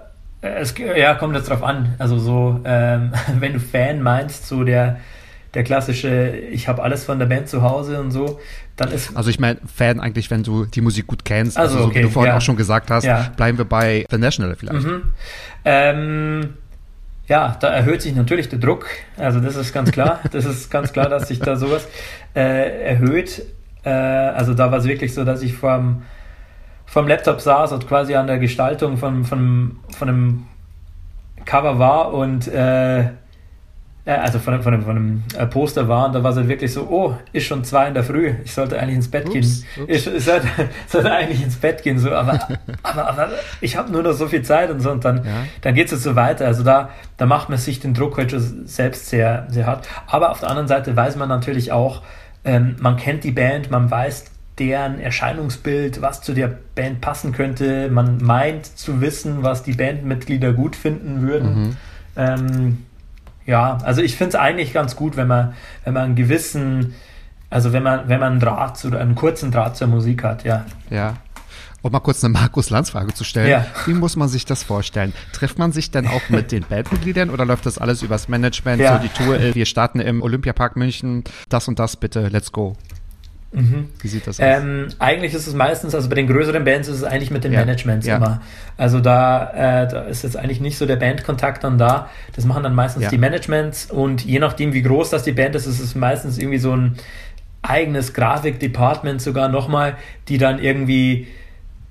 es 0.41 0.73
ja, 0.77 1.13
kommt 1.15 1.35
jetzt 1.35 1.49
drauf 1.49 1.63
an. 1.63 1.95
Also 1.99 2.17
so, 2.19 2.61
ähm, 2.65 3.11
wenn 3.39 3.53
du 3.53 3.59
Fan 3.59 4.01
meinst, 4.01 4.47
so 4.47 4.63
der 4.63 4.99
der 5.53 5.63
klassische, 5.63 6.29
ich 6.29 6.67
habe 6.67 6.81
alles 6.81 7.03
von 7.03 7.19
der 7.19 7.25
Band 7.25 7.49
zu 7.49 7.61
Hause 7.61 7.99
und 7.99 8.11
so, 8.11 8.39
dann 8.77 8.91
ist. 8.91 9.15
Also 9.15 9.29
ich 9.29 9.39
meine, 9.39 9.59
Fan 9.73 9.99
eigentlich, 9.99 10.31
wenn 10.31 10.43
du 10.43 10.65
die 10.65 10.81
Musik 10.81 11.07
gut 11.07 11.25
kennst, 11.25 11.57
also, 11.57 11.75
also 11.75 11.89
so 11.89 11.95
wie 11.95 12.01
du 12.01 12.09
vorhin 12.09 12.31
ja. 12.31 12.37
auch 12.37 12.41
schon 12.41 12.55
gesagt 12.55 12.89
hast, 12.89 13.03
ja. 13.03 13.31
bleiben 13.35 13.57
wir 13.57 13.65
bei 13.65 14.05
The 14.09 14.17
National 14.17 14.55
vielleicht. 14.55 14.85
Mhm. 14.85 15.13
Ähm, 15.65 16.53
ja, 17.27 17.57
da 17.59 17.67
erhöht 17.67 18.01
sich 18.01 18.15
natürlich 18.15 18.49
der 18.49 18.59
Druck. 18.59 18.87
Also 19.17 19.39
das 19.39 19.55
ist 19.55 19.73
ganz 19.73 19.91
klar. 19.91 20.21
das 20.31 20.45
ist 20.45 20.71
ganz 20.71 20.93
klar, 20.93 21.09
dass 21.09 21.27
sich 21.27 21.39
da 21.39 21.55
sowas 21.57 21.87
äh, 22.33 22.83
erhöht. 22.85 23.43
Äh, 23.83 23.89
also 23.89 24.53
da 24.53 24.71
war 24.71 24.79
es 24.79 24.85
wirklich 24.85 25.13
so, 25.13 25.25
dass 25.25 25.41
ich 25.41 25.53
vom, 25.53 26.03
vom 26.91 27.07
Laptop 27.07 27.39
saß 27.39 27.71
und 27.71 27.87
quasi 27.87 28.15
an 28.15 28.27
der 28.27 28.37
Gestaltung 28.37 28.97
von, 28.97 29.23
von, 29.23 29.77
von 29.97 30.09
einem 30.09 30.47
Cover 31.45 31.79
war 31.79 32.13
und 32.13 32.49
äh, 32.49 33.05
also 34.03 34.39
von, 34.39 34.61
von, 34.61 34.73
einem, 34.73 34.83
von 34.83 34.97
einem 34.97 35.23
äh, 35.37 35.45
Poster 35.45 35.87
war 35.87 36.07
und 36.07 36.15
da 36.15 36.21
war 36.21 36.31
es 36.31 36.37
halt 36.37 36.49
wirklich 36.49 36.73
so, 36.73 36.89
oh, 36.89 37.15
ist 37.31 37.45
schon 37.45 37.63
zwei 37.63 37.87
in 37.87 37.93
der 37.93 38.03
Früh, 38.03 38.33
ich 38.43 38.53
sollte 38.53 38.77
eigentlich 38.77 38.97
ins 38.97 39.09
Bett 39.09 39.31
gehen. 39.31 39.41
Ups. 39.41 39.63
Ich, 39.87 40.05
ich 40.05 40.23
sollte, 40.25 40.47
sollte, 40.85 41.09
eigentlich 41.09 41.41
ins 41.41 41.55
Bett 41.55 41.81
gehen, 41.81 41.97
so, 41.97 42.11
aber, 42.11 42.45
aber, 42.83 43.07
aber 43.07 43.29
ich 43.61 43.77
habe 43.77 43.89
nur 43.89 44.03
noch 44.03 44.11
so 44.11 44.27
viel 44.27 44.41
Zeit 44.41 44.69
und 44.69 44.81
so 44.81 44.91
und 44.91 45.05
dann, 45.05 45.23
ja. 45.23 45.31
dann 45.61 45.73
geht 45.73 45.89
es 45.89 46.03
so 46.03 46.17
weiter. 46.17 46.45
Also 46.45 46.63
da, 46.63 46.89
da 47.15 47.25
macht 47.25 47.47
man 47.47 47.57
sich 47.57 47.79
den 47.79 47.93
Druck 47.93 48.17
heute 48.17 48.31
schon 48.31 48.67
selbst 48.67 49.07
sehr, 49.07 49.47
sehr 49.49 49.65
hart. 49.65 49.87
Aber 50.07 50.31
auf 50.31 50.41
der 50.41 50.49
anderen 50.49 50.67
Seite 50.67 50.93
weiß 50.93 51.15
man 51.15 51.29
natürlich 51.29 51.71
auch, 51.71 52.01
ähm, 52.43 52.75
man 52.81 52.97
kennt 52.97 53.23
die 53.23 53.31
Band, 53.31 53.71
man 53.71 53.89
weiß 53.89 54.25
deren 54.61 54.99
Erscheinungsbild, 54.99 56.03
was 56.03 56.21
zu 56.21 56.33
der 56.33 56.47
Band 56.75 57.01
passen 57.01 57.31
könnte, 57.31 57.89
man 57.89 58.23
meint 58.23 58.67
zu 58.77 59.01
wissen, 59.01 59.41
was 59.41 59.63
die 59.63 59.73
Bandmitglieder 59.73 60.53
gut 60.53 60.75
finden 60.75 61.23
würden. 61.23 61.63
Mhm. 61.63 61.77
Ähm, 62.15 62.77
ja, 63.47 63.79
also 63.83 64.03
ich 64.03 64.15
finde 64.15 64.29
es 64.29 64.35
eigentlich 64.35 64.71
ganz 64.71 64.95
gut, 64.95 65.17
wenn 65.17 65.27
man, 65.27 65.55
wenn 65.83 65.95
man 65.95 66.03
einen 66.03 66.15
gewissen, 66.15 66.93
also 67.49 67.73
wenn 67.73 67.81
man, 67.81 68.07
wenn 68.07 68.19
man 68.19 68.33
einen 68.33 68.39
Draht 68.39 68.85
oder 68.85 68.99
einen 68.99 69.15
kurzen 69.15 69.49
Draht 69.49 69.77
zur 69.77 69.87
Musik 69.87 70.23
hat, 70.23 70.43
ja. 70.43 70.63
Ja. 70.91 71.17
Um 71.81 71.91
mal 71.91 71.99
kurz 71.99 72.23
eine 72.23 72.33
Markus-Lanz-Frage 72.33 73.15
zu 73.15 73.23
stellen. 73.23 73.49
Ja. 73.49 73.65
Wie 73.87 73.95
muss 73.95 74.15
man 74.15 74.29
sich 74.29 74.45
das 74.45 74.61
vorstellen? 74.61 75.13
Trifft 75.33 75.57
man 75.57 75.71
sich 75.71 75.89
dann 75.89 76.05
auch 76.05 76.29
mit 76.29 76.51
den 76.51 76.63
Bandmitgliedern 76.69 77.31
oder 77.31 77.43
läuft 77.43 77.65
das 77.65 77.79
alles 77.79 78.03
übers 78.03 78.27
Management? 78.27 78.79
Ja. 78.79 78.97
So 78.97 79.01
die 79.01 79.09
Tour, 79.09 79.39
äh, 79.39 79.55
wir 79.55 79.65
starten 79.65 79.99
im 79.99 80.21
Olympiapark 80.21 80.75
München, 80.75 81.23
das 81.49 81.67
und 81.67 81.79
das 81.79 81.95
bitte, 81.95 82.27
let's 82.27 82.51
go. 82.51 82.77
Mhm. 83.53 83.89
Wie 83.99 84.07
sieht 84.07 84.27
das 84.27 84.39
aus? 84.39 84.45
Ähm, 84.45 84.87
eigentlich 84.99 85.33
ist 85.33 85.45
es 85.45 85.53
meistens, 85.53 85.93
also 85.93 86.07
bei 86.07 86.15
den 86.15 86.27
größeren 86.27 86.63
Bands 86.63 86.87
ist 86.87 86.97
es 86.97 87.03
eigentlich 87.03 87.31
mit 87.31 87.43
den 87.43 87.51
ja. 87.51 87.59
Managements 87.59 88.07
ja. 88.07 88.17
immer. 88.17 88.41
Also 88.77 88.99
da, 89.01 89.51
äh, 89.83 89.87
da 89.87 90.01
ist 90.03 90.23
jetzt 90.23 90.37
eigentlich 90.37 90.61
nicht 90.61 90.77
so 90.77 90.85
der 90.85 90.95
Bandkontakt 90.95 91.63
dann 91.63 91.77
da. 91.77 92.09
Das 92.35 92.45
machen 92.45 92.63
dann 92.63 92.73
meistens 92.73 93.03
ja. 93.03 93.09
die 93.09 93.17
Managements 93.17 93.91
und 93.91 94.23
je 94.23 94.39
nachdem, 94.39 94.73
wie 94.73 94.81
groß 94.81 95.09
das 95.09 95.23
die 95.23 95.33
Band 95.33 95.55
ist, 95.55 95.65
ist 95.65 95.81
es 95.81 95.95
meistens 95.95 96.37
irgendwie 96.37 96.59
so 96.59 96.75
ein 96.75 96.95
eigenes 97.61 98.13
Grafikdepartment 98.13 99.21
sogar 99.21 99.49
nochmal, 99.49 99.97
die 100.29 100.37
dann 100.37 100.59
irgendwie 100.59 101.27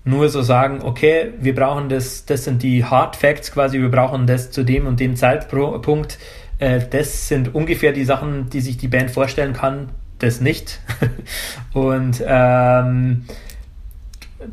nur 0.04 0.30
so 0.30 0.40
sagen, 0.40 0.80
okay, 0.82 1.32
wir 1.40 1.54
brauchen 1.54 1.90
das, 1.90 2.24
das 2.24 2.44
sind 2.44 2.62
die 2.62 2.86
Hard 2.86 3.16
Facts 3.16 3.52
quasi, 3.52 3.80
wir 3.80 3.90
brauchen 3.90 4.26
das 4.26 4.50
zu 4.50 4.64
dem 4.64 4.86
und 4.86 4.98
dem 4.98 5.14
Zeitpunkt. 5.14 6.18
Äh, 6.58 6.80
das 6.88 7.28
sind 7.28 7.54
ungefähr 7.54 7.92
die 7.92 8.04
Sachen, 8.04 8.48
die 8.48 8.62
sich 8.62 8.78
die 8.78 8.88
Band 8.88 9.10
vorstellen 9.10 9.52
kann 9.52 9.90
das 10.22 10.40
nicht. 10.40 10.80
und 11.72 12.22
ähm, 12.26 13.24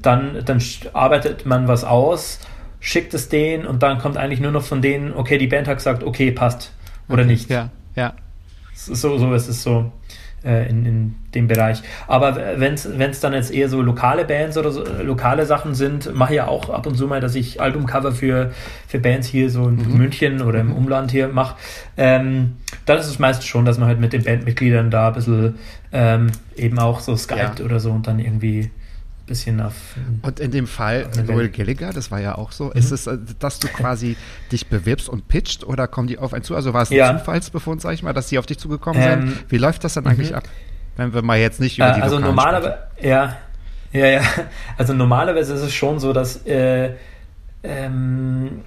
dann, 0.01 0.43
dann 0.45 0.61
arbeitet 0.93 1.45
man 1.45 1.67
was 1.67 1.83
aus, 1.83 2.39
schickt 2.79 3.13
es 3.13 3.29
denen 3.29 3.65
und 3.65 3.83
dann 3.83 3.99
kommt 3.99 4.17
eigentlich 4.17 4.39
nur 4.39 4.51
noch 4.51 4.63
von 4.63 4.81
denen, 4.81 5.13
okay, 5.13 5.37
die 5.37 5.47
Band 5.47 5.67
hat 5.67 5.77
gesagt, 5.77 6.03
okay, 6.03 6.31
passt 6.31 6.73
oder 7.07 7.21
okay, 7.21 7.31
nicht. 7.31 7.49
Ja, 7.49 7.69
ja. 7.95 8.13
So, 8.73 9.17
so 9.17 9.33
ist 9.33 9.47
es 9.47 9.63
so 9.63 9.91
äh, 10.47 10.69
in, 10.69 10.85
in 10.85 11.15
dem 11.35 11.47
Bereich. 11.47 11.83
Aber 12.07 12.37
wenn 12.57 12.73
es 12.73 13.19
dann 13.19 13.33
jetzt 13.33 13.53
eher 13.53 13.67
so 13.69 13.81
lokale 13.81 14.25
Bands 14.25 14.57
oder 14.57 14.71
so, 14.71 14.83
lokale 15.03 15.45
Sachen 15.45 15.75
sind, 15.75 16.15
mache 16.15 16.33
ich 16.33 16.37
ja 16.37 16.47
auch 16.47 16.69
ab 16.69 16.87
und 16.87 16.95
zu 16.95 17.05
mal, 17.07 17.19
dass 17.19 17.35
ich 17.35 17.61
Albumcover 17.61 18.13
für, 18.13 18.51
für 18.87 18.99
Bands 18.99 19.27
hier 19.27 19.49
so 19.49 19.67
in 19.67 19.75
mhm. 19.75 19.97
München 19.97 20.41
oder 20.41 20.61
im 20.61 20.71
Umland 20.71 21.11
hier 21.11 21.27
mache. 21.27 21.55
Ähm, 21.97 22.53
dann 22.85 22.97
ist 22.97 23.07
es 23.07 23.19
meistens 23.19 23.45
schon, 23.45 23.65
dass 23.65 23.77
man 23.77 23.89
halt 23.89 23.99
mit 23.99 24.13
den 24.13 24.23
Bandmitgliedern 24.23 24.89
da 24.89 25.09
ein 25.09 25.13
bisschen 25.13 25.55
ähm, 25.91 26.27
eben 26.55 26.79
auch 26.79 27.01
so 27.01 27.15
Skype 27.15 27.55
ja. 27.59 27.65
oder 27.65 27.79
so 27.79 27.91
und 27.91 28.07
dann 28.07 28.19
irgendwie 28.19 28.71
bisschen 29.27 29.61
auf. 29.61 29.73
Und 30.23 30.39
in 30.39 30.51
dem 30.51 30.65
Fall 30.65 31.07
Noel 31.27 31.49
Gallagher, 31.49 31.93
das 31.93 32.09
war 32.09 32.19
ja 32.19 32.35
auch 32.35 32.51
so, 32.51 32.65
mhm. 32.65 32.71
ist 32.73 32.91
es, 32.91 33.05
äh, 33.05 33.17
dass 33.39 33.59
du 33.59 33.67
quasi 33.67 34.17
dich 34.51 34.67
bewirbst 34.67 35.09
und 35.09 35.27
pitcht 35.27 35.63
oder 35.63 35.87
kommen 35.87 36.07
die 36.07 36.17
auf 36.17 36.33
einen 36.33 36.43
zu? 36.43 36.55
Also 36.55 36.73
war 36.73 36.81
es 36.81 36.89
ein 36.89 36.97
ja. 36.97 37.17
Zufallsbefund, 37.17 37.81
sag 37.81 37.93
ich 37.93 38.01
mal, 38.01 38.13
dass 38.13 38.27
die 38.27 38.39
auf 38.39 38.45
dich 38.45 38.57
zugekommen 38.57 39.01
ähm, 39.01 39.27
sind? 39.29 39.45
Wie 39.49 39.57
läuft 39.57 39.83
das 39.83 39.93
dann 39.93 40.05
mhm. 40.05 40.11
eigentlich 40.11 40.35
ab? 40.35 40.45
Wenn 40.95 41.13
wir 41.13 41.21
mal 41.21 41.37
jetzt 41.37 41.59
nicht 41.59 41.77
über 41.77 41.91
die 41.91 41.99
äh, 41.99 42.03
Also 42.03 42.19
normalerweise, 42.19 42.77
ja, 43.01 43.37
ja, 43.91 44.07
ja. 44.07 44.21
Also 44.77 44.93
normalerweise 44.93 45.53
ist 45.53 45.61
es 45.61 45.73
schon 45.73 45.99
so, 45.99 46.13
dass 46.13 46.45
äh, 46.45 46.93
ähm, 47.63 48.61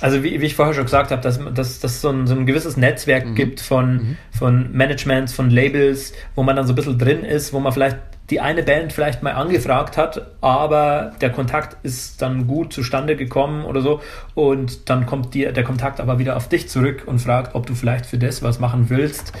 also 0.00 0.22
wie, 0.22 0.40
wie, 0.40 0.46
ich 0.46 0.54
vorher 0.54 0.74
schon 0.74 0.84
gesagt 0.84 1.10
habe, 1.10 1.22
dass, 1.22 1.40
dass, 1.54 1.80
dass 1.80 2.00
so 2.00 2.10
ein, 2.10 2.26
so 2.26 2.34
ein 2.34 2.46
gewisses 2.46 2.76
Netzwerk 2.76 3.26
mhm. 3.26 3.34
gibt 3.34 3.60
von, 3.60 3.94
mhm. 3.94 4.16
von 4.30 4.76
Managements, 4.76 5.32
von 5.32 5.50
Labels, 5.50 6.12
wo 6.34 6.42
man 6.42 6.56
dann 6.56 6.66
so 6.66 6.72
ein 6.72 6.76
bisschen 6.76 6.98
drin 6.98 7.24
ist, 7.24 7.52
wo 7.52 7.60
man 7.60 7.72
vielleicht 7.72 7.98
die 8.30 8.40
eine 8.40 8.62
Band 8.62 8.92
vielleicht 8.92 9.22
mal 9.22 9.32
angefragt 9.32 9.96
hat, 9.96 10.26
aber 10.40 11.12
der 11.20 11.30
Kontakt 11.30 11.76
ist 11.84 12.20
dann 12.22 12.46
gut 12.46 12.72
zustande 12.72 13.16
gekommen 13.16 13.64
oder 13.64 13.80
so 13.80 14.00
und 14.34 14.90
dann 14.90 15.06
kommt 15.06 15.34
dir 15.34 15.52
der 15.52 15.64
Kontakt 15.64 16.00
aber 16.00 16.18
wieder 16.18 16.36
auf 16.36 16.48
dich 16.48 16.68
zurück 16.68 17.04
und 17.06 17.20
fragt, 17.20 17.54
ob 17.54 17.66
du 17.66 17.74
vielleicht 17.74 18.06
für 18.06 18.18
das 18.18 18.42
was 18.42 18.58
machen 18.58 18.90
willst. 18.90 19.32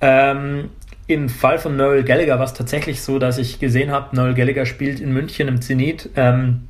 Ähm, 0.00 0.70
Im 1.06 1.28
Fall 1.28 1.58
von 1.58 1.76
Noel 1.76 2.02
Gallagher 2.02 2.38
war 2.38 2.46
es 2.46 2.54
tatsächlich 2.54 3.02
so, 3.02 3.18
dass 3.18 3.38
ich 3.38 3.60
gesehen 3.60 3.92
habe, 3.92 4.16
Noel 4.16 4.34
Gallagher 4.34 4.66
spielt 4.66 5.00
in 5.00 5.12
München 5.12 5.46
im 5.46 5.60
Zenit. 5.60 6.10
Ähm, 6.16 6.68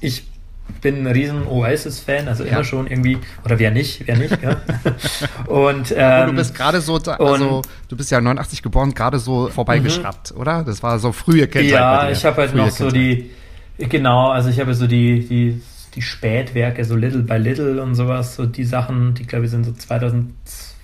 ich 0.00 0.24
bin 0.70 1.02
ein 1.02 1.06
riesen 1.06 1.46
Oasis-Fan, 1.46 2.28
also 2.28 2.44
ja. 2.44 2.52
immer 2.52 2.64
schon 2.64 2.86
irgendwie, 2.86 3.18
oder 3.44 3.58
wer 3.58 3.70
nicht, 3.70 4.06
wer 4.06 4.16
nicht, 4.16 4.38
ja. 4.42 4.56
und, 5.46 5.94
ähm, 5.96 6.26
du 6.28 6.34
bist 6.34 6.54
gerade 6.54 6.80
so, 6.80 6.96
also 6.96 7.62
du 7.88 7.96
bist 7.96 8.10
ja 8.10 8.20
89 8.20 8.62
geboren, 8.62 8.94
gerade 8.94 9.18
so 9.18 9.48
vorbeigeschraubt, 9.48 10.34
mhm. 10.34 10.40
oder? 10.40 10.64
Das 10.64 10.82
war 10.82 10.98
so 10.98 11.12
frühe 11.12 11.46
Kindheit. 11.46 11.70
Ja, 11.70 12.10
ich 12.10 12.24
habe 12.24 12.36
halt 12.38 12.50
frühe 12.50 12.62
noch 12.62 12.76
Kindheit. 12.76 12.88
so 12.88 12.90
die, 12.90 13.30
genau, 13.78 14.30
also 14.30 14.48
ich 14.48 14.60
habe 14.60 14.74
so 14.74 14.86
die, 14.86 15.20
die, 15.26 15.62
die 15.94 16.02
Spätwerke, 16.02 16.84
so 16.84 16.96
Little 16.96 17.22
by 17.22 17.36
Little 17.36 17.82
und 17.82 17.94
sowas, 17.94 18.36
so 18.36 18.46
die 18.46 18.64
Sachen, 18.64 19.14
die 19.14 19.26
glaube 19.26 19.46
ich 19.46 19.50
sind 19.50 19.64
so 19.64 19.72
2002, 19.72 20.30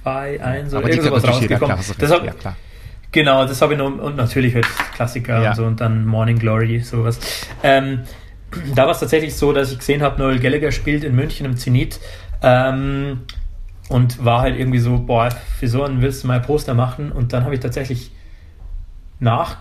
2001 0.03 0.75
oder 0.75 0.88
irgendwas 0.88 1.29
rausgekommen. 1.29 1.77
Das 1.99 2.11
hab, 2.11 2.25
ja, 2.25 2.33
klar. 2.33 2.57
Genau, 3.12 3.46
das 3.46 3.62
habe 3.62 3.72
ich 3.72 3.79
noch, 3.79 3.87
und 3.99 4.16
natürlich 4.16 4.55
halt 4.55 4.66
Klassiker 4.94 5.42
ja. 5.42 5.51
und 5.51 5.57
so 5.57 5.64
und 5.64 5.81
dann 5.81 6.05
Morning 6.05 6.38
Glory, 6.38 6.81
sowas. 6.81 7.18
Ähm, 7.62 8.01
da 8.75 8.85
war 8.85 8.91
es 8.91 9.01
tatsächlich 9.01 9.35
so, 9.35 9.53
dass 9.53 9.73
ich 9.73 9.79
gesehen 9.79 10.03
habe, 10.03 10.21
Noel 10.21 10.39
Gallagher 10.39 10.73
spielt 10.73 11.05
in 11.05 11.15
München 11.15 11.47
im 11.47 11.57
Zenit 11.57 12.01
ähm, 12.43 13.23
und 13.89 14.25
war 14.25 14.41
halt 14.41 14.59
irgendwie 14.59 14.79
so, 14.79 14.99
boah, 14.99 15.31
für 15.31 15.69
so 15.69 15.83
einen 15.83 16.03
willst 16.03 16.25
du 16.25 16.29
mal 16.29 16.41
Poster 16.41 16.75
machen? 16.75 17.13
Und 17.13 17.33
dann 17.33 17.45
habe 17.45 17.55
ich 17.55 17.61
tatsächlich 17.61 18.11
nach 19.19 19.59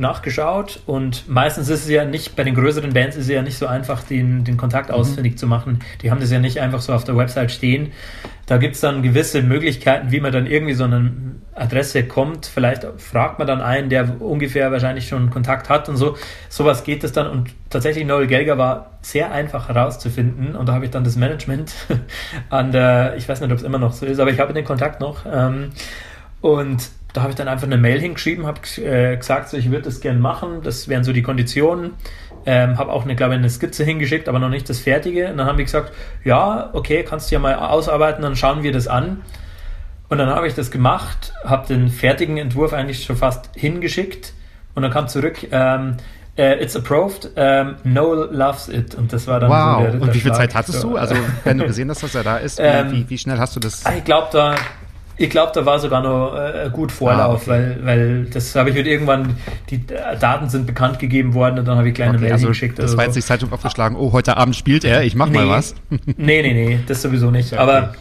nachgeschaut 0.00 0.80
und 0.86 1.28
meistens 1.28 1.68
ist 1.68 1.84
es 1.84 1.90
ja 1.90 2.04
nicht, 2.04 2.34
bei 2.36 2.42
den 2.42 2.54
größeren 2.54 2.92
Bands 2.92 3.16
ist 3.16 3.24
es 3.24 3.30
ja 3.30 3.42
nicht 3.42 3.58
so 3.58 3.66
einfach, 3.66 4.02
den, 4.02 4.44
den 4.44 4.56
Kontakt 4.56 4.88
mhm. 4.88 4.96
ausfindig 4.96 5.38
zu 5.38 5.46
machen. 5.46 5.80
Die 6.02 6.10
haben 6.10 6.20
das 6.20 6.30
ja 6.30 6.38
nicht 6.38 6.60
einfach 6.60 6.80
so 6.80 6.92
auf 6.92 7.04
der 7.04 7.16
Website 7.16 7.52
stehen. 7.52 7.92
Da 8.46 8.56
gibt 8.56 8.74
es 8.74 8.80
dann 8.80 9.02
gewisse 9.02 9.42
Möglichkeiten, 9.42 10.10
wie 10.10 10.18
man 10.18 10.32
dann 10.32 10.46
irgendwie 10.46 10.74
so 10.74 10.84
eine 10.84 11.12
Adresse 11.54 12.04
kommt. 12.04 12.46
Vielleicht 12.46 12.84
fragt 12.96 13.38
man 13.38 13.46
dann 13.46 13.60
einen, 13.60 13.90
der 13.90 14.20
ungefähr 14.20 14.72
wahrscheinlich 14.72 15.06
schon 15.06 15.30
Kontakt 15.30 15.68
hat 15.68 15.88
und 15.88 15.96
so. 15.96 16.16
Sowas 16.48 16.82
geht 16.82 17.04
es 17.04 17.12
dann 17.12 17.28
und 17.28 17.50
tatsächlich 17.68 18.04
Noel 18.04 18.26
Gelger 18.26 18.58
war 18.58 18.98
sehr 19.02 19.30
einfach 19.30 19.68
herauszufinden 19.68 20.56
und 20.56 20.68
da 20.68 20.74
habe 20.74 20.84
ich 20.84 20.90
dann 20.90 21.04
das 21.04 21.16
Management 21.16 21.72
an 22.50 22.72
der, 22.72 23.14
ich 23.16 23.28
weiß 23.28 23.40
nicht, 23.40 23.52
ob 23.52 23.58
es 23.58 23.64
immer 23.64 23.78
noch 23.78 23.92
so 23.92 24.06
ist, 24.06 24.18
aber 24.18 24.30
ich 24.30 24.40
habe 24.40 24.52
den 24.52 24.64
Kontakt 24.64 25.00
noch 25.00 25.24
ähm, 25.30 25.70
und 26.40 26.90
da 27.12 27.22
habe 27.22 27.30
ich 27.30 27.36
dann 27.36 27.48
einfach 27.48 27.66
eine 27.66 27.76
Mail 27.76 28.00
hingeschrieben, 28.00 28.46
habe 28.46 28.60
äh, 28.78 29.16
gesagt, 29.16 29.48
so, 29.48 29.56
ich 29.56 29.70
würde 29.70 29.84
das 29.84 30.00
gerne 30.00 30.18
machen, 30.18 30.62
das 30.62 30.88
wären 30.88 31.04
so 31.04 31.12
die 31.12 31.22
Konditionen. 31.22 31.92
Ähm, 32.46 32.78
habe 32.78 32.90
auch 32.90 33.04
eine, 33.04 33.16
glaube 33.16 33.34
ich, 33.34 33.38
eine 33.38 33.50
Skizze 33.50 33.84
hingeschickt, 33.84 34.28
aber 34.28 34.38
noch 34.38 34.48
nicht 34.48 34.68
das 34.68 34.78
Fertige. 34.78 35.28
Und 35.28 35.36
dann 35.36 35.46
haben 35.46 35.58
die 35.58 35.64
gesagt, 35.64 35.92
ja, 36.24 36.70
okay, 36.72 37.04
kannst 37.06 37.30
du 37.30 37.34
ja 37.34 37.38
mal 37.38 37.54
ausarbeiten, 37.54 38.22
dann 38.22 38.34
schauen 38.34 38.62
wir 38.62 38.72
das 38.72 38.88
an. 38.88 39.20
Und 40.08 40.18
dann 40.18 40.28
habe 40.28 40.46
ich 40.46 40.54
das 40.54 40.70
gemacht, 40.70 41.34
habe 41.44 41.66
den 41.66 41.88
fertigen 41.88 42.36
Entwurf 42.38 42.72
eigentlich 42.72 43.04
schon 43.04 43.16
fast 43.16 43.50
hingeschickt 43.54 44.32
und 44.74 44.82
dann 44.82 44.90
kam 44.90 45.06
zurück, 45.06 45.46
ähm, 45.52 45.98
uh, 46.38 46.42
it's 46.42 46.74
approved, 46.74 47.30
ähm, 47.36 47.76
Noel 47.84 48.28
loves 48.32 48.68
it. 48.68 48.94
Und 48.94 49.12
das 49.12 49.26
war 49.26 49.40
dann 49.40 49.50
wow. 49.50 49.84
so 49.84 49.92
der 49.92 50.02
Und 50.02 50.14
wie 50.14 50.20
viel 50.20 50.32
Zeit 50.32 50.54
hattest 50.54 50.82
du? 50.82 50.96
Also, 50.96 51.14
wenn 51.44 51.58
du 51.58 51.66
gesehen 51.66 51.90
hast, 51.90 52.02
dass 52.02 52.14
er 52.14 52.24
da 52.24 52.38
ist, 52.38 52.58
wie, 52.58 52.62
ähm, 52.64 52.92
wie, 52.92 53.10
wie 53.10 53.18
schnell 53.18 53.38
hast 53.38 53.54
du 53.54 53.60
das? 53.60 53.84
Ich 53.96 54.04
glaube, 54.04 54.28
da 54.32 54.54
ich 55.20 55.28
glaube, 55.28 55.52
da 55.54 55.66
war 55.66 55.78
sogar 55.78 56.02
noch 56.02 56.34
äh, 56.34 56.70
gut 56.72 56.90
Vorlauf, 56.90 57.46
ah, 57.46 57.52
okay. 57.52 57.76
weil, 57.82 57.84
weil 57.84 58.24
das 58.24 58.54
habe 58.56 58.70
ich 58.70 58.76
halt 58.76 58.86
irgendwann, 58.86 59.36
die 59.68 59.86
Daten 59.86 60.48
sind 60.48 60.66
bekannt 60.66 60.98
gegeben 60.98 61.34
worden 61.34 61.58
und 61.58 61.68
dann 61.68 61.76
habe 61.76 61.88
ich 61.88 61.94
kleine 61.94 62.12
okay, 62.12 62.22
Mail 62.22 62.32
also 62.32 62.48
geschickt. 62.48 62.78
Das 62.78 62.96
war 62.96 63.04
jetzt 63.04 63.16
nicht 63.16 63.26
Zeitung 63.26 63.52
aufgeschlagen, 63.52 63.96
oh, 63.98 64.12
heute 64.12 64.38
Abend 64.38 64.56
spielt 64.56 64.82
er, 64.82 65.02
ich 65.02 65.14
mach 65.14 65.28
nee, 65.28 65.36
mal 65.36 65.48
was. 65.48 65.74
nee, 65.90 66.40
nee, 66.40 66.54
nee, 66.54 66.80
das 66.86 67.02
sowieso 67.02 67.30
nicht. 67.30 67.50
Okay. 67.60 67.60
Aber 67.60 67.94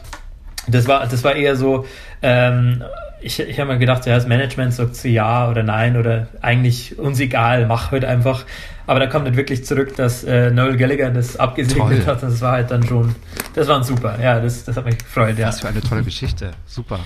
das 0.67 0.87
war, 0.87 1.07
das 1.07 1.23
war 1.23 1.35
eher 1.35 1.55
so, 1.55 1.85
ähm, 2.21 2.83
ich, 3.21 3.39
ich 3.39 3.59
habe 3.59 3.73
mir 3.73 3.79
gedacht, 3.79 4.05
ja, 4.05 4.15
das 4.15 4.27
Management 4.27 4.73
sagt 4.73 4.95
so 4.95 5.07
ja 5.07 5.49
oder 5.49 5.63
nein 5.63 5.97
oder 5.97 6.27
eigentlich 6.41 6.97
uns 6.97 7.19
egal, 7.19 7.65
mach 7.67 7.91
halt 7.91 8.05
einfach. 8.05 8.45
Aber 8.87 8.99
da 8.99 9.07
kommt 9.07 9.25
nicht 9.25 9.37
wirklich 9.37 9.65
zurück, 9.65 9.95
dass 9.95 10.23
äh, 10.23 10.51
Noel 10.51 10.77
Gallagher 10.77 11.11
das 11.11 11.37
abgesegnet 11.37 12.07
hat. 12.07 12.23
Das 12.23 12.41
war 12.41 12.53
halt 12.53 12.71
dann 12.71 12.83
schon, 12.83 13.15
das 13.53 13.67
war 13.67 13.83
super. 13.83 14.17
Ja, 14.21 14.39
das, 14.39 14.63
das 14.63 14.75
hat 14.77 14.85
mich 14.85 14.97
gefreut. 14.97 15.37
Ja. 15.37 15.47
Was 15.49 15.59
für 15.59 15.67
eine 15.67 15.81
tolle 15.81 16.03
Geschichte. 16.03 16.51
Super. 16.65 16.99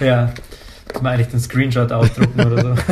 Ja. 0.00 0.32
Kann 0.92 1.02
man 1.02 1.14
eigentlich 1.14 1.28
den 1.28 1.40
Screenshot 1.40 1.90
ausdrucken 1.92 2.40
oder 2.40 2.62
so. 2.62 2.82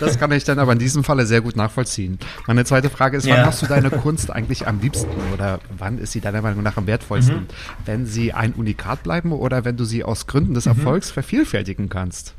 das 0.00 0.18
kann 0.18 0.32
ich 0.32 0.44
dann 0.44 0.58
aber 0.58 0.72
in 0.72 0.78
diesem 0.78 1.04
Falle 1.04 1.26
sehr 1.26 1.40
gut 1.40 1.56
nachvollziehen. 1.56 2.18
Meine 2.46 2.64
zweite 2.64 2.90
Frage 2.90 3.16
ist, 3.16 3.26
ja. 3.26 3.36
wann 3.36 3.46
machst 3.46 3.62
du 3.62 3.66
deine 3.66 3.90
Kunst 3.90 4.30
eigentlich 4.30 4.66
am 4.66 4.80
liebsten 4.80 5.10
oder 5.34 5.60
wann 5.76 5.98
ist 5.98 6.12
sie 6.12 6.20
deiner 6.20 6.42
Meinung 6.42 6.62
nach 6.62 6.76
am 6.76 6.86
wertvollsten? 6.86 7.36
Mhm. 7.36 7.46
Wenn 7.84 8.06
sie 8.06 8.32
ein 8.32 8.52
Unikat 8.52 9.02
bleiben 9.02 9.32
oder 9.32 9.64
wenn 9.64 9.76
du 9.76 9.84
sie 9.84 10.04
aus 10.04 10.26
Gründen 10.26 10.54
des 10.54 10.66
mhm. 10.66 10.72
Erfolgs 10.72 11.10
vervielfältigen 11.10 11.88
kannst? 11.88 12.34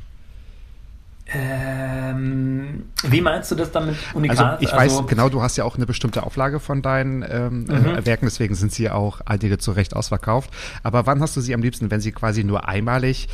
Ähm, 1.32 2.86
wie 3.04 3.20
meinst 3.20 3.52
du 3.52 3.54
das 3.54 3.70
damit 3.70 3.94
Unikat? 4.14 4.38
Also 4.38 4.64
ich 4.64 4.72
weiß 4.72 4.92
also, 4.92 5.04
genau, 5.04 5.28
du 5.28 5.42
hast 5.42 5.56
ja 5.56 5.64
auch 5.64 5.76
eine 5.76 5.86
bestimmte 5.86 6.24
Auflage 6.24 6.58
von 6.58 6.82
deinen 6.82 7.22
ähm, 7.22 7.64
mhm. 7.64 7.70
äh, 7.70 8.04
Werken, 8.04 8.26
deswegen 8.26 8.56
sind 8.56 8.72
sie 8.72 8.90
auch 8.90 9.20
einige 9.26 9.58
zu 9.58 9.70
Recht 9.70 9.94
ausverkauft. 9.94 10.50
Aber 10.82 11.06
wann 11.06 11.20
hast 11.20 11.36
du 11.36 11.40
sie 11.40 11.54
am 11.54 11.62
liebsten, 11.62 11.90
wenn 11.90 12.00
sie 12.00 12.10
quasi 12.10 12.42
nur 12.42 12.66
einmalig 12.66 13.28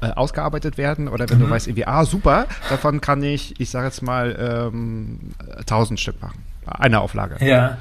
ausgearbeitet 0.00 0.78
werden 0.78 1.08
oder 1.08 1.28
wenn 1.28 1.38
mhm. 1.38 1.42
du 1.44 1.50
weißt 1.50 1.68
irgendwie, 1.68 1.86
ah 1.86 2.04
super, 2.04 2.46
davon 2.68 3.00
kann 3.00 3.22
ich, 3.22 3.60
ich 3.60 3.70
sage 3.70 3.86
jetzt 3.86 4.02
mal, 4.02 4.70
ähm, 4.72 5.18
1000 5.58 5.98
Stück 5.98 6.20
machen. 6.20 6.44
Eine 6.66 7.00
Auflage. 7.00 7.44
Ja, 7.44 7.78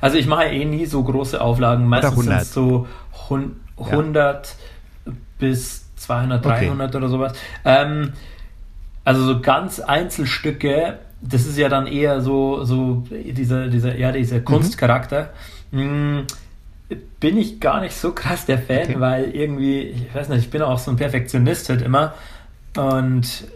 also 0.00 0.18
ich 0.18 0.26
mache 0.26 0.46
eh 0.46 0.64
nie 0.64 0.86
so 0.86 1.02
große 1.02 1.40
Auflagen. 1.40 1.86
Meistens 1.86 2.24
sind 2.24 2.32
es 2.32 2.52
so 2.52 2.86
100 3.30 4.56
ja. 5.06 5.12
bis 5.38 5.86
200, 5.96 6.44
300 6.44 6.88
okay. 6.88 6.96
oder 6.96 7.08
sowas. 7.08 7.32
Ähm, 7.64 8.12
also 9.04 9.24
so 9.24 9.40
ganz 9.40 9.80
Einzelstücke, 9.80 10.98
das 11.20 11.46
ist 11.46 11.56
ja 11.56 11.68
dann 11.68 11.86
eher 11.86 12.20
so, 12.20 12.64
so 12.64 13.04
dieser, 13.10 13.68
dieser, 13.68 13.96
ja, 13.96 14.12
dieser 14.12 14.38
mhm. 14.38 14.44
Kunstcharakter. 14.44 15.30
Mhm. 15.70 16.26
Bin 17.18 17.36
ich 17.36 17.60
gar 17.60 17.80
nicht 17.80 17.96
so 17.96 18.12
krass 18.12 18.46
der 18.46 18.58
Fan, 18.58 18.84
okay. 18.84 19.00
weil 19.00 19.30
irgendwie, 19.34 19.82
ich 19.82 20.14
weiß 20.14 20.28
nicht, 20.28 20.40
ich 20.40 20.50
bin 20.50 20.62
auch 20.62 20.78
so 20.78 20.90
ein 20.90 20.96
Perfektionist 20.96 21.68
halt 21.68 21.82
immer. 21.82 22.14
Und 22.76 23.46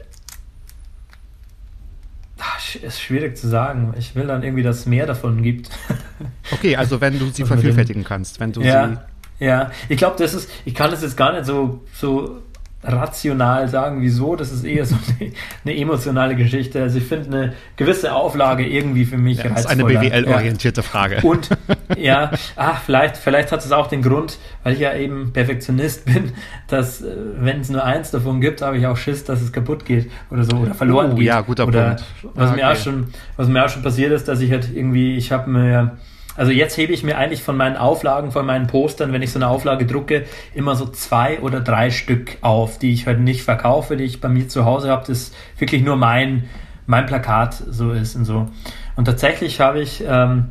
ist 2.74 3.00
schwierig 3.00 3.36
zu 3.36 3.48
sagen. 3.48 3.94
Ich 3.98 4.14
will 4.14 4.26
dann 4.26 4.42
irgendwie, 4.42 4.62
dass 4.62 4.80
es 4.80 4.86
mehr 4.86 5.06
davon 5.06 5.42
gibt. 5.42 5.70
Okay, 6.52 6.76
also 6.76 7.00
wenn 7.00 7.18
du 7.18 7.30
sie 7.30 7.44
vervielfältigen 7.44 8.04
kannst, 8.04 8.40
wenn 8.40 8.52
du 8.52 8.60
ja, 8.60 8.88
sie. 9.38 9.44
Ja, 9.46 9.70
ich 9.88 9.96
glaube, 9.96 10.16
das 10.18 10.34
ist, 10.34 10.50
ich 10.64 10.74
kann 10.74 10.90
das 10.90 11.00
jetzt 11.00 11.16
gar 11.16 11.32
nicht 11.32 11.46
so, 11.46 11.82
so 11.94 12.42
rational 12.82 13.68
sagen, 13.68 14.00
wieso. 14.00 14.36
Das 14.36 14.52
ist 14.52 14.64
eher 14.64 14.86
so 14.86 14.96
eine, 15.18 15.32
eine 15.64 15.76
emotionale 15.76 16.34
Geschichte. 16.34 16.82
Also 16.82 16.98
ich 16.98 17.04
finde 17.04 17.26
eine 17.26 17.52
gewisse 17.76 18.14
Auflage 18.14 18.66
irgendwie 18.66 19.04
für 19.04 19.18
mich 19.18 19.38
ja, 19.38 19.50
Das 19.50 19.60
ist 19.60 19.66
eine 19.66 19.84
BWL-orientierte 19.84 20.80
ja. 20.80 20.86
Frage. 20.86 21.20
Und 21.22 21.50
ja, 21.98 22.30
ach, 22.56 22.80
vielleicht, 22.82 23.16
vielleicht 23.16 23.52
hat 23.52 23.64
es 23.64 23.72
auch 23.72 23.88
den 23.88 24.02
Grund, 24.02 24.38
weil 24.62 24.74
ich 24.74 24.80
ja 24.80 24.94
eben 24.94 25.32
Perfektionist 25.32 26.04
bin, 26.06 26.32
dass 26.68 27.02
äh, 27.02 27.14
wenn 27.38 27.60
es 27.60 27.68
nur 27.68 27.84
eins 27.84 28.10
davon 28.10 28.40
gibt, 28.40 28.62
habe 28.62 28.78
ich 28.78 28.86
auch 28.86 28.96
Schiss, 28.96 29.24
dass 29.24 29.42
es 29.42 29.52
kaputt 29.52 29.84
geht 29.84 30.10
oder 30.30 30.44
so 30.44 30.56
oder 30.56 30.74
verloren 30.74 31.12
oh, 31.12 31.16
geht. 31.16 31.26
Ja, 31.26 31.40
guter 31.42 31.66
oder 31.66 31.96
Punkt. 31.96 32.04
Was, 32.34 32.48
ah, 32.48 32.52
okay. 32.52 32.60
mir 32.60 32.70
auch 32.70 32.76
schon, 32.76 33.08
was 33.36 33.48
mir 33.48 33.64
auch 33.64 33.68
schon 33.68 33.82
passiert 33.82 34.12
ist, 34.12 34.26
dass 34.28 34.40
ich 34.40 34.50
halt 34.50 34.68
irgendwie, 34.74 35.16
ich 35.16 35.32
habe 35.32 35.50
mir 35.50 35.98
also 36.40 36.52
jetzt 36.52 36.78
hebe 36.78 36.94
ich 36.94 37.02
mir 37.02 37.18
eigentlich 37.18 37.42
von 37.42 37.54
meinen 37.54 37.76
Auflagen, 37.76 38.30
von 38.30 38.46
meinen 38.46 38.66
Postern, 38.66 39.12
wenn 39.12 39.20
ich 39.20 39.30
so 39.30 39.38
eine 39.38 39.48
Auflage 39.48 39.84
drucke, 39.84 40.24
immer 40.54 40.74
so 40.74 40.86
zwei 40.86 41.38
oder 41.40 41.60
drei 41.60 41.90
Stück 41.90 42.38
auf, 42.40 42.78
die 42.78 42.94
ich 42.94 43.06
halt 43.06 43.20
nicht 43.20 43.42
verkaufe, 43.42 43.94
die 43.94 44.04
ich 44.04 44.22
bei 44.22 44.30
mir 44.30 44.48
zu 44.48 44.64
Hause 44.64 44.88
habe, 44.88 45.04
das 45.06 45.32
wirklich 45.58 45.82
nur 45.82 45.96
mein, 45.96 46.48
mein 46.86 47.04
Plakat 47.04 47.62
so 47.68 47.92
ist 47.92 48.16
und 48.16 48.24
so. 48.24 48.48
Und 48.96 49.04
tatsächlich 49.04 49.60
habe 49.60 49.82
ich 49.82 50.02
ähm, 50.08 50.48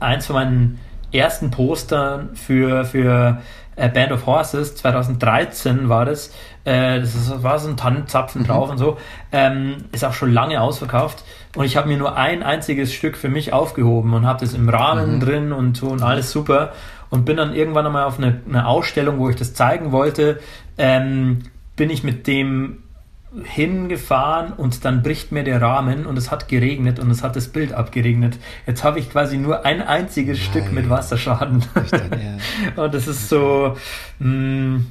eins 0.00 0.24
von 0.24 0.36
meinen 0.36 0.78
ersten 1.12 1.50
Postern 1.50 2.30
für, 2.34 2.86
für 2.86 3.42
äh, 3.76 3.90
Band 3.90 4.10
of 4.10 4.24
Horses, 4.24 4.74
2013 4.76 5.90
war 5.90 6.06
das, 6.06 6.32
äh, 6.64 6.98
das 7.00 7.42
war 7.42 7.58
so 7.58 7.68
ein 7.68 7.76
Tannenzapfen 7.76 8.40
mhm. 8.40 8.46
drauf 8.46 8.70
und 8.70 8.78
so, 8.78 8.96
ähm, 9.32 9.84
ist 9.92 10.02
auch 10.02 10.14
schon 10.14 10.32
lange 10.32 10.62
ausverkauft. 10.62 11.24
Und 11.56 11.64
ich 11.64 11.76
habe 11.76 11.88
mir 11.88 11.96
nur 11.96 12.16
ein 12.16 12.42
einziges 12.42 12.92
Stück 12.92 13.16
für 13.16 13.28
mich 13.28 13.52
aufgehoben 13.52 14.12
und 14.14 14.26
habe 14.26 14.40
das 14.40 14.54
im 14.54 14.68
Rahmen 14.68 15.16
mhm. 15.16 15.20
drin 15.20 15.52
und 15.52 15.76
so 15.76 15.88
und 15.88 16.02
alles 16.02 16.30
super. 16.30 16.72
Und 17.10 17.24
bin 17.24 17.36
dann 17.36 17.54
irgendwann 17.54 17.86
einmal 17.86 18.04
auf 18.04 18.18
eine, 18.18 18.40
eine 18.48 18.66
Ausstellung, 18.66 19.18
wo 19.18 19.30
ich 19.30 19.36
das 19.36 19.54
zeigen 19.54 19.92
wollte, 19.92 20.40
ähm, 20.76 21.38
bin 21.74 21.88
ich 21.88 22.04
mit 22.04 22.26
dem 22.26 22.82
hingefahren 23.44 24.52
und 24.54 24.84
dann 24.84 25.02
bricht 25.02 25.32
mir 25.32 25.44
der 25.44 25.60
Rahmen 25.60 26.06
und 26.06 26.16
es 26.16 26.30
hat 26.30 26.48
geregnet 26.48 26.98
und 26.98 27.10
es 27.10 27.22
hat 27.22 27.36
das 27.36 27.48
Bild 27.48 27.72
abgeregnet. 27.72 28.38
Jetzt 28.66 28.84
habe 28.84 28.98
ich 28.98 29.10
quasi 29.10 29.36
nur 29.36 29.66
ein 29.66 29.82
einziges 29.82 30.38
Nein. 30.38 30.46
Stück 30.46 30.72
mit 30.72 30.88
Wasserschaden. 30.88 31.62
und 32.76 32.94
das 32.94 33.06
ist 33.06 33.28
so, 33.28 33.76
mh, 34.18 34.28
mm, 34.28 34.86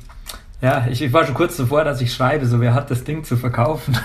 ja, 0.59 0.87
ich, 0.89 1.03
ich, 1.03 1.13
war 1.13 1.23
schon 1.23 1.35
kurz 1.35 1.55
davor, 1.55 1.83
dass 1.83 2.01
ich 2.01 2.11
schreibe, 2.11 2.47
so 2.47 2.59
wer 2.59 2.73
hat 2.73 2.89
das 2.89 3.03
Ding 3.03 3.23
zu 3.23 3.37
verkaufen. 3.37 3.95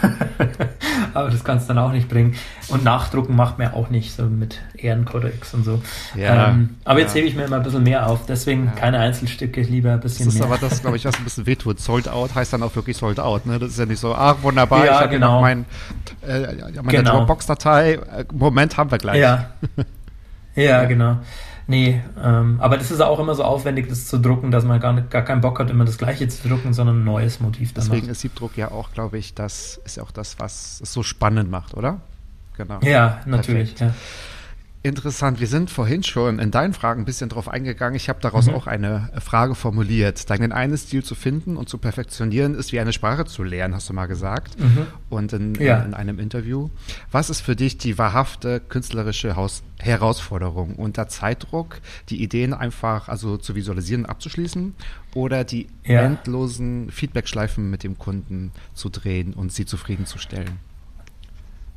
Aber 1.15 1.31
das 1.31 1.45
kannst 1.45 1.69
du 1.69 1.75
dann 1.75 1.83
auch 1.83 1.93
nicht 1.93 2.11
bringen. 2.11 2.35
Und 2.69 2.85
Nachdrucken 2.85 3.35
macht 3.35 3.59
mir 3.59 3.73
auch 3.73 3.89
nicht, 3.89 4.15
so 4.15 4.25
mit 4.25 4.61
Ehrenkodex 4.75 5.55
und 5.55 5.65
so. 5.65 5.83
Ja, 6.15 6.49
ähm, 6.49 6.77
aber 6.85 7.01
ja. 7.01 7.07
jetzt 7.07 7.15
hebe 7.15 7.27
ich 7.27 7.35
mir 7.35 7.45
immer 7.45 7.57
ein 7.57 7.63
bisschen 7.63 7.83
mehr 7.83 8.07
auf. 8.07 8.27
Deswegen 8.27 8.67
ja. 8.67 8.73
keine 8.73 8.99
Einzelstücke, 8.99 9.63
lieber 9.63 9.93
ein 9.93 10.01
bisschen 10.01 10.27
das 10.27 10.35
ist 10.35 10.41
mehr. 10.41 10.49
aber 10.49 10.59
das, 10.59 10.81
glaube 10.81 10.97
ich, 10.97 11.05
was 11.05 11.17
ein 11.17 11.25
bisschen 11.25 11.47
wehtut. 11.47 11.81
Sold 11.81 12.09
out 12.09 12.35
heißt 12.35 12.53
dann 12.53 12.63
auch 12.63 12.75
wirklich 12.77 12.97
sold 12.97 13.21
out. 13.21 13.47
Ne? 13.47 13.59
Das 13.59 13.71
ist 13.71 13.79
ja 13.79 13.87
nicht 13.87 14.01
so, 14.01 14.15
ach 14.15 14.37
wunderbar, 14.43 14.85
ja, 14.85 14.93
ich 14.93 15.01
habe 15.01 15.09
genau. 15.09 15.35
noch 15.35 15.41
mein, 15.41 15.65
äh, 16.27 16.41
meine 16.83 16.99
genau. 16.99 17.19
Dropbox-Datei. 17.19 17.93
Äh, 17.93 18.25
Moment 18.33 18.77
haben 18.77 18.91
wir 18.91 18.99
gleich. 18.99 19.21
Ja, 19.21 19.51
ja 20.55 20.85
genau. 20.85 21.19
Nee, 21.67 22.03
ähm, 22.23 22.57
aber 22.61 22.77
das 22.77 22.91
ist 22.91 23.01
auch 23.01 23.19
immer 23.19 23.35
so 23.35 23.45
aufwendig, 23.45 23.89
das 23.89 24.07
zu 24.07 24.19
drucken, 24.19 24.51
dass 24.51 24.65
man 24.65 24.81
gar, 24.81 24.93
nicht, 24.93 25.11
gar 25.11 25.23
keinen 25.23 25.41
Bock 25.41 25.61
hat, 25.61 25.71
immer 25.71 25.85
das 25.85 25.99
gleiche 25.99 26.29
zu 26.29 26.49
drucken, 26.49 26.73
sondern 26.73 27.01
ein 27.01 27.05
neues 27.05 27.41
Motiv 27.41 27.73
dann 27.73 27.85
Deswegen 27.85 28.09
ist 28.09 28.21
Siebdruck 28.21 28.57
ja 28.57 28.71
auch, 28.71 28.93
glaube 28.93 29.19
ich, 29.19 29.35
das 29.35 29.81
ist 29.85 30.01
auch 30.01 30.11
das, 30.11 30.39
was 30.39 30.81
es 30.83 30.93
so 30.93 31.03
spannend 31.03 31.51
macht, 31.51 31.75
oder? 31.75 32.01
Genau. 32.57 32.81
Ja, 32.83 33.21
natürlich. 33.27 33.79
Ja. 33.79 33.95
Interessant. 34.85 35.39
Wir 35.39 35.47
sind 35.47 35.71
vorhin 35.71 36.03
schon 36.03 36.41
in 36.41 36.51
deinen 36.51 36.73
Fragen 36.73 37.03
ein 37.03 37.05
bisschen 37.05 37.29
drauf 37.29 37.49
eingegangen. 37.49 37.95
Ich 37.95 38.09
habe 38.09 38.19
daraus 38.21 38.49
mhm. 38.49 38.55
auch 38.55 38.67
eine 38.67 39.11
Frage 39.21 39.55
formuliert. 39.55 40.29
Deinen 40.29 40.51
einen 40.51 40.77
Stil 40.77 41.05
zu 41.05 41.15
finden 41.15 41.57
und 41.57 41.69
zu 41.69 41.79
perfektionieren 41.79 42.57
ist 42.57 42.73
wie 42.73 42.81
eine 42.81 42.93
Sprache 42.93 43.25
zu 43.25 43.45
lernen, 43.45 43.77
hast 43.77 43.89
du 43.89 43.93
mal 43.93 44.07
gesagt. 44.07 44.59
Mhm. 44.59 44.87
Und 45.09 45.33
in, 45.35 45.55
ja. 45.55 45.79
in, 45.79 45.89
in, 45.89 45.95
einem 45.95 46.19
Interview. 46.19 46.69
Was 47.13 47.31
ist 47.31 47.43
für 47.43 47.55
dich 47.55 47.79
die 47.79 47.97
wahrhafte 47.97 48.59
künstlerische 48.59 49.37
Haus 49.37 49.63
Herausforderung? 49.79 50.75
Unter 50.75 51.07
Zeitdruck 51.07 51.81
die 52.09 52.21
Ideen 52.21 52.53
einfach 52.53 53.09
also 53.09 53.37
zu 53.37 53.55
visualisieren 53.55 54.05
und 54.05 54.11
abzuschließen 54.11 54.75
oder 55.15 55.45
die 55.45 55.69
ja. 55.85 56.01
endlosen 56.01 56.91
Feedbackschleifen 56.91 57.71
mit 57.71 57.85
dem 57.85 57.99
Kunden 57.99 58.51
zu 58.75 58.89
drehen 58.89 59.33
und 59.33 59.53
sie 59.53 59.65
zufriedenzustellen? 59.65 60.59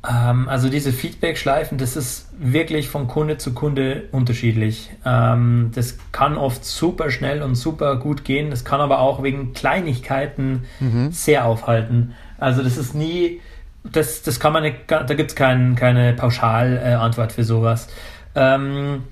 Ähm, 0.08 0.48
also 0.48 0.68
diese 0.68 0.92
Feedback-Schleifen, 0.92 1.78
das 1.78 1.96
ist 1.96 2.28
wirklich 2.38 2.88
von 2.88 3.08
Kunde 3.08 3.38
zu 3.38 3.54
Kunde 3.54 4.04
unterschiedlich. 4.12 4.90
Ähm, 5.04 5.70
das 5.74 5.98
kann 6.12 6.36
oft 6.36 6.64
super 6.64 7.10
schnell 7.10 7.42
und 7.42 7.54
super 7.54 7.96
gut 7.96 8.24
gehen. 8.24 8.50
Das 8.50 8.64
kann 8.64 8.80
aber 8.80 9.00
auch 9.00 9.22
wegen 9.22 9.52
Kleinigkeiten 9.52 10.64
mhm. 10.80 11.10
sehr 11.10 11.44
aufhalten. 11.44 12.14
Also 12.38 12.62
das 12.62 12.76
ist 12.76 12.94
nie, 12.94 13.40
das, 13.84 14.22
das 14.22 14.38
kann 14.38 14.52
man 14.52 14.62
nicht, 14.62 14.76
da 14.86 15.02
gibt 15.02 15.30
es 15.30 15.36
kein, 15.36 15.74
keine 15.74 16.12
Pauschalantwort 16.12 17.32
für 17.32 17.44
sowas. 17.44 17.88
Ähm, 18.34 19.04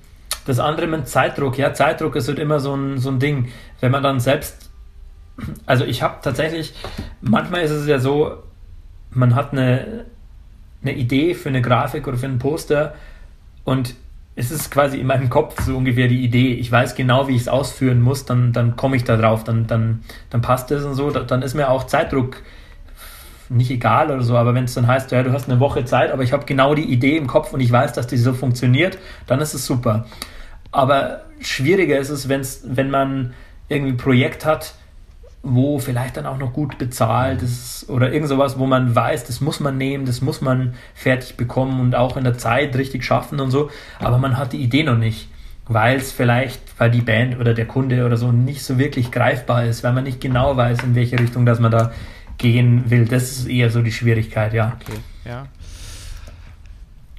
das 0.45 0.59
andere 0.59 0.87
mit 0.87 1.07
Zeitdruck, 1.07 1.57
ja, 1.57 1.73
Zeitdruck 1.73 2.15
ist 2.15 2.27
halt 2.27 2.39
immer 2.39 2.59
so 2.59 2.75
ein, 2.75 2.99
so 2.99 3.09
ein 3.09 3.19
Ding. 3.19 3.51
Wenn 3.79 3.91
man 3.91 4.03
dann 4.03 4.19
selbst, 4.19 4.69
also 5.65 5.83
ich 5.85 6.03
habe 6.03 6.17
tatsächlich, 6.21 6.75
manchmal 7.21 7.61
ist 7.61 7.71
es 7.71 7.87
ja 7.87 7.99
so, 7.99 8.43
man 9.09 9.33
hat 9.33 9.53
eine, 9.53 10.05
eine 10.85 10.95
Idee 10.95 11.33
für 11.33 11.49
eine 11.49 11.61
Grafik 11.61 12.07
oder 12.07 12.17
für 12.17 12.27
ein 12.27 12.39
Poster 12.39 12.93
und 13.63 13.95
es 14.35 14.51
ist 14.51 14.69
quasi 14.69 14.99
in 14.99 15.07
meinem 15.07 15.29
Kopf 15.29 15.61
so 15.61 15.77
ungefähr 15.77 16.09
die 16.09 16.23
Idee. 16.23 16.53
Ich 16.53 16.69
weiß 16.69 16.95
genau, 16.95 17.27
wie 17.27 17.35
ich 17.35 17.43
es 17.43 17.47
ausführen 17.47 18.01
muss, 18.01 18.25
dann, 18.25 18.51
dann 18.51 18.75
komme 18.75 18.97
ich 18.97 19.05
da 19.05 19.15
drauf, 19.15 19.45
dann, 19.45 19.65
dann, 19.65 20.03
dann 20.29 20.41
passt 20.41 20.71
es 20.71 20.83
und 20.83 20.93
so. 20.95 21.09
Dann 21.09 21.41
ist 21.41 21.53
mir 21.53 21.69
auch 21.69 21.85
Zeitdruck 21.85 22.41
nicht 23.47 23.71
egal 23.71 24.11
oder 24.11 24.23
so, 24.23 24.35
aber 24.35 24.53
wenn 24.53 24.65
es 24.65 24.73
dann 24.73 24.87
heißt, 24.87 25.11
ja, 25.11 25.23
du 25.23 25.31
hast 25.31 25.49
eine 25.49 25.59
Woche 25.59 25.85
Zeit, 25.85 26.11
aber 26.11 26.23
ich 26.23 26.33
habe 26.33 26.45
genau 26.45 26.75
die 26.75 26.83
Idee 26.83 27.15
im 27.15 27.27
Kopf 27.27 27.53
und 27.53 27.59
ich 27.61 27.71
weiß, 27.71 27.93
dass 27.93 28.07
die 28.07 28.17
so 28.17 28.33
funktioniert, 28.33 28.97
dann 29.27 29.39
ist 29.39 29.53
es 29.53 29.65
super. 29.65 30.05
Aber 30.71 31.21
schwieriger 31.39 31.97
ist 31.97 32.09
es, 32.09 32.27
wenn's, 32.27 32.63
wenn 32.65 32.89
man 32.89 33.33
irgendwie 33.69 33.93
ein 33.93 33.97
Projekt 33.97 34.45
hat, 34.45 34.73
wo 35.45 35.79
vielleicht 35.79 36.17
dann 36.17 36.25
auch 36.25 36.37
noch 36.37 36.51
gut 36.51 36.77
bezahlt 36.77 37.41
ist 37.41 37.87
oder 37.89 38.11
irgend 38.11 38.27
sowas, 38.27 38.57
wo 38.57 38.65
man 38.65 38.95
weiß, 38.95 39.25
das 39.25 39.41
muss 39.41 39.59
man 39.59 39.77
nehmen, 39.77 40.05
das 40.05 40.21
muss 40.21 40.41
man 40.41 40.73
fertig 40.95 41.37
bekommen 41.37 41.79
und 41.79 41.95
auch 41.95 42.17
in 42.17 42.23
der 42.23 42.37
Zeit 42.37 42.75
richtig 42.75 43.05
schaffen 43.05 43.39
und 43.39 43.51
so, 43.51 43.69
aber 43.99 44.17
man 44.17 44.37
hat 44.37 44.53
die 44.53 44.61
Idee 44.61 44.83
noch 44.83 44.97
nicht, 44.97 45.29
weil 45.67 45.97
es 45.97 46.11
vielleicht, 46.11 46.61
weil 46.79 46.89
die 46.89 47.01
Band 47.01 47.39
oder 47.39 47.53
der 47.53 47.65
Kunde 47.65 48.05
oder 48.05 48.17
so 48.17 48.31
nicht 48.31 48.63
so 48.63 48.79
wirklich 48.79 49.11
greifbar 49.11 49.65
ist, 49.65 49.83
weil 49.83 49.93
man 49.93 50.03
nicht 50.03 50.19
genau 50.19 50.57
weiß, 50.57 50.83
in 50.83 50.95
welche 50.95 51.19
Richtung 51.19 51.45
dass 51.45 51.59
man 51.59 51.71
da 51.71 51.91
gehen 52.37 52.89
will. 52.89 53.05
Das 53.05 53.23
ist 53.31 53.47
eher 53.47 53.69
so 53.69 53.81
die 53.81 53.91
Schwierigkeit, 53.91 54.53
ja. 54.53 54.77
Okay, 54.81 54.99
ja. 55.25 55.47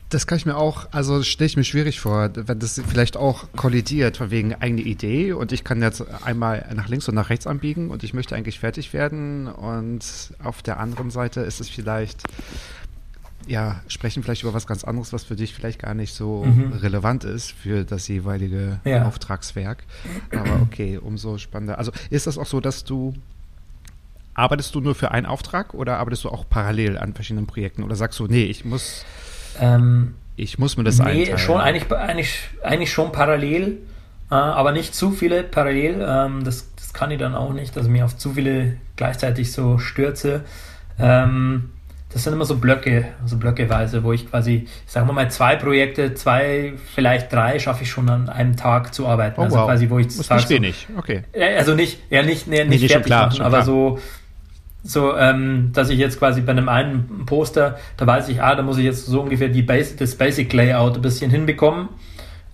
Das 0.09 0.29
kann 0.29 0.39
ich 0.39 0.47
mir 0.47 0.57
auch, 0.57 0.89
also 0.93 1.23
stelle 1.25 1.47
ich 1.47 1.57
mir 1.57 1.65
schwierig 1.65 1.99
vor, 1.99 2.31
wenn 2.35 2.59
das 2.61 2.81
vielleicht 2.87 3.17
auch 3.17 3.49
kollidiert 3.57 4.19
von 4.19 4.31
wegen 4.31 4.55
eigene 4.55 4.83
Idee 4.83 5.33
und 5.33 5.51
ich 5.51 5.65
kann 5.65 5.83
jetzt 5.83 6.05
einmal 6.25 6.65
nach 6.75 6.89
links 6.89 7.09
und 7.09 7.17
nach 7.17 7.29
rechts 7.29 7.47
anbiegen 7.47 7.91
und 7.91 8.05
ich 8.05 8.15
möchte 8.15 8.37
eigentlich 8.37 8.61
fertig 8.61 8.93
werden 8.93 9.49
und 9.49 10.05
auf 10.43 10.63
der 10.63 10.79
anderen 10.79 11.11
Seite 11.11 11.41
ist 11.41 11.61
es 11.61 11.69
vielleicht, 11.69 12.23
ja, 13.49 13.83
sprechen 13.89 14.23
vielleicht 14.23 14.45
über 14.45 14.55
was 14.55 14.69
ganz 14.69 14.85
anderes, 14.85 15.13
was 15.13 15.25
für 15.25 15.35
dich 15.35 15.55
vielleicht 15.55 15.81
gar 15.81 15.95
nicht 15.95 16.15
so 16.15 16.45
mhm. 16.45 16.75
relevant 16.75 17.25
ist 17.25 17.51
für 17.51 17.85
das 17.85 18.07
jeweilige 18.07 18.79
ja. 18.85 19.07
Auftragswerk. 19.07 19.83
Aber 20.31 20.63
okay, 20.63 20.99
umso 20.99 21.39
spannender. 21.39 21.79
Also 21.79 21.91
ist 22.11 22.29
das 22.29 22.39
auch 22.39 22.47
so, 22.47 22.61
dass 22.61 22.85
du 22.85 23.15
Arbeitest 24.37 24.75
du 24.75 24.81
nur 24.81 24.95
für 24.95 25.13
einen 25.13 25.25
Auftrag 25.25 25.73
oder 25.73 25.97
arbeitest 25.97 26.25
du 26.25 26.29
auch 26.29 26.47
parallel 26.47 26.99
an 26.99 27.15
verschiedenen 27.15 27.47
Projekten? 27.47 27.83
Oder 27.83 27.97
sagst 27.97 28.19
du, 28.19 28.27
nee, 28.27 28.45
ich 28.45 28.67
muss 28.67 29.07
ähm, 29.61 30.15
ich 30.37 30.59
muss 30.59 30.77
mir 30.77 30.85
das 30.85 30.99
nee, 30.99 31.05
einteilen. 31.05 31.39
schon 31.39 31.61
eigentlich, 31.61 31.91
eigentlich, 31.93 32.39
eigentlich 32.63 32.93
schon 32.93 33.13
parallel, 33.13 33.79
äh, 34.31 34.35
aber 34.35 34.73
nicht 34.73 34.95
zu 34.95 35.11
viele 35.11 35.43
parallel. 35.43 36.05
Ähm, 36.07 36.45
das, 36.45 36.69
das 36.77 36.93
kann 36.93 37.11
ich 37.11 37.19
dann 37.19 37.35
auch 37.35 37.53
nicht, 37.53 37.77
dass 37.77 37.87
ich 37.87 37.93
mir 37.93 38.05
auf 38.05 38.17
zu 38.17 38.35
viele 38.35 38.77
gleichzeitig 38.97 39.53
so 39.53 39.79
stürze. 39.79 40.45
Ähm, 40.99 41.71
das 42.13 42.25
sind 42.25 42.33
immer 42.33 42.45
so 42.45 42.57
Blöcke, 42.57 43.09
so 43.27 43.37
blöckeweise, 43.37 44.03
wo 44.03 44.13
ich 44.13 44.31
quasi, 44.31 44.69
sagen 44.87 45.07
wir 45.07 45.13
mal, 45.13 45.31
zwei 45.31 45.57
Projekte, 45.57 46.15
zwei, 46.15 46.73
vielleicht 46.95 47.33
drei 47.33 47.59
schaffe 47.59 47.83
ich 47.83 47.91
schon 47.91 48.09
an 48.09 48.29
einem 48.29 48.57
Tag 48.57 48.95
zu 48.95 49.07
arbeiten. 49.07 49.41
Oh, 49.41 49.45
also 49.45 49.57
wow. 49.57 49.67
quasi, 49.67 49.91
wo 49.91 49.99
ich 49.99 50.07
das 50.07 50.21
ist 50.21 50.31
nicht 50.31 50.49
wenig, 50.49 50.87
okay. 50.97 51.25
Also 51.59 51.75
nicht, 51.75 51.99
ja 52.09 52.23
nicht, 52.23 52.47
nee, 52.47 52.65
nicht 52.65 52.81
nee, 52.81 52.89
fertig 52.89 53.07
klar, 53.07 53.27
machen, 53.27 53.43
aber 53.43 53.63
so 53.65 53.99
so, 54.87 55.17
ähm, 55.17 55.71
dass 55.73 55.91
ich 55.91 55.99
jetzt 55.99 56.19
quasi 56.19 56.41
bei 56.41 56.53
einem 56.53 56.69
einen 56.69 57.25
Poster, 57.27 57.79
da 57.97 58.07
weiß 58.07 58.29
ich, 58.29 58.43
ah, 58.43 58.55
da 58.55 58.63
muss 58.63 58.79
ich 58.79 58.85
jetzt 58.85 59.07
so 59.07 59.23
ungefähr 59.23 59.49
die 59.49 59.63
Basic, 59.63 59.99
das 59.99 60.15
Basic 60.15 60.53
Layout 60.53 60.97
ein 60.97 61.03
bisschen 61.03 61.31
hinbekommen 61.31 61.89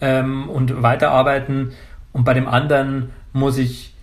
ähm, 0.00 0.48
und 0.48 0.82
weiterarbeiten. 0.82 1.72
Und 2.12 2.24
bei 2.24 2.34
dem 2.34 2.48
anderen 2.48 3.10
muss 3.32 3.58
ich, 3.58 3.94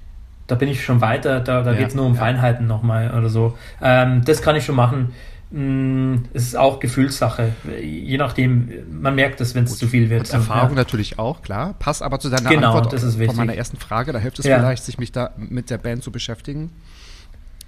da 0.48 0.56
bin 0.56 0.70
ich 0.70 0.84
schon 0.84 1.02
weiter, 1.02 1.40
da, 1.40 1.62
da 1.64 1.72
ja, 1.74 1.78
geht 1.78 1.90
es 1.90 1.96
nur 1.96 2.06
um 2.06 2.14
ja. 2.14 2.20
Feinheiten 2.20 2.68
nochmal 2.68 3.14
oder 3.18 3.30
so. 3.30 3.58
Ähm, 3.82 4.24
das 4.26 4.42
kann 4.42 4.56
ich 4.56 4.66
schon 4.66 4.76
machen. 4.76 5.14
Mm, 5.52 6.26
es 6.34 6.44
ist 6.44 6.56
auch 6.56 6.80
Gefühlssache. 6.80 7.54
Je 7.82 8.18
nachdem, 8.18 8.70
man 9.02 9.16
merkt 9.16 9.42
es, 9.42 9.56
wenn 9.56 9.64
es 9.64 9.78
zu 9.78 9.88
viel 9.88 10.10
wird. 10.10 10.22
Und 10.22 10.34
Erfahrung 10.34 10.70
ja. 10.70 10.76
natürlich 10.76 11.18
auch, 11.18 11.42
klar. 11.42 11.74
Passt 11.80 12.04
aber 12.04 12.20
zu 12.20 12.30
deiner 12.30 12.50
genau, 12.50 12.74
Antwort 12.74 12.94
das 12.94 13.02
ist 13.02 13.24
von 13.24 13.36
meiner 13.36 13.56
ersten 13.56 13.78
Frage. 13.78 14.12
Da 14.12 14.20
hilft 14.20 14.40
es 14.40 14.46
ja. 14.46 14.60
vielleicht, 14.60 14.84
sich 14.84 15.00
mich 15.00 15.12
da 15.12 15.32
mit 15.38 15.72
der 15.72 15.80
Band 15.80 16.04
zu 16.04 16.12
beschäftigen. 16.12 16.72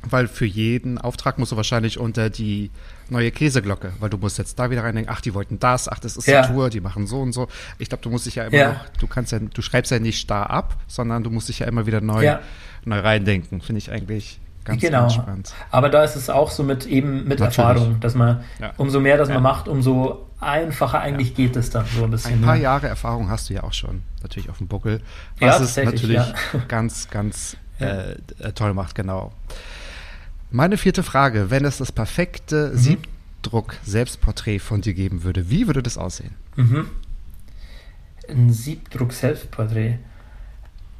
Weil 0.10 0.28
für 0.28 0.45
jeden 0.45 0.97
Auftrag 0.97 1.38
musst 1.38 1.52
du 1.52 1.58
wahrscheinlich 1.58 1.99
unter 1.99 2.32
die 2.32 2.72
neue 3.10 3.30
Käseglocke, 3.30 3.93
weil 3.99 4.10
du 4.10 4.18
musst 4.18 4.39
jetzt 4.39 4.58
da 4.58 4.72
wieder 4.72 4.84
reindenken, 4.84 5.14
ach, 5.14 5.22
die 5.22 5.34
wollten 5.34 5.60
das, 5.60 5.88
ach, 5.88 5.99
das 5.99 6.18
ist 6.18 6.28
ja. 6.28 6.41
die 6.41 6.47
Tour, 6.47 6.70
die 6.72 6.82
machen 6.82 7.06
so 7.06 7.22
und 7.22 7.34
so. 7.34 7.47
Ich 7.78 7.89
glaube, 7.89 8.04
du 8.04 8.10
musst 8.10 8.26
dich 8.26 8.36
ja 8.36 8.45
immer 8.45 8.58
ja. 8.58 8.74
noch, 8.74 8.89
du 8.99 9.06
kannst 9.06 9.32
ja, 9.32 9.39
du 9.39 9.62
schreibst 9.62 9.91
ja 9.91 9.99
nicht 9.99 10.20
starr 10.20 10.49
ab, 10.49 10.78
sondern 10.88 11.24
du 11.24 11.30
musst 11.30 11.49
dich 11.49 11.60
ja 11.60 11.68
immer 11.68 11.86
wieder 11.86 12.02
neu, 12.02 12.38
neu 12.84 12.99
reindenken. 12.99 13.62
Finde 13.62 13.78
ich 13.78 13.91
eigentlich 13.91 14.39
Ganz 14.64 14.82
genau. 14.82 15.04
Entspannt. 15.04 15.54
Aber 15.72 15.89
da 15.89 16.04
ist 16.04 16.16
es 16.16 16.30
auch 16.30 16.52
so 16.52 16.64
mit 16.64 16.86
eben 16.86 17.28
mit 17.28 17.39
Natürlich. 17.39 17.58
Erfahrung, 17.58 17.99
dass 17.99 18.14
man 18.14 18.43
ja. 18.60 18.74
umso 18.78 18.99
mehr 18.99 19.18
das 19.18 19.28
ja. 19.28 19.36
man 19.36 19.43
macht, 19.43 19.68
umso 19.68 20.28
einfacher 20.39 20.99
eigentlich 20.99 21.30
ja. 21.30 21.36
geht 21.36 21.56
es 21.56 21.72
dann 21.72 21.86
so 21.86 22.04
ein 22.04 22.12
bisschen. 22.12 22.34
Ein 22.34 22.41
paar 22.41 22.56
Jahre 22.56 22.88
Erfahrung 22.88 23.30
hast 23.30 23.49
du 23.49 23.56
ja 23.56 23.64
auch 23.64 23.74
schon, 23.74 24.04
natürlich 24.22 24.49
auf 24.49 24.60
dem 24.60 24.68
Buckel. 24.68 25.02
Was 25.39 25.62
es 25.62 25.78
natürlich 25.78 26.22
ganz, 26.68 27.10
ganz 27.10 27.58
äh, 27.80 28.16
toll 28.54 28.74
macht, 28.74 28.93
genau. 28.93 29.34
Meine 30.52 30.78
vierte 30.78 31.02
Frage, 31.02 31.49
wenn 31.49 31.64
es 31.64 31.78
das 31.78 31.93
perfekte 31.93 32.72
mhm. 32.74 32.78
Siebdruck-Selbstporträt 32.78 34.60
von 34.60 34.82
dir 34.82 34.93
geben 34.93 35.24
würde, 35.24 35.49
wie 35.49 35.66
würde 35.68 35.82
das 35.82 35.97
aussehen? 35.97 36.36
Mhm. 36.58 36.88
Ein 38.30 38.52
Siebdruck-Selbstporträt. 38.52 39.99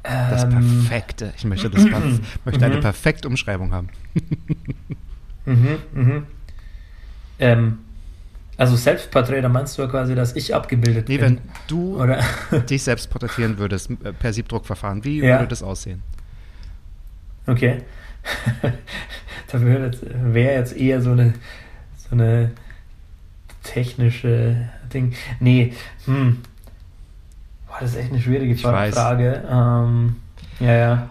Das 0.02 0.44
ähm, 0.44 0.50
Perfekte. 0.50 1.34
Ich 1.36 1.44
möchte, 1.44 1.68
das, 1.68 1.84
möchte 2.44 2.64
eine 2.64 2.76
mhm. 2.76 2.80
perfekte 2.80 3.28
Umschreibung 3.28 3.72
haben. 3.72 3.90
mhm, 5.44 5.78
mhm. 5.92 6.26
Ähm, 7.38 7.78
also 8.56 8.76
Selbstporträt, 8.76 9.42
da 9.42 9.48
meinst 9.48 9.76
du 9.76 9.82
ja 9.82 9.88
quasi, 9.88 10.14
dass 10.14 10.34
ich 10.34 10.54
abgebildet 10.54 11.08
nee, 11.08 11.18
bin. 11.18 11.26
wenn 11.26 11.40
du 11.68 12.00
Oder? 12.00 12.22
dich 12.70 12.82
selbst 12.82 13.10
porträtieren 13.10 13.58
würdest 13.58 13.90
äh, 13.90 14.12
per 14.12 14.32
Siebdruckverfahren, 14.32 15.04
wie 15.04 15.20
ja. 15.20 15.34
würde 15.34 15.48
das 15.48 15.62
aussehen? 15.62 16.02
Okay. 17.46 17.82
da 19.52 19.60
wäre 19.60 20.54
jetzt 20.54 20.76
eher 20.76 21.02
so 21.02 21.12
eine, 21.12 21.34
so 22.08 22.16
eine 22.16 22.50
technische 23.62 24.68
Ding. 24.92 25.14
Nee, 25.40 25.74
hm. 26.06 26.38
Boah, 27.66 27.76
das 27.80 27.90
ist 27.90 27.96
echt 27.96 28.12
eine 28.12 28.20
schwierige 28.20 28.56
Frage. 28.56 29.42
Ähm, 29.48 30.16
ja, 30.60 30.72
ja. 30.72 31.08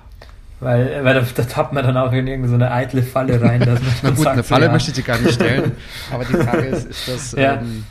Weil, 0.59 1.03
weil 1.03 1.15
da, 1.15 1.21
da, 1.21 1.43
tappt 1.43 1.73
man 1.73 1.83
dann 1.83 1.97
auch 1.97 2.11
in 2.13 2.27
irgendeine 2.27 2.65
so 2.67 2.71
eitle 2.71 3.01
Falle 3.01 3.41
rein. 3.41 3.61
Dass 3.61 3.81
man 3.81 3.93
Na 4.03 4.09
gut, 4.09 4.19
sagt, 4.19 4.33
eine 4.33 4.43
Falle 4.43 4.65
ja. 4.65 4.71
möchte 4.71 4.91
ich 4.91 4.95
dir 4.95 5.03
gar 5.03 5.17
nicht 5.17 5.33
stellen. 5.33 5.71
aber 6.11 6.25
die 6.25 6.33
Frage 6.33 6.67
ist, 6.67 6.85
ist 6.85 7.07
das... 7.07 7.31
Ja. 7.31 7.53
Ähm, 7.55 7.83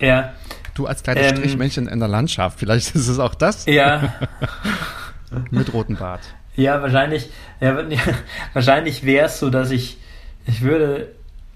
ja. 0.00 0.32
Du 0.74 0.86
als 0.86 1.04
kleines 1.04 1.30
ähm, 1.30 1.36
Strichmännchen 1.36 1.86
in 1.86 2.00
der 2.00 2.08
Landschaft, 2.08 2.58
vielleicht 2.58 2.94
ist 2.96 3.06
es 3.06 3.18
auch 3.20 3.36
das? 3.36 3.66
Ja. 3.66 4.14
Mit 5.50 5.72
rotem 5.72 5.96
Bart. 5.96 6.22
Ja, 6.56 6.82
wahrscheinlich, 6.82 7.30
ja, 7.60 7.76
wahrscheinlich 8.52 9.04
wäre 9.04 9.26
es 9.26 9.38
so, 9.38 9.50
dass 9.50 9.70
ich, 9.70 9.98
ich 10.46 10.62
würde 10.62 11.08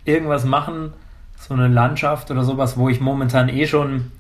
irgendwas 0.05 0.45
machen, 0.45 0.93
so 1.37 1.55
eine 1.55 1.69
Landschaft 1.69 2.31
oder 2.31 2.43
sowas, 2.43 2.77
wo 2.77 2.89
ich 2.89 3.01
momentan 3.01 3.49
eh 3.49 3.67
schon 3.67 4.11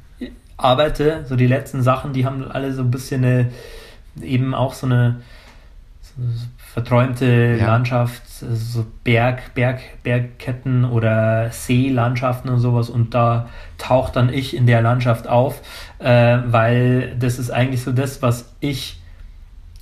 arbeite. 0.57 1.24
So 1.26 1.37
die 1.37 1.47
letzten 1.47 1.83
Sachen, 1.83 2.12
die 2.12 2.26
haben 2.26 2.49
alle 2.51 2.72
so 2.72 2.83
ein 2.83 2.91
bisschen 2.91 3.24
eine, 3.24 3.51
eben 4.20 4.55
auch 4.55 4.74
so 4.74 4.87
eine, 4.87 5.22
so 6.01 6.22
eine 6.22 6.33
verträumte 6.72 7.57
ja. 7.59 7.66
Landschaft, 7.66 8.22
so 8.29 8.87
Berg, 9.03 9.55
Berg, 9.55 9.81
Bergketten 10.03 10.85
oder 10.85 11.51
Seelandschaften 11.51 12.51
und 12.51 12.61
sowas. 12.61 12.89
Und 12.89 13.14
da 13.14 13.49
taucht 13.79 14.16
dann 14.16 14.33
ich 14.33 14.55
in 14.55 14.66
der 14.66 14.83
Landschaft 14.83 15.26
auf, 15.26 15.61
äh, 15.99 16.39
weil 16.47 17.16
das 17.18 17.39
ist 17.39 17.51
eigentlich 17.51 17.83
so 17.83 17.93
das, 17.93 18.22
was 18.22 18.55
ich 18.61 18.97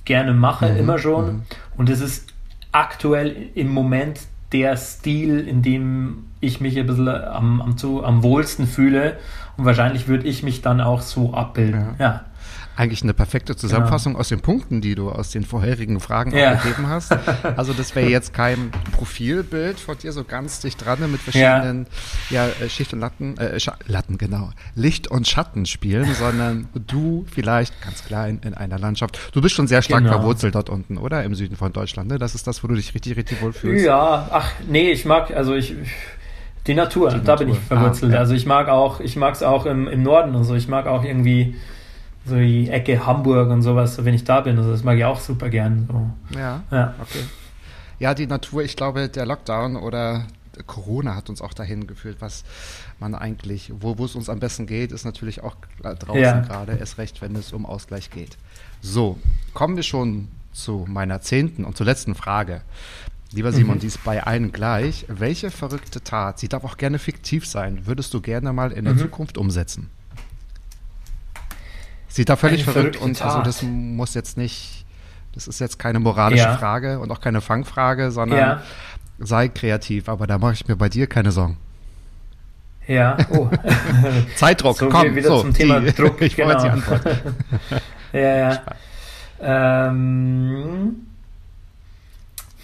gerne 0.07 0.33
mache, 0.33 0.71
mhm. 0.71 0.77
immer 0.77 0.97
schon. 0.97 1.25
Mhm. 1.25 1.41
Und 1.77 1.89
es 1.89 2.01
ist 2.01 2.33
aktuell 2.71 3.49
im 3.53 3.69
Moment 3.69 4.21
der 4.51 4.75
Stil, 4.77 5.47
in 5.47 5.61
dem 5.61 6.23
ich 6.39 6.61
mich 6.61 6.79
ein 6.79 6.87
bisschen 6.87 7.09
am, 7.09 7.61
am, 7.61 7.77
zu, 7.77 8.03
am 8.03 8.23
wohlsten 8.23 8.65
fühle. 8.65 9.17
Und 9.57 9.65
wahrscheinlich 9.65 10.07
würde 10.07 10.27
ich 10.27 10.41
mich 10.41 10.61
dann 10.61 10.81
auch 10.81 11.01
so 11.01 11.33
abbilden. 11.33 11.95
Ja. 11.99 12.05
ja. 12.05 12.25
Eigentlich 12.77 13.01
eine 13.01 13.15
perfekte 13.15 13.55
Zusammenfassung 13.55 14.13
genau. 14.13 14.21
aus 14.21 14.29
den 14.29 14.39
Punkten, 14.41 14.81
die 14.81 14.93
du 14.93 15.09
aus 15.09 15.31
den 15.31 15.43
vorherigen 15.43 15.99
Fragen 15.99 16.31
ja. 16.35 16.53
gegeben 16.53 16.87
hast. 16.87 17.15
Also 17.55 17.73
das 17.73 17.95
wäre 17.95 18.09
jetzt 18.09 18.33
kein 18.33 18.71
Profilbild 18.91 19.79
von 19.79 19.97
dir 19.97 20.11
so 20.11 20.23
ganz 20.23 20.59
dicht 20.59 20.83
dran 20.85 20.99
mit 21.09 21.21
verschiedenen 21.21 21.87
ja. 22.29 22.45
ja 22.45 22.65
äh, 22.65 22.69
Schicht 22.69 22.93
und 22.93 22.99
Latten, 22.99 23.37
äh, 23.37 23.57
Latten 23.87 24.17
genau, 24.17 24.51
Licht 24.75 25.07
und 25.07 25.27
Schatten 25.27 25.65
spielen, 25.65 26.13
sondern 26.19 26.67
du 26.73 27.25
vielleicht 27.31 27.81
ganz 27.81 28.03
klein 28.05 28.41
in 28.43 28.53
einer 28.53 28.77
Landschaft. 28.77 29.31
Du 29.33 29.41
bist 29.41 29.55
schon 29.55 29.67
sehr 29.67 29.81
stark 29.81 30.03
genau. 30.03 30.17
verwurzelt 30.17 30.55
dort 30.55 30.69
unten, 30.69 30.97
oder 30.97 31.23
im 31.23 31.35
Süden 31.35 31.55
von 31.55 31.73
Deutschland. 31.73 32.09
Ne? 32.09 32.19
Das 32.19 32.35
ist 32.35 32.45
das, 32.45 32.63
wo 32.63 32.67
du 32.67 32.75
dich 32.75 32.93
richtig, 32.93 33.17
richtig 33.17 33.41
wohl 33.41 33.53
fühlst. 33.53 33.85
Ja, 33.85 34.27
ach 34.29 34.51
nee, 34.69 34.91
ich 34.91 35.05
mag 35.05 35.31
also 35.31 35.55
ich 35.55 35.75
die 36.67 36.73
Natur, 36.73 37.09
die 37.09 37.21
da 37.21 37.33
Natur. 37.33 37.45
bin 37.45 37.49
ich 37.55 37.59
verwurzelt. 37.59 38.11
Ah, 38.11 38.15
ja. 38.15 38.19
Also 38.19 38.33
ich 38.33 38.45
mag 38.45 38.67
auch, 38.67 38.99
ich 38.99 39.15
mag 39.15 39.33
es 39.33 39.41
auch 39.41 39.65
im, 39.65 39.87
im 39.87 40.03
Norden 40.03 40.35
und 40.35 40.43
so. 40.43 40.53
Ich 40.53 40.67
mag 40.67 40.85
auch 40.85 41.03
irgendwie 41.03 41.55
so 42.27 42.35
die 42.35 42.69
Ecke 42.69 43.05
Hamburg 43.05 43.49
und 43.49 43.61
sowas, 43.61 44.03
wenn 44.03 44.13
ich 44.13 44.23
da 44.23 44.41
bin. 44.41 44.57
Also 44.57 44.71
das 44.71 44.83
mag 44.83 44.97
ich 44.97 45.05
auch 45.05 45.19
super 45.19 45.49
gern. 45.49 45.87
So. 45.91 46.37
Ja, 46.39 46.63
ja, 46.71 46.93
okay. 47.01 47.23
Ja, 47.99 48.13
die 48.13 48.27
Natur, 48.27 48.63
ich 48.63 48.75
glaube, 48.75 49.09
der 49.09 49.25
Lockdown 49.25 49.75
oder 49.75 50.25
Corona 50.65 51.15
hat 51.15 51.29
uns 51.29 51.41
auch 51.41 51.53
dahin 51.53 51.87
geführt, 51.87 52.17
was 52.19 52.43
man 52.99 53.15
eigentlich, 53.15 53.71
wo, 53.79 53.97
wo 53.97 54.05
es 54.05 54.15
uns 54.15 54.29
am 54.29 54.39
besten 54.39 54.65
geht, 54.65 54.91
ist 54.91 55.05
natürlich 55.05 55.43
auch 55.43 55.55
draußen 55.81 56.21
ja. 56.21 56.39
gerade, 56.41 56.77
erst 56.77 56.97
recht, 56.97 57.21
wenn 57.21 57.35
es 57.35 57.53
um 57.53 57.65
Ausgleich 57.65 58.09
geht. 58.09 58.37
So, 58.81 59.19
kommen 59.53 59.75
wir 59.75 59.83
schon 59.83 60.29
zu 60.51 60.85
meiner 60.87 61.21
zehnten 61.21 61.65
und 61.65 61.77
zur 61.77 61.85
letzten 61.85 62.15
Frage. 62.15 62.61
Lieber 63.31 63.51
Simon, 63.51 63.75
mhm. 63.75 63.81
dies 63.81 63.97
bei 63.97 64.23
allen 64.23 64.51
gleich. 64.51 65.05
Welche 65.09 65.51
verrückte 65.51 66.01
Tat, 66.01 66.39
sie 66.39 66.47
darf 66.47 66.63
auch 66.63 66.77
gerne 66.77 66.97
fiktiv 66.97 67.45
sein, 67.45 67.85
würdest 67.85 68.13
du 68.13 68.21
gerne 68.21 68.53
mal 68.53 68.71
in 68.71 68.85
der 68.85 68.93
mhm. 68.93 68.99
Zukunft 68.99 69.37
umsetzen? 69.37 69.89
Sie 72.07 72.25
darf 72.25 72.39
völlig 72.39 72.63
verrückt 72.63 72.97
und 72.97 73.21
also 73.21 73.41
das 73.41 73.61
muss 73.63 74.13
jetzt 74.13 74.37
nicht, 74.37 74.85
das 75.33 75.47
ist 75.47 75.59
jetzt 75.59 75.77
keine 75.77 75.99
moralische 75.99 76.43
ja. 76.43 76.57
Frage 76.57 76.99
und 76.99 77.11
auch 77.11 77.21
keine 77.21 77.41
Fangfrage, 77.41 78.11
sondern 78.11 78.39
ja. 78.39 78.61
sei 79.19 79.49
kreativ, 79.49 80.09
aber 80.09 80.25
da 80.25 80.37
mache 80.37 80.53
ich 80.53 80.67
mir 80.67 80.75
bei 80.75 80.89
dir 80.89 81.07
keine 81.07 81.31
Sorgen. 81.31 81.57
Ja, 82.87 83.17
oh. 83.31 83.49
Zeitdruck, 84.35 84.77
so, 84.77 84.87
komm, 84.87 85.15
wieder 85.15 85.27
so, 85.27 85.41
zum 85.41 85.53
Thema 85.53 85.81
die, 85.81 85.93
Druck. 85.93 86.21
Ich 86.21 86.35
genau. 86.37 86.61
die 86.61 86.69
Antwort. 86.69 87.01
ja, 88.13 88.37
ja. 88.37 88.61
Ähm, 89.41 90.95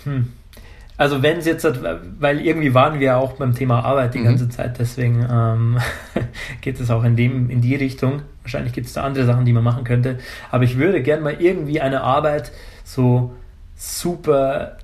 hm. 0.06 0.34
Also 0.96 1.24
wenn 1.24 1.38
es 1.38 1.46
jetzt, 1.46 1.68
weil 2.20 2.42
irgendwie 2.42 2.74
waren 2.74 3.00
wir 3.00 3.18
auch 3.18 3.34
beim 3.34 3.56
Thema 3.56 3.84
Arbeit 3.84 4.14
die 4.14 4.20
mhm. 4.20 4.26
ganze 4.26 4.50
Zeit, 4.50 4.78
deswegen 4.78 5.26
ähm, 5.30 5.78
geht 6.62 6.80
es 6.80 6.92
auch 6.92 7.04
in, 7.04 7.16
dem, 7.16 7.50
in 7.50 7.62
die 7.62 7.76
Richtung. 7.76 8.22
Wahrscheinlich 8.44 8.74
gibt 8.74 8.88
es 8.88 8.94
da 8.94 9.04
andere 9.04 9.26
Sachen, 9.26 9.46
die 9.46 9.54
man 9.54 9.64
machen 9.64 9.84
könnte. 9.84 10.20
Aber 10.52 10.64
ich 10.64 10.78
würde 10.78 11.02
gerne 11.02 11.24
mal 11.24 11.36
irgendwie 11.40 11.82
eine 11.82 12.02
Arbeit 12.02 12.52
so 12.84 13.34
super 13.76 14.78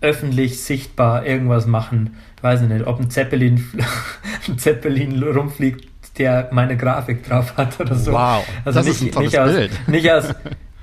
öffentlich 0.00 0.62
sichtbar 0.62 1.24
irgendwas 1.24 1.66
machen. 1.66 2.16
Ich 2.36 2.42
weiß 2.42 2.60
nicht, 2.60 2.86
ob 2.86 3.00
ein 3.00 3.08
Zeppelin, 3.08 3.64
ein 4.48 4.58
Zeppelin 4.58 5.22
rumfliegt, 5.22 6.18
der 6.18 6.50
meine 6.52 6.76
Grafik 6.76 7.26
drauf 7.26 7.56
hat 7.56 7.80
oder 7.80 7.94
so. 7.94 8.12
Wow, 8.12 8.44
also 8.64 8.80
das 8.80 8.86
nicht, 8.86 9.02
ist 9.02 9.16
ein 9.16 9.24
nicht 9.24 9.38
aus, 9.38 9.52
Bild. 9.52 9.70
Nicht 9.88 10.10
aus, 10.10 10.34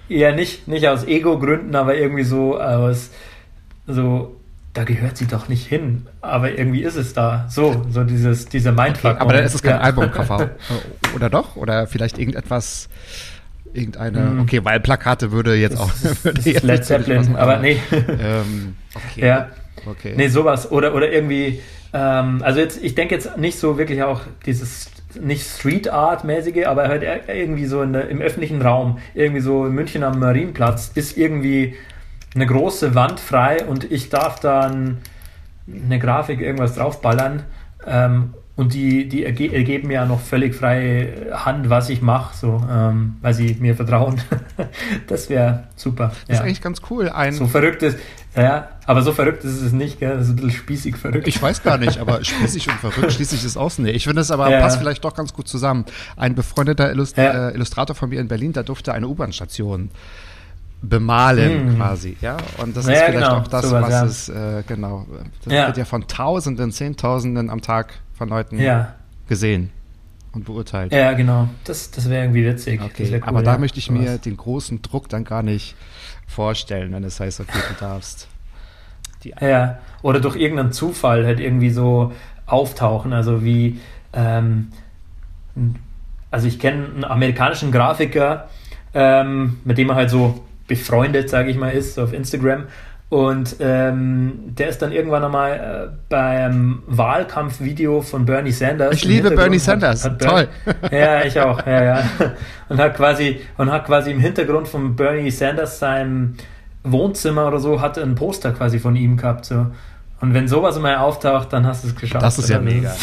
ja, 0.09 0.33
nicht, 0.33 0.67
nicht 0.67 0.87
aus 0.87 1.05
Ego-Gründen, 1.05 1.73
aber 1.75 1.95
irgendwie 1.95 2.23
so 2.23 2.59
aus 2.59 3.11
so 3.87 4.35
da 4.73 4.83
gehört 4.85 5.17
sie 5.17 5.27
doch 5.27 5.49
nicht 5.49 5.67
hin, 5.67 6.07
aber 6.21 6.57
irgendwie 6.57 6.83
ist 6.83 6.95
es 6.95 7.13
da. 7.13 7.45
So, 7.49 7.85
so 7.89 8.03
dieses, 8.03 8.45
diese 8.45 8.71
Mindfuck. 8.71 9.13
Okay, 9.13 9.21
aber 9.21 9.33
dann 9.33 9.43
ist 9.43 9.55
es 9.55 9.61
kein 9.61 9.71
ja. 9.71 9.81
Albumcover. 9.81 10.51
Oder 11.15 11.29
doch? 11.29 11.57
Oder 11.57 11.87
vielleicht 11.87 12.17
irgendetwas, 12.17 12.87
irgendeine, 13.73 14.21
mm. 14.21 14.39
okay, 14.39 14.63
weil 14.63 14.79
Plakate 14.79 15.31
würde 15.31 15.55
jetzt 15.55 15.77
auch. 15.77 15.91
Das 15.91 16.23
ist, 16.23 16.45
jetzt 16.45 16.63
Led 16.63 16.85
Zeppelin, 16.85 17.35
aber 17.35 17.57
nee. 17.57 17.77
Ähm, 17.91 18.75
okay. 18.95 19.27
Ja. 19.27 19.49
Okay. 19.85 20.13
Nee, 20.15 20.27
sowas. 20.27 20.71
Oder, 20.71 20.93
oder 20.93 21.11
irgendwie, 21.11 21.61
ähm, 21.93 22.41
also 22.43 22.59
jetzt, 22.59 22.81
ich 22.81 22.95
denke 22.95 23.15
jetzt 23.15 23.37
nicht 23.37 23.59
so 23.59 23.77
wirklich 23.77 24.03
auch 24.03 24.21
dieses 24.45 24.89
nicht 25.19 25.45
Street 25.45 25.89
Art 25.89 26.23
mäßige, 26.23 26.65
aber 26.65 26.87
halt 26.87 27.03
irgendwie 27.27 27.65
so 27.65 27.83
der, 27.83 28.07
im 28.07 28.21
öffentlichen 28.21 28.61
Raum, 28.61 28.99
irgendwie 29.13 29.41
so 29.41 29.65
in 29.65 29.73
München 29.73 30.03
am 30.03 30.19
Marienplatz 30.19 30.91
ist 30.95 31.17
irgendwie 31.17 31.75
eine 32.33 32.45
große 32.45 32.95
Wand 32.95 33.19
frei 33.19 33.65
und 33.65 33.91
ich 33.91 34.09
darf 34.09 34.39
dann 34.39 34.99
eine 35.67 35.99
Grafik 35.99 36.39
irgendwas 36.41 36.75
draufballern. 36.75 37.43
Ähm, 37.85 38.33
und 38.57 38.73
die, 38.73 39.07
die 39.07 39.25
erge 39.25 39.51
ergeben 39.51 39.87
mir 39.87 39.95
ja 39.95 40.05
noch 40.05 40.19
völlig 40.19 40.53
freie 40.53 41.33
Hand, 41.45 41.69
was 41.69 41.89
ich 41.89 42.01
mache, 42.01 42.37
so, 42.37 42.63
ähm, 42.69 43.15
weil 43.21 43.33
sie 43.33 43.57
mir 43.59 43.75
vertrauen. 43.75 44.21
das 45.07 45.29
wäre 45.29 45.63
super. 45.75 46.11
Das 46.27 46.37
ist 46.37 46.43
eigentlich 46.43 46.61
ganz 46.61 46.81
cool. 46.89 47.09
Ein 47.09 47.33
so 47.33 47.47
verrückt 47.47 47.81
ist, 47.81 47.97
ja, 48.35 48.69
aber 48.85 49.01
so 49.01 49.13
verrückt 49.13 49.43
ist 49.45 49.61
es 49.61 49.71
nicht, 49.71 49.99
gell? 49.99 50.15
Das 50.17 50.27
ist 50.27 50.33
ein 50.33 50.35
bisschen 50.35 50.51
spießig 50.51 50.97
verrückt. 50.97 51.27
Ich 51.27 51.41
weiß 51.41 51.63
gar 51.63 51.77
nicht, 51.77 51.97
aber 51.97 52.23
spießig 52.23 52.67
und 52.67 52.75
verrückt 52.75 53.13
schließlich 53.13 53.43
ist 53.43 53.57
aus. 53.57 53.79
Nee, 53.79 53.91
ich 53.91 54.03
finde 54.03 54.21
es 54.21 54.29
aber 54.29 54.51
ja. 54.51 54.59
passt 54.59 54.77
vielleicht 54.77 55.03
doch 55.05 55.15
ganz 55.15 55.33
gut 55.33 55.47
zusammen. 55.47 55.85
Ein 56.17 56.35
befreundeter 56.35 56.91
Illust 56.91 57.17
ja. 57.17 57.49
äh, 57.49 57.55
Illustrator 57.55 57.95
von 57.95 58.09
mir 58.09 58.19
in 58.19 58.27
Berlin, 58.27 58.53
der 58.53 58.63
durfte 58.63 58.93
eine 58.93 59.07
U-Bahn-Station 59.07 59.89
bemalen 60.81 61.69
hm. 61.69 61.77
quasi, 61.77 62.17
ja. 62.21 62.37
Und 62.57 62.75
das 62.75 62.87
ja, 62.87 62.93
ist 62.93 62.99
vielleicht 63.03 63.13
genau, 63.13 63.37
auch 63.37 63.47
das, 63.47 63.69
sowas, 63.69 63.83
was 63.83 63.91
ja. 63.91 64.05
es, 64.05 64.29
äh, 64.29 64.63
genau, 64.67 65.05
das 65.43 65.53
ja. 65.53 65.67
wird 65.67 65.77
ja 65.77 65.85
von 65.85 66.07
Tausenden, 66.07 66.71
Zehntausenden 66.71 67.49
am 67.49 67.61
Tag 67.61 67.93
von 68.13 68.29
Leuten 68.29 68.59
gesehen 69.27 69.69
und 70.33 70.45
beurteilt. 70.45 70.93
Ja, 70.93 71.13
genau. 71.13 71.49
Das, 71.65 71.91
das 71.91 72.09
wäre 72.09 72.23
irgendwie 72.23 72.45
witzig. 72.45 72.81
Okay, 72.81 73.07
cool, 73.11 73.21
aber 73.23 73.43
da 73.43 73.57
möchte 73.57 73.79
ich 73.79 73.91
mir 73.91 74.17
den 74.17 74.37
großen 74.37 74.81
Druck 74.81 75.09
dann 75.09 75.23
gar 75.23 75.43
nicht 75.43 75.75
vorstellen, 76.27 76.91
wenn 76.93 77.03
es 77.03 77.19
heißt, 77.19 77.41
okay, 77.41 77.59
du 77.69 77.85
darfst. 77.85 78.27
ja, 79.23 79.79
oder 80.01 80.19
durch 80.19 80.35
irgendeinen 80.35 80.71
Zufall 80.71 81.25
halt 81.25 81.39
irgendwie 81.39 81.69
so 81.69 82.13
auftauchen, 82.45 83.13
also 83.13 83.43
wie, 83.43 83.79
ähm, 84.13 84.69
also 86.31 86.47
ich 86.47 86.59
kenne 86.59 86.85
einen 86.85 87.03
amerikanischen 87.03 87.71
Grafiker, 87.71 88.49
ähm, 88.93 89.57
mit 89.63 89.77
dem 89.77 89.89
er 89.89 89.95
halt 89.95 90.09
so 90.09 90.43
befreundet, 90.71 91.29
sage 91.29 91.51
ich 91.51 91.57
mal, 91.57 91.71
ist, 91.71 91.95
so 91.95 92.03
auf 92.03 92.13
Instagram. 92.13 92.67
Und 93.09 93.57
ähm, 93.59 94.55
der 94.57 94.69
ist 94.69 94.81
dann 94.81 94.93
irgendwann 94.93 95.25
einmal 95.25 95.51
äh, 95.51 95.97
beim 96.07 96.81
Wahlkampfvideo 96.87 98.01
von 98.01 98.23
Bernie 98.23 98.53
Sanders. 98.53 98.95
Ich 98.95 99.03
liebe 99.03 99.31
Bernie 99.31 99.59
Sanders, 99.59 100.05
hat, 100.05 100.13
hat 100.13 100.21
toll. 100.21 100.47
ja, 100.91 101.25
ich 101.25 101.37
auch, 101.37 101.65
ja, 101.67 101.83
ja. 101.83 102.03
Und 102.69 102.79
hat 102.79 102.95
quasi 102.95 103.41
und 103.57 103.69
hat 103.69 103.85
quasi 103.85 104.11
im 104.11 104.21
Hintergrund 104.21 104.69
von 104.69 104.95
Bernie 104.95 105.29
Sanders 105.29 105.79
seinem 105.79 106.35
Wohnzimmer 106.83 107.47
oder 107.47 107.59
so 107.59 107.81
hat 107.81 107.97
ein 107.97 108.15
Poster 108.15 108.53
quasi 108.53 108.79
von 108.79 108.95
ihm 108.95 109.17
gehabt. 109.17 109.43
So. 109.43 109.67
Und 110.21 110.33
wenn 110.33 110.47
sowas 110.47 110.79
mal 110.79 110.95
auftaucht, 110.95 111.51
dann 111.51 111.67
hast 111.67 111.83
du 111.83 111.89
es 111.89 111.95
geschafft. 111.97 112.23
Das 112.23 112.39
ist 112.39 112.49
ja 112.49 112.59
mega. 112.59 112.95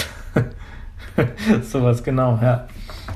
sowas 1.63 2.03
genau, 2.03 2.39
ja. 2.41 2.67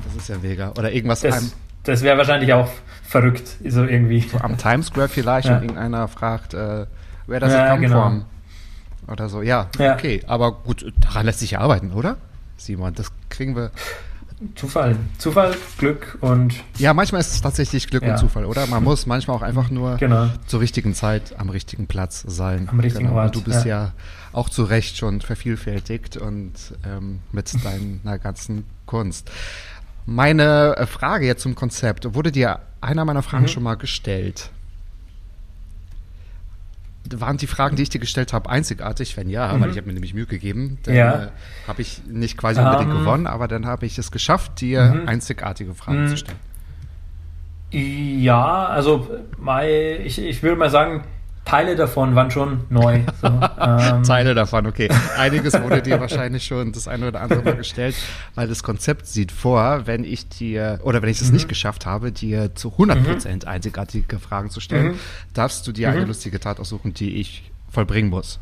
Das 0.05 0.15
ist 0.15 0.29
ja 0.29 0.35
mega. 0.39 0.69
Oder 0.77 0.91
irgendwas. 0.91 1.21
Das, 1.21 1.55
das 1.81 2.03
wäre 2.03 2.19
wahrscheinlich 2.19 2.53
auch 2.53 2.69
verrückt, 3.13 3.57
so 3.63 3.83
irgendwie. 3.83 4.21
So 4.21 4.39
am 4.39 4.57
Times 4.57 4.87
Square 4.87 5.07
vielleicht 5.07 5.47
ja. 5.47 5.57
und 5.57 5.63
irgendeiner 5.63 6.07
fragt, 6.07 6.55
äh, 6.55 6.87
wer 7.27 7.39
das 7.39 7.53
ja, 7.53 7.75
genau. 7.75 8.01
from? 8.01 8.25
Oder 9.07 9.29
so, 9.29 9.41
ja, 9.41 9.69
ja, 9.77 9.93
okay. 9.93 10.23
Aber 10.27 10.51
gut, 10.51 10.91
daran 10.99 11.25
lässt 11.25 11.39
sich 11.39 11.51
ja 11.51 11.59
arbeiten, 11.59 11.91
oder? 11.91 12.17
Simon, 12.57 12.93
das 12.95 13.11
kriegen 13.29 13.55
wir. 13.55 13.71
Zufall. 14.55 14.97
Zufall, 15.19 15.55
Glück 15.77 16.17
und. 16.21 16.55
Ja, 16.77 16.93
manchmal 16.93 17.21
ist 17.21 17.33
es 17.33 17.41
tatsächlich 17.41 17.87
Glück 17.87 18.03
ja. 18.03 18.13
und 18.13 18.17
Zufall, 18.17 18.45
oder? 18.45 18.65
Man 18.65 18.83
muss 18.83 19.05
manchmal 19.05 19.37
auch 19.37 19.41
einfach 19.41 19.69
nur 19.69 19.97
genau. 19.97 20.29
zur 20.47 20.61
richtigen 20.61 20.95
Zeit 20.95 21.35
am 21.37 21.49
richtigen 21.49 21.85
Platz 21.85 22.23
sein. 22.27 22.67
Am 22.69 22.79
richtigen 22.79 23.09
genau. 23.09 23.19
Ort. 23.19 23.35
Und 23.35 23.45
du 23.45 23.51
bist 23.51 23.65
ja. 23.65 23.83
ja. 23.85 23.91
auch 24.31 24.49
zu 24.49 24.63
Recht 24.63 24.97
schon 24.97 25.21
vervielfältigt 25.21 26.17
und 26.17 26.53
ähm, 26.85 27.19
mit 27.31 27.53
deiner 27.63 28.17
ganzen 28.17 28.65
Kunst. 28.85 29.29
Meine 30.05 30.75
äh, 30.77 30.85
Frage 30.87 31.25
jetzt 31.27 31.43
zum 31.43 31.55
Konzept 31.55 32.13
wurde 32.15 32.31
dir 32.31 32.59
einer 32.83 33.05
meiner 33.05 33.23
Fragen 33.23 33.43
mhm. 33.43 33.49
schon 33.49 33.63
mal 33.63 33.75
gestellt. 33.75 34.51
Waren 37.09 37.37
die 37.37 37.47
Fragen, 37.47 37.75
die 37.75 37.83
ich 37.83 37.89
dir 37.89 37.99
gestellt 37.99 38.31
habe, 38.31 38.49
einzigartig? 38.49 39.17
Wenn 39.17 39.29
ja, 39.29 39.53
mhm. 39.53 39.61
weil 39.61 39.71
ich 39.71 39.77
habe 39.77 39.87
mir 39.87 39.93
nämlich 39.93 40.13
Mühe 40.13 40.25
gegeben, 40.25 40.77
dann 40.83 40.95
ja. 40.95 41.23
äh, 41.25 41.27
habe 41.67 41.81
ich 41.81 42.01
nicht 42.07 42.37
quasi 42.37 42.61
unbedingt 42.61 42.91
um, 42.91 42.97
ähm. 42.97 43.03
gewonnen, 43.03 43.27
aber 43.27 43.47
dann 43.47 43.65
habe 43.65 43.85
ich 43.85 43.97
es 43.97 44.11
geschafft, 44.11 44.61
dir 44.61 44.93
mhm. 44.93 45.07
einzigartige 45.07 45.73
Fragen 45.73 46.07
zu 46.07 46.13
mhm. 46.13 46.17
stellen. 46.17 46.39
Ja, 48.21 48.67
also 48.67 49.09
ich, 50.03 50.19
ich 50.19 50.43
würde 50.43 50.57
mal 50.57 50.69
sagen, 50.69 51.03
Teile 51.45 51.75
davon 51.75 52.15
waren 52.15 52.31
schon 52.31 52.61
neu. 52.69 53.01
So, 53.21 53.27
ähm. 53.59 54.03
Teile 54.03 54.33
davon, 54.33 54.65
okay. 54.65 54.89
Einiges 55.17 55.53
wurde 55.61 55.81
dir 55.81 55.99
wahrscheinlich 55.99 56.45
schon 56.45 56.71
das 56.71 56.87
eine 56.87 57.09
oder 57.09 57.21
andere 57.21 57.41
Mal 57.41 57.57
gestellt, 57.57 57.95
weil 58.35 58.47
das 58.47 58.63
Konzept 58.63 59.07
sieht 59.07 59.31
vor, 59.31 59.85
wenn 59.85 60.03
ich 60.03 60.29
dir, 60.29 60.79
oder 60.83 61.01
wenn 61.01 61.09
ich 61.09 61.21
es 61.21 61.27
mhm. 61.27 61.33
nicht 61.33 61.49
geschafft 61.49 61.85
habe, 61.85 62.11
dir 62.11 62.55
zu 62.55 62.69
100% 62.69 62.95
mhm. 62.95 63.47
einzigartige 63.47 64.19
Fragen 64.19 64.49
zu 64.49 64.59
stellen, 64.59 64.93
mhm. 64.93 64.99
darfst 65.33 65.67
du 65.67 65.71
dir 65.71 65.89
eine 65.89 66.01
mhm. 66.01 66.07
lustige 66.07 66.39
Tat 66.39 66.59
aussuchen, 66.59 66.93
die 66.93 67.17
ich 67.17 67.51
vollbringen 67.69 68.09
muss. 68.09 68.39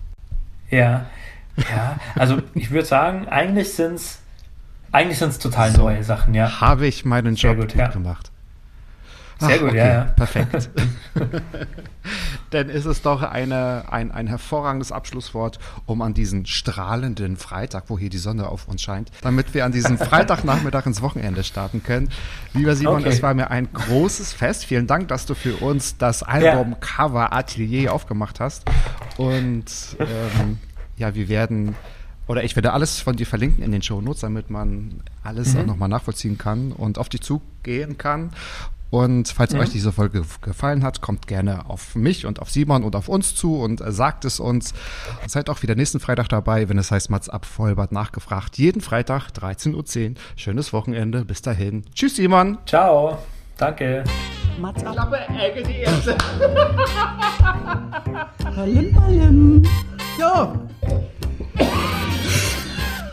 Ja, 0.70 1.08
ja, 1.58 2.00
also 2.16 2.40
ich 2.54 2.72
würde 2.72 2.86
sagen, 2.86 3.28
eigentlich 3.28 3.74
sind 3.74 3.96
es 3.96 4.20
eigentlich 4.92 5.18
sind's 5.18 5.40
total 5.40 5.72
so, 5.72 5.84
neue 5.84 6.04
Sachen, 6.04 6.34
ja. 6.34 6.60
Habe 6.60 6.88
ich 6.88 7.06
meinen 7.06 7.36
Job 7.36 7.58
gut, 7.58 7.70
gut 7.70 7.78
ja. 7.78 7.88
gemacht. 7.88 8.32
Sehr 9.40 9.56
Ach, 9.56 9.60
gut, 9.60 9.70
okay, 9.70 9.78
ja, 9.78 9.88
ja. 9.88 10.04
Perfekt. 10.04 10.70
Dann 12.52 12.70
ist 12.70 12.86
es 12.86 13.02
doch 13.02 13.22
eine, 13.22 13.86
ein, 13.90 14.12
ein 14.12 14.28
hervorragendes 14.28 14.92
Abschlusswort, 14.92 15.60
um 15.86 16.02
an 16.02 16.14
diesen 16.14 16.46
strahlenden 16.46 17.38
Freitag, 17.38 17.86
wo 17.88 17.98
hier 17.98 18.10
die 18.10 18.18
Sonne 18.18 18.48
auf 18.48 18.68
uns 18.68 18.82
scheint, 18.82 19.12
damit 19.22 19.54
wir 19.54 19.66
an 19.66 19.72
diesem 19.72 19.98
Freitagnachmittag 19.98 20.86
ins 20.86 21.02
Wochenende 21.02 21.44
starten 21.44 21.84
können. 21.84 22.10
Lieber 22.54 22.76
Simon, 22.76 23.02
okay. 23.02 23.06
das 23.06 23.24
war 23.24 23.34
mir 23.34 23.52
ein 23.52 23.72
großes 23.74 24.34
Fest. 24.34 24.66
Vielen 24.66 24.88
Dank, 24.88 25.08
dass 25.08 25.26
du 25.26 25.34
für 25.34 25.56
uns 25.58 25.98
das 25.98 26.24
Album 26.24 26.72
ja. 26.72 26.78
Cover 26.80 27.34
Atelier 27.34 27.94
aufgemacht 27.94 28.40
hast. 28.40 28.64
Und 29.18 29.66
ähm, 30.00 30.60
ja, 30.98 31.16
wir 31.16 31.28
werden 31.30 31.76
oder 32.28 32.44
ich 32.44 32.56
werde 32.56 32.72
alles 32.72 33.02
von 33.02 33.18
dir 33.18 33.26
verlinken 33.26 33.62
in 33.62 33.74
den 33.74 33.82
Show 33.82 34.00
Notes, 34.00 34.22
damit 34.22 34.50
man 34.50 35.04
alles 35.24 35.54
mhm. 35.54 35.62
auch 35.62 35.66
nochmal 35.66 35.90
nachvollziehen 35.90 36.38
kann 36.38 36.72
und 36.72 36.98
auf 36.98 37.10
dich 37.10 37.22
zugehen 37.22 37.98
kann. 37.98 38.32
Und 38.92 39.30
falls 39.30 39.54
mhm. 39.54 39.62
euch 39.62 39.70
diese 39.70 39.94
Folge 39.94 40.24
gefallen 40.42 40.84
hat, 40.84 41.00
kommt 41.00 41.26
gerne 41.26 41.70
auf 41.70 41.96
mich 41.96 42.26
und 42.26 42.40
auf 42.40 42.52
Simon 42.52 42.84
und 42.84 42.96
auf 42.96 43.08
uns 43.08 43.34
zu 43.34 43.58
und 43.58 43.80
äh, 43.80 43.92
sagt 43.92 44.26
es 44.26 44.42
uns. 44.42 44.74
Seid 45.28 45.50
auch 45.50 45.64
wieder 45.64 45.76
nächsten 45.76 46.02
Freitag 46.02 46.28
dabei, 46.28 46.68
wenn 46.68 46.78
es 46.78 46.92
heißt 46.92 47.10
Mats 47.10 47.30
ab 47.30 47.46
Vollbart 47.46 47.94
nachgefragt. 47.94 48.58
Jeden 48.58 48.82
Freitag 48.82 49.30
13.10 49.30 50.10
Uhr. 50.10 50.16
Schönes 50.36 50.74
Wochenende. 50.74 51.24
Bis 51.24 51.42
dahin. 51.42 51.86
Tschüss, 51.96 52.18
Simon. 52.18 52.58
Ciao. 52.66 53.18
Danke. 53.58 54.04
Mats 54.60 54.84
ab. 54.84 54.94
Klappe, 54.94 55.20
Ecke, 55.40 55.64
die 55.64 55.80
erste. 55.80 56.18
Ballim, 58.56 58.94
ballim. 58.94 59.64
So. 60.20 60.68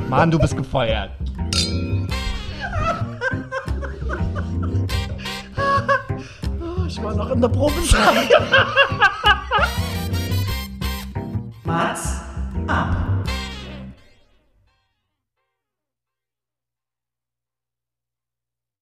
Mann, 0.09 0.31
du 0.31 0.39
bist 0.41 0.57
gefeuert. 0.57 1.11
ich 6.99 7.05
mal 7.05 7.15
noch 7.15 7.31
in 7.31 7.41
der 7.41 7.49
Probezeit. 7.49 8.29
Mats 11.65 12.21
ab. 12.67 13.18